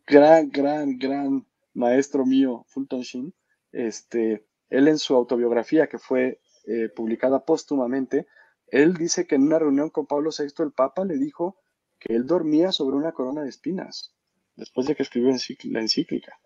gran, 0.05 0.49
gran, 0.49 0.97
gran 0.97 1.47
maestro 1.73 2.25
mío, 2.25 2.65
Fulton 2.67 3.01
Sheen. 3.01 3.33
Este, 3.71 4.45
él 4.69 4.87
en 4.87 4.97
su 4.97 5.15
autobiografía, 5.15 5.87
que 5.87 5.99
fue 5.99 6.41
eh, 6.67 6.89
publicada 6.89 7.45
póstumamente, 7.45 8.27
él 8.67 8.95
dice 8.95 9.25
que 9.25 9.35
en 9.35 9.43
una 9.43 9.59
reunión 9.59 9.89
con 9.89 10.05
Pablo 10.05 10.31
VI 10.37 10.63
el 10.63 10.71
Papa 10.73 11.05
le 11.05 11.17
dijo 11.17 11.57
que 11.99 12.13
él 12.13 12.25
dormía 12.25 12.71
sobre 12.71 12.97
una 12.97 13.13
corona 13.13 13.43
de 13.43 13.49
espinas 13.49 14.13
después 14.57 14.87
de 14.87 14.95
que 14.95 15.03
escribió 15.03 15.31
la 15.63 15.81
encíclica. 15.81 16.37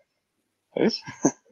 ¿Sabes? 0.74 1.02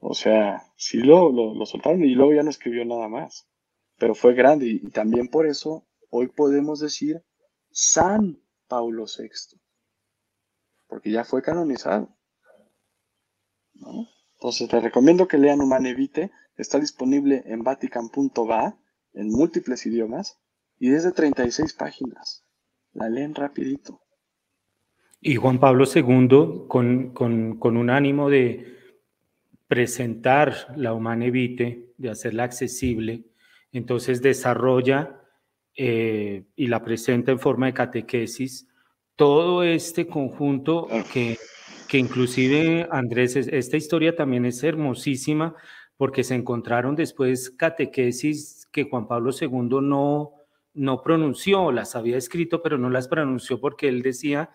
o 0.00 0.14
sea, 0.14 0.62
sí 0.76 0.98
lo, 0.98 1.30
lo, 1.30 1.66
soltaron 1.66 2.04
y 2.04 2.14
luego 2.14 2.34
ya 2.34 2.42
no 2.42 2.50
escribió 2.50 2.84
nada 2.84 3.08
más. 3.08 3.48
Pero 3.98 4.14
fue 4.14 4.34
grande 4.34 4.66
y, 4.66 4.90
también 4.90 5.28
por 5.28 5.46
eso 5.46 5.86
hoy 6.08 6.28
podemos 6.28 6.80
decir 6.80 7.22
San 7.70 8.42
Paulo 8.66 9.04
VI. 9.04 9.58
Porque 10.88 11.10
ya 11.10 11.24
fue 11.24 11.42
canonizado. 11.42 12.16
Entonces, 14.34 14.68
te 14.68 14.80
recomiendo 14.80 15.28
que 15.28 15.38
lean 15.38 15.60
Humane 15.60 15.94
Vitae. 15.94 16.30
Está 16.56 16.78
disponible 16.78 17.42
en 17.46 17.62
vatican.va 17.62 18.78
en 19.12 19.28
múltiples 19.28 19.86
idiomas 19.86 20.38
y 20.78 20.90
desde 20.90 21.12
36 21.12 21.74
páginas. 21.74 22.44
La 22.92 23.08
leen 23.08 23.34
rapidito. 23.34 24.00
Y 25.20 25.36
Juan 25.36 25.60
Pablo 25.60 25.84
II, 25.84 26.66
con, 26.68 27.10
con, 27.10 27.76
un 27.76 27.90
ánimo 27.90 28.30
de 28.30 28.94
presentar 29.68 30.74
la 30.76 30.94
Humane 30.94 31.30
Vitae, 31.30 31.92
de 31.98 32.10
hacerla 32.10 32.44
accesible, 32.44 33.24
entonces 33.70 34.22
desarrolla 34.22 35.20
eh, 35.76 36.44
y 36.56 36.66
la 36.66 36.82
presenta 36.82 37.32
en 37.32 37.38
forma 37.38 37.66
de 37.66 37.74
catequesis 37.74 38.66
todo 39.14 39.62
este 39.62 40.06
conjunto 40.06 40.88
que, 41.12 41.36
que 41.86 41.98
inclusive, 41.98 42.88
Andrés, 42.90 43.36
esta 43.36 43.76
historia 43.76 44.16
también 44.16 44.46
es 44.46 44.64
hermosísima 44.64 45.54
porque 45.98 46.24
se 46.24 46.34
encontraron 46.34 46.96
después 46.96 47.50
catequesis 47.50 48.66
que 48.72 48.84
Juan 48.84 49.06
Pablo 49.06 49.32
II 49.38 49.80
no, 49.82 50.32
no 50.72 51.02
pronunció, 51.02 51.70
las 51.70 51.94
había 51.94 52.16
escrito, 52.16 52.62
pero 52.62 52.78
no 52.78 52.88
las 52.88 53.08
pronunció 53.08 53.60
porque 53.60 53.88
él 53.88 54.00
decía 54.00 54.48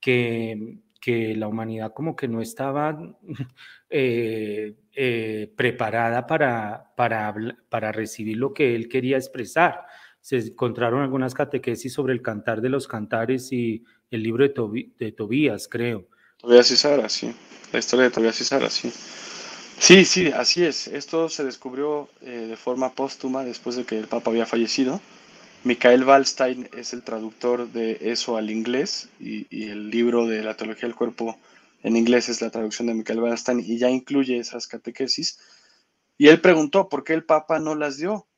que, 0.00 0.78
que 1.00 1.36
la 1.36 1.48
humanidad 1.48 1.92
como 1.92 2.16
que 2.16 2.28
no 2.28 2.40
estaba 2.40 2.98
eh, 3.90 4.74
eh, 4.94 5.52
preparada 5.56 6.26
para, 6.26 6.92
para, 6.96 7.34
para 7.68 7.92
recibir 7.92 8.36
lo 8.36 8.54
que 8.54 8.74
él 8.74 8.88
quería 8.88 9.16
expresar. 9.16 9.84
Se 10.20 10.38
encontraron 10.38 11.02
algunas 11.02 11.34
catequesis 11.34 11.92
sobre 11.92 12.14
el 12.14 12.22
cantar 12.22 12.60
de 12.60 12.70
los 12.70 12.88
cantares 12.88 13.52
y 13.52 13.84
el 14.10 14.22
libro 14.22 14.46
de, 14.48 15.12
Tobías, 15.12 15.68
creo. 15.68 16.08
Tobías 16.38 16.70
y 16.70 16.76
Sara, 16.76 17.08
sí. 17.08 17.34
La 17.72 17.80
historia 17.80 18.04
de 18.04 18.10
Tobías 18.10 18.40
y 18.40 18.44
Sara, 18.44 18.70
sí. 18.70 18.90
Sí, 19.78 20.04
sí, 20.04 20.28
así 20.28 20.64
es. 20.64 20.86
Esto 20.86 21.28
se 21.28 21.44
descubrió 21.44 22.08
eh, 22.22 22.46
de 22.48 22.56
forma 22.56 22.94
póstuma 22.94 23.44
después 23.44 23.76
de 23.76 23.84
que 23.84 23.98
el 23.98 24.06
Papa 24.06 24.30
había 24.30 24.46
fallecido. 24.46 25.00
Michael 25.64 26.04
Wallstein 26.04 26.68
es 26.76 26.92
el 26.92 27.02
traductor 27.02 27.72
de 27.72 27.96
eso 28.02 28.36
al 28.36 28.50
inglés 28.50 29.08
y, 29.18 29.46
el 29.70 29.88
libro 29.88 30.26
de 30.26 30.42
la 30.42 30.58
teología 30.58 30.86
del 30.86 30.94
cuerpo 30.94 31.38
en 31.82 31.96
inglés 31.96 32.28
es 32.28 32.42
la 32.42 32.50
traducción 32.50 32.86
de 32.86 32.92
Michael 32.92 33.20
Wallstein 33.20 33.60
y 33.60 33.78
ya 33.78 33.88
incluye 33.88 34.36
esas 34.36 34.66
catequesis. 34.66 35.38
Y 36.18 36.28
él 36.28 36.42
preguntó 36.42 36.90
por 36.90 37.02
qué 37.02 37.14
el 37.14 37.24
Papa 37.24 37.60
no 37.60 37.74
las 37.74 37.96
dio. 37.96 38.28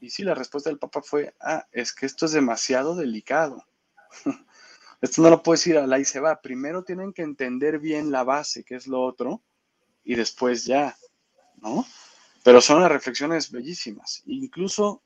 Y 0.00 0.10
sí, 0.10 0.24
la 0.24 0.34
respuesta 0.34 0.70
del 0.70 0.80
Papa 0.80 1.02
fue, 1.02 1.32
ah, 1.40 1.68
es 1.70 1.92
que 1.92 2.04
esto 2.04 2.26
es 2.26 2.32
demasiado 2.32 2.96
delicado. 2.96 3.64
esto 5.00 5.22
no 5.22 5.30
lo 5.30 5.40
puedes 5.44 5.64
ir 5.68 5.78
a 5.78 5.86
la 5.86 6.00
y 6.00 6.04
se 6.04 6.18
va. 6.18 6.40
Primero 6.40 6.82
tienen 6.82 7.12
que 7.12 7.22
entender 7.22 7.78
bien 7.78 8.10
la 8.10 8.24
base, 8.24 8.64
que 8.64 8.74
es 8.74 8.88
lo 8.88 9.02
otro, 9.02 9.40
y 10.02 10.16
después 10.16 10.64
ya, 10.64 10.96
¿no? 11.58 11.86
Pero 12.42 12.60
son 12.60 12.82
las 12.82 12.90
reflexiones 12.90 13.52
bellísimas. 13.52 14.24
Incluso 14.26 15.00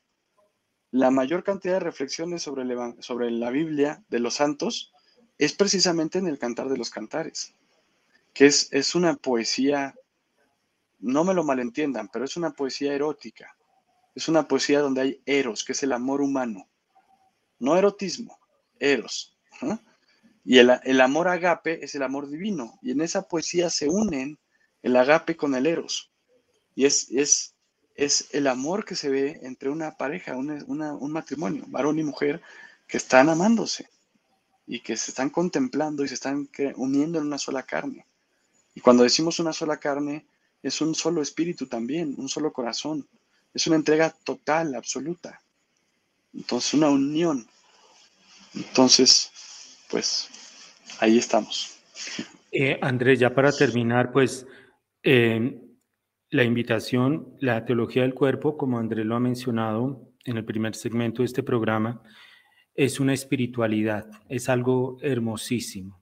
la 0.91 1.11
mayor 1.11 1.43
cantidad 1.43 1.75
de 1.75 1.79
reflexiones 1.81 2.41
sobre, 2.41 3.31
la 3.31 3.49
Biblia 3.49 4.03
de 4.09 4.19
los 4.19 4.35
santos 4.35 4.93
es 5.37 5.53
precisamente 5.53 6.17
en 6.17 6.27
el 6.27 6.39
Cantar 6.39 6.69
de 6.69 6.77
los 6.77 6.89
Cantares, 6.89 7.53
que 8.33 8.45
es, 8.45 8.69
es 8.71 8.95
una 8.95 9.15
poesía, 9.15 9.95
no 10.99 11.23
me 11.23 11.33
lo 11.33 11.43
malentiendan, 11.43 12.09
pero 12.11 12.25
es 12.25 12.37
una 12.37 12.51
poesía 12.51 12.93
erótica. 12.93 13.55
Es 14.15 14.27
una 14.27 14.47
poesía 14.47 14.79
donde 14.79 15.01
hay 15.01 15.21
eros, 15.27 15.63
que 15.63 15.73
es 15.73 15.83
el 15.83 15.91
amor 15.91 16.21
humano. 16.21 16.67
No 17.59 17.77
erotismo, 17.77 18.39
eros. 18.79 19.37
Y 20.43 20.57
el, 20.57 20.71
el 20.85 21.01
amor 21.01 21.27
agape 21.27 21.83
es 21.85 21.93
el 21.93 22.01
amor 22.01 22.27
divino. 22.27 22.79
Y 22.81 22.91
en 22.91 23.01
esa 23.01 23.27
poesía 23.27 23.69
se 23.69 23.89
unen 23.89 24.39
el 24.81 24.95
agape 24.95 25.35
con 25.35 25.53
el 25.53 25.67
eros. 25.67 26.11
Y 26.73 26.85
es, 26.85 27.11
es, 27.11 27.56
es 27.97 28.29
el 28.31 28.45
amor 28.45 28.85
que 28.85 28.95
se 28.95 29.09
ve 29.09 29.39
entre 29.41 29.69
una 29.69 29.97
pareja, 29.97 30.37
un 30.37 31.11
matrimonio, 31.11 31.65
varón 31.67 31.97
y 31.97 32.03
mujer, 32.03 32.41
que 32.87 32.97
están 32.97 33.27
amándose 33.27 33.89
y 34.67 34.81
que 34.81 34.95
se 34.95 35.11
están 35.11 35.31
contemplando 35.31 36.05
y 36.05 36.07
se 36.07 36.13
están 36.13 36.47
uniendo 36.75 37.17
en 37.17 37.25
una 37.25 37.39
sola 37.39 37.63
carne. 37.63 38.05
Y 38.75 38.81
cuando 38.81 39.01
decimos 39.01 39.39
una 39.39 39.51
sola 39.51 39.77
carne, 39.77 40.27
es 40.61 40.79
un 40.79 40.93
solo 40.93 41.23
espíritu 41.23 41.65
también, 41.65 42.13
un 42.17 42.29
solo 42.29 42.53
corazón. 42.53 43.07
Es 43.53 43.65
una 43.65 43.77
entrega 43.77 44.11
total, 44.23 44.75
absoluta. 44.75 45.41
Entonces, 46.33 46.75
una 46.75 46.89
unión. 46.89 47.47
Entonces, 48.53 49.31
pues, 49.89 50.29
ahí 50.99 51.17
estamos. 51.17 51.77
Eh, 52.51 52.77
Andrés, 52.81 53.19
ya 53.19 53.33
para 53.33 53.51
terminar, 53.51 54.11
pues 54.11 54.45
eh, 55.01 55.59
la 56.29 56.43
invitación, 56.43 57.35
la 57.39 57.65
teología 57.65 58.01
del 58.01 58.13
cuerpo, 58.13 58.57
como 58.57 58.79
Andrés 58.79 59.05
lo 59.05 59.15
ha 59.15 59.19
mencionado 59.19 60.11
en 60.25 60.37
el 60.37 60.45
primer 60.45 60.75
segmento 60.75 61.21
de 61.21 61.27
este 61.27 61.43
programa, 61.43 62.01
es 62.75 62.99
una 62.99 63.13
espiritualidad, 63.13 64.09
es 64.27 64.49
algo 64.49 64.97
hermosísimo. 65.01 66.01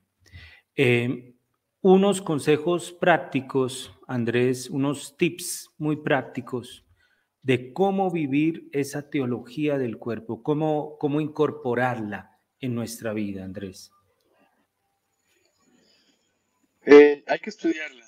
Eh, 0.75 1.35
unos 1.81 2.21
consejos 2.21 2.91
prácticos, 2.91 3.93
Andrés, 4.07 4.69
unos 4.69 5.15
tips 5.15 5.69
muy 5.77 5.97
prácticos 5.97 6.83
de 7.43 7.71
cómo 7.71 8.09
vivir 8.09 8.67
esa 8.71 9.07
teología 9.09 9.77
del 9.77 9.97
cuerpo, 9.97 10.41
cómo, 10.41 10.97
cómo 10.97 11.21
incorporarla 11.21 12.31
en 12.59 12.73
nuestra 12.73 13.13
vida, 13.13 13.45
Andrés. 13.45 13.91
Eh, 16.87 17.23
hay 17.27 17.39
que 17.39 17.51
estudiarla 17.51 18.04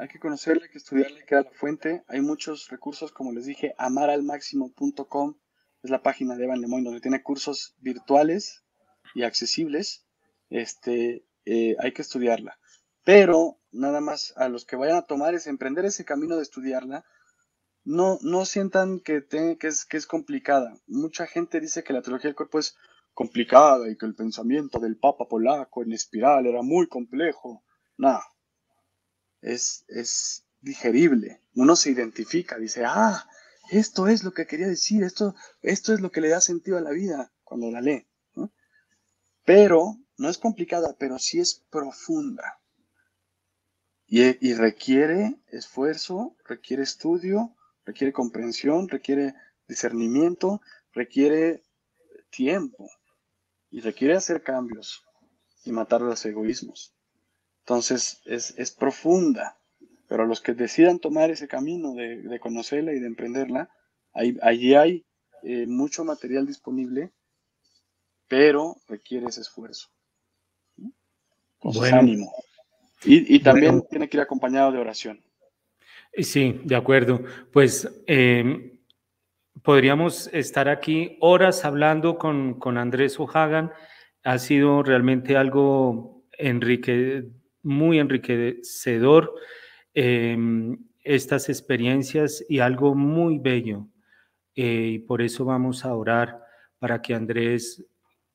hay 0.00 0.08
que 0.08 0.18
conocerla, 0.18 0.64
hay 0.64 0.70
que 0.70 0.78
estudiarla, 0.78 1.18
hay 1.18 1.26
que 1.26 1.34
dar 1.34 1.44
la 1.44 1.52
fuente. 1.52 2.04
Hay 2.08 2.22
muchos 2.22 2.68
recursos, 2.68 3.12
como 3.12 3.32
les 3.32 3.44
dije, 3.44 3.74
amaralmáximo.com 3.76 5.34
es 5.82 5.90
la 5.90 6.02
página 6.02 6.36
de 6.36 6.44
Evan 6.44 6.62
Lemoyne 6.62 6.84
donde 6.84 7.02
tiene 7.02 7.22
cursos 7.22 7.74
virtuales 7.80 8.64
y 9.14 9.24
accesibles. 9.24 10.06
Este, 10.48 11.26
eh, 11.44 11.76
hay 11.78 11.92
que 11.92 12.00
estudiarla. 12.00 12.58
Pero 13.04 13.60
nada 13.72 14.00
más 14.00 14.32
a 14.36 14.48
los 14.48 14.64
que 14.64 14.76
vayan 14.76 14.96
a 14.96 15.06
tomar 15.06 15.34
ese, 15.34 15.50
emprender 15.50 15.84
ese 15.84 16.06
camino 16.06 16.36
de 16.36 16.42
estudiarla, 16.42 17.04
no, 17.84 18.18
no 18.22 18.46
sientan 18.46 19.00
que, 19.00 19.26
que, 19.26 19.68
es, 19.68 19.84
que 19.84 19.98
es 19.98 20.06
complicada. 20.06 20.78
Mucha 20.86 21.26
gente 21.26 21.60
dice 21.60 21.84
que 21.84 21.92
la 21.92 22.00
teología 22.00 22.28
del 22.28 22.36
cuerpo 22.36 22.58
es 22.58 22.74
complicada 23.12 23.90
y 23.90 23.98
que 23.98 24.06
el 24.06 24.14
pensamiento 24.14 24.78
del 24.78 24.96
Papa 24.96 25.28
polaco 25.28 25.82
en 25.82 25.92
espiral 25.92 26.46
era 26.46 26.62
muy 26.62 26.88
complejo. 26.88 27.64
Nada, 27.98 28.22
es, 29.42 30.44
digerible. 30.62 31.40
Uno 31.54 31.74
se 31.74 31.90
identifica, 31.90 32.58
dice, 32.58 32.84
ah, 32.84 33.26
esto 33.70 34.08
es 34.08 34.24
lo 34.24 34.32
que 34.32 34.46
quería 34.46 34.68
decir, 34.68 35.02
esto, 35.02 35.34
esto 35.62 35.94
es 35.94 36.00
lo 36.00 36.10
que 36.10 36.20
le 36.20 36.28
da 36.28 36.40
sentido 36.40 36.76
a 36.76 36.82
la 36.82 36.90
vida 36.90 37.32
cuando 37.44 37.70
la 37.70 37.80
lee. 37.80 38.06
Pero 39.44 39.96
no 40.18 40.28
es 40.28 40.36
complicada, 40.36 40.94
pero 40.98 41.18
sí 41.18 41.40
es 41.40 41.64
profunda. 41.70 42.60
Y, 44.06 44.22
y, 44.46 44.54
requiere 44.54 45.40
esfuerzo, 45.46 46.36
requiere 46.44 46.82
estudio, 46.82 47.56
requiere 47.84 48.12
comprensión, 48.12 48.88
requiere 48.88 49.34
discernimiento, 49.66 50.60
requiere 50.92 51.62
tiempo 52.30 52.90
y 53.70 53.80
requiere 53.80 54.14
hacer 54.14 54.42
cambios 54.42 55.04
y 55.64 55.72
matar 55.72 56.00
los 56.00 56.24
egoísmos. 56.26 56.94
Entonces 57.70 58.20
es, 58.26 58.72
profunda, 58.72 59.56
pero 60.08 60.26
los 60.26 60.40
que 60.40 60.54
decidan 60.54 60.98
tomar 60.98 61.30
ese 61.30 61.46
camino 61.46 61.94
de, 61.94 62.40
conocerla 62.40 62.92
y 62.92 62.98
de 62.98 63.06
emprenderla, 63.06 63.70
ahí, 64.12 64.36
allí 64.42 64.74
hay 64.74 65.06
eh, 65.44 65.68
mucho 65.68 66.04
material 66.04 66.48
disponible, 66.48 67.12
pero 68.26 68.74
requiere 68.88 69.26
ese 69.26 69.42
esfuerzo. 69.42 69.88
Con 71.60 71.94
ánimo. 71.94 72.32
Y, 73.04 73.38
también 73.38 73.84
tiene 73.88 74.08
que 74.08 74.16
ir 74.16 74.22
acompañado 74.22 74.72
de 74.72 74.78
oración. 74.78 75.20
Sí, 76.12 76.60
de 76.64 76.74
acuerdo. 76.74 77.22
Pues 77.52 77.88
em, 78.08 78.80
podríamos 79.62 80.28
estar 80.32 80.68
aquí 80.68 81.18
horas 81.20 81.64
hablando 81.64 82.18
con, 82.18 82.58
con 82.58 82.78
Andrés 82.78 83.20
O'Hagan. 83.20 83.70
Ha 84.24 84.38
sido 84.38 84.82
realmente 84.82 85.36
algo 85.36 86.24
enrique, 86.36 87.30
muy 87.62 87.98
enriquecedor 87.98 89.34
em, 89.94 90.78
estas 91.02 91.48
experiencias 91.48 92.44
y 92.48 92.60
algo 92.60 92.94
muy 92.94 93.38
bello. 93.38 93.88
Eh, 94.54 94.92
y 94.94 94.98
por 94.98 95.22
eso 95.22 95.44
vamos 95.44 95.84
a 95.84 95.94
orar 95.94 96.40
para 96.78 97.00
que 97.02 97.14
Andrés, 97.14 97.84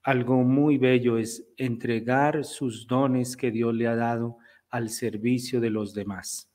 algo 0.04 0.44
muy 0.44 0.78
bello 0.78 1.18
es 1.18 1.48
entregar 1.58 2.46
sus 2.46 2.88
dones 2.88 3.36
que 3.36 3.52
Dios 3.52 3.74
le 3.74 3.88
ha 3.88 3.96
dado 3.96 4.38
al 4.70 4.90
servicio 4.90 5.60
de 5.60 5.70
los 5.70 5.94
demás. 5.94 6.52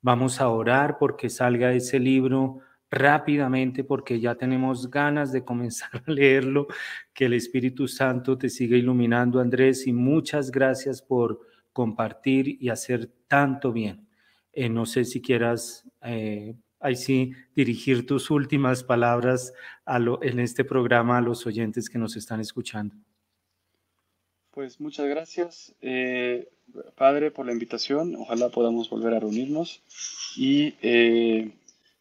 Vamos 0.00 0.40
a 0.40 0.48
orar 0.48 0.98
porque 0.98 1.28
salga 1.28 1.72
ese 1.72 1.98
libro 1.98 2.60
rápidamente 2.90 3.84
porque 3.84 4.20
ya 4.20 4.34
tenemos 4.34 4.90
ganas 4.90 5.32
de 5.32 5.44
comenzar 5.44 5.90
a 6.06 6.10
leerlo. 6.10 6.66
Que 7.14 7.24
el 7.24 7.32
Espíritu 7.32 7.88
Santo 7.88 8.36
te 8.36 8.48
siga 8.48 8.76
iluminando, 8.76 9.40
Andrés, 9.40 9.86
y 9.86 9.92
muchas 9.92 10.50
gracias 10.50 11.02
por 11.02 11.40
compartir 11.72 12.56
y 12.60 12.68
hacer 12.68 13.10
tanto 13.28 13.72
bien. 13.72 14.06
Eh, 14.52 14.68
no 14.68 14.86
sé 14.86 15.04
si 15.04 15.22
quieras, 15.22 15.84
eh, 16.02 16.54
ahí 16.80 16.96
sí, 16.96 17.32
dirigir 17.56 18.06
tus 18.06 18.30
últimas 18.30 18.84
palabras 18.84 19.54
a 19.84 19.98
lo, 19.98 20.22
en 20.22 20.38
este 20.40 20.64
programa 20.64 21.18
a 21.18 21.22
los 21.22 21.46
oyentes 21.46 21.88
que 21.88 21.98
nos 21.98 22.16
están 22.16 22.40
escuchando. 22.40 22.94
Pues 24.50 24.80
muchas 24.80 25.08
gracias, 25.08 25.74
eh, 25.80 26.48
Padre, 26.94 27.30
por 27.30 27.46
la 27.46 27.52
invitación. 27.52 28.14
Ojalá 28.16 28.50
podamos 28.50 28.90
volver 28.90 29.14
a 29.14 29.20
reunirnos. 29.20 29.82
Y 30.36 30.74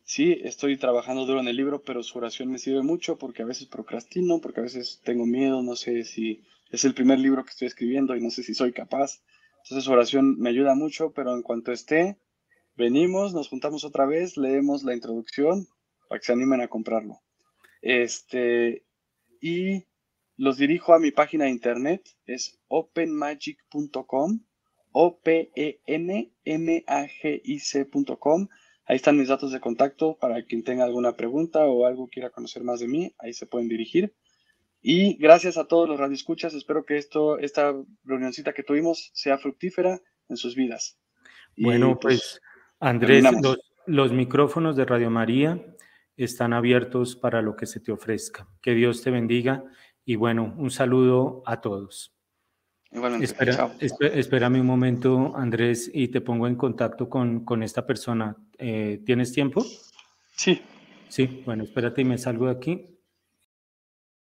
sí, 0.04 0.38
estoy 0.44 0.76
trabajando 0.76 1.26
duro 1.26 1.40
en 1.40 1.48
el 1.48 1.56
libro, 1.56 1.82
pero 1.82 2.04
su 2.04 2.18
oración 2.18 2.52
me 2.52 2.58
sirve 2.58 2.82
mucho 2.82 3.18
porque 3.18 3.44
a 3.44 3.46
veces 3.46 3.68
procrastino, 3.68 4.40
porque 4.40 4.60
a 4.60 4.64
veces 4.64 5.00
tengo 5.06 5.26
miedo, 5.26 5.62
no 5.64 5.78
sé 5.78 6.04
si 6.04 6.44
es 6.72 6.84
el 6.84 6.94
primer 6.94 7.20
libro 7.20 7.46
que 7.46 7.52
estoy 7.52 7.68
escribiendo 7.70 8.16
y 8.18 8.22
no 8.22 8.30
sé 8.30 8.44
si 8.44 8.54
soy 8.54 8.74
capaz. 8.74 9.22
Entonces 9.64 9.88
oración 9.88 10.40
me 10.40 10.50
ayuda 10.50 10.76
mucho, 10.76 11.12
pero 11.14 11.34
en 11.36 11.42
cuanto 11.42 11.72
esté, 11.72 12.18
venimos, 12.76 13.34
nos 13.34 13.50
juntamos 13.50 13.84
otra 13.84 14.06
vez, 14.06 14.38
leemos 14.38 14.84
la 14.84 14.94
introducción 14.94 15.68
para 16.08 16.20
que 16.20 16.26
se 16.26 16.34
animen 16.34 16.62
a 16.62 16.68
comprarlo. 16.68 17.22
Este, 17.82 18.86
y 19.40 19.86
los 20.38 20.58
dirijo 20.58 20.94
a 20.94 21.00
mi 21.00 21.12
página 21.12 21.46
de 21.46 21.52
internet, 21.52 22.02
es 22.26 22.60
openmagic.com, 22.68 24.40
o 24.94 25.20
p 25.20 25.52
e 25.56 25.80
n 25.86 26.34
m 26.44 26.84
a 26.88 27.08
g 27.08 27.42
i 27.44 27.60
c.com. 27.60 28.48
Ahí 28.86 28.96
están 28.96 29.18
mis 29.18 29.30
datos 29.30 29.52
de 29.52 29.60
contacto 29.60 30.18
para 30.20 30.44
quien 30.44 30.64
tenga 30.64 30.84
alguna 30.84 31.16
pregunta 31.16 31.66
o 31.66 31.86
algo 31.86 32.08
quiera 32.08 32.30
conocer 32.30 32.64
más 32.64 32.80
de 32.80 32.88
mí, 32.88 33.14
ahí 33.20 33.34
se 33.34 33.46
pueden 33.46 33.70
dirigir. 33.70 34.14
Y 34.82 35.18
gracias 35.18 35.58
a 35.58 35.68
todos 35.68 35.88
los 35.88 36.00
radioescuchas, 36.00 36.54
espero 36.56 36.86
que 36.86 36.98
esto, 36.98 37.38
esta 37.38 37.74
reunioncita 38.04 38.54
que 38.54 38.64
tuvimos 38.64 39.12
sea 39.14 39.38
fructífera 39.38 40.00
en 40.28 40.38
sus 40.38 40.56
vidas. 40.56 40.98
bueno, 41.56 42.00
pues, 42.00 42.16
pues 42.16 42.42
Andrés, 42.80 43.24
los, 43.86 44.12
micrófonos 44.12 44.76
de 44.76 44.86
Radio 44.86 45.12
María 45.12 45.64
están 46.18 46.54
abiertos 46.54 47.16
para 47.16 47.42
lo 47.44 47.56
que 47.56 47.68
se 47.68 47.80
te 47.80 47.92
ofrezca. 47.92 48.48
Que 48.62 48.74
Dios 48.74 49.04
te 49.04 49.12
bendiga 49.12 49.64
y 50.04 50.16
bueno, 50.16 50.56
un 50.58 50.72
saludo 50.72 51.44
a 51.46 51.62
todos. 51.62 52.16
Espera, 53.22 53.74
espérame 53.80 54.60
un 54.60 54.66
momento, 54.66 55.34
Andrés, 55.36 55.90
y 55.94 56.10
te 56.10 56.20
pongo 56.20 56.48
en 56.48 56.56
contacto 56.56 57.08
con, 57.08 57.46
con 57.46 57.64
esta 57.64 57.86
persona. 57.86 58.36
Eh, 58.58 59.02
¿Tienes 59.06 59.32
tiempo? 59.32 59.64
Sí. 60.36 60.62
Sí, 61.08 61.44
bueno, 61.46 61.64
espérate 61.64 62.02
y 62.02 62.06
me 62.06 62.18
salgo 62.18 62.48
de 62.48 62.52
aquí. 62.52 63.01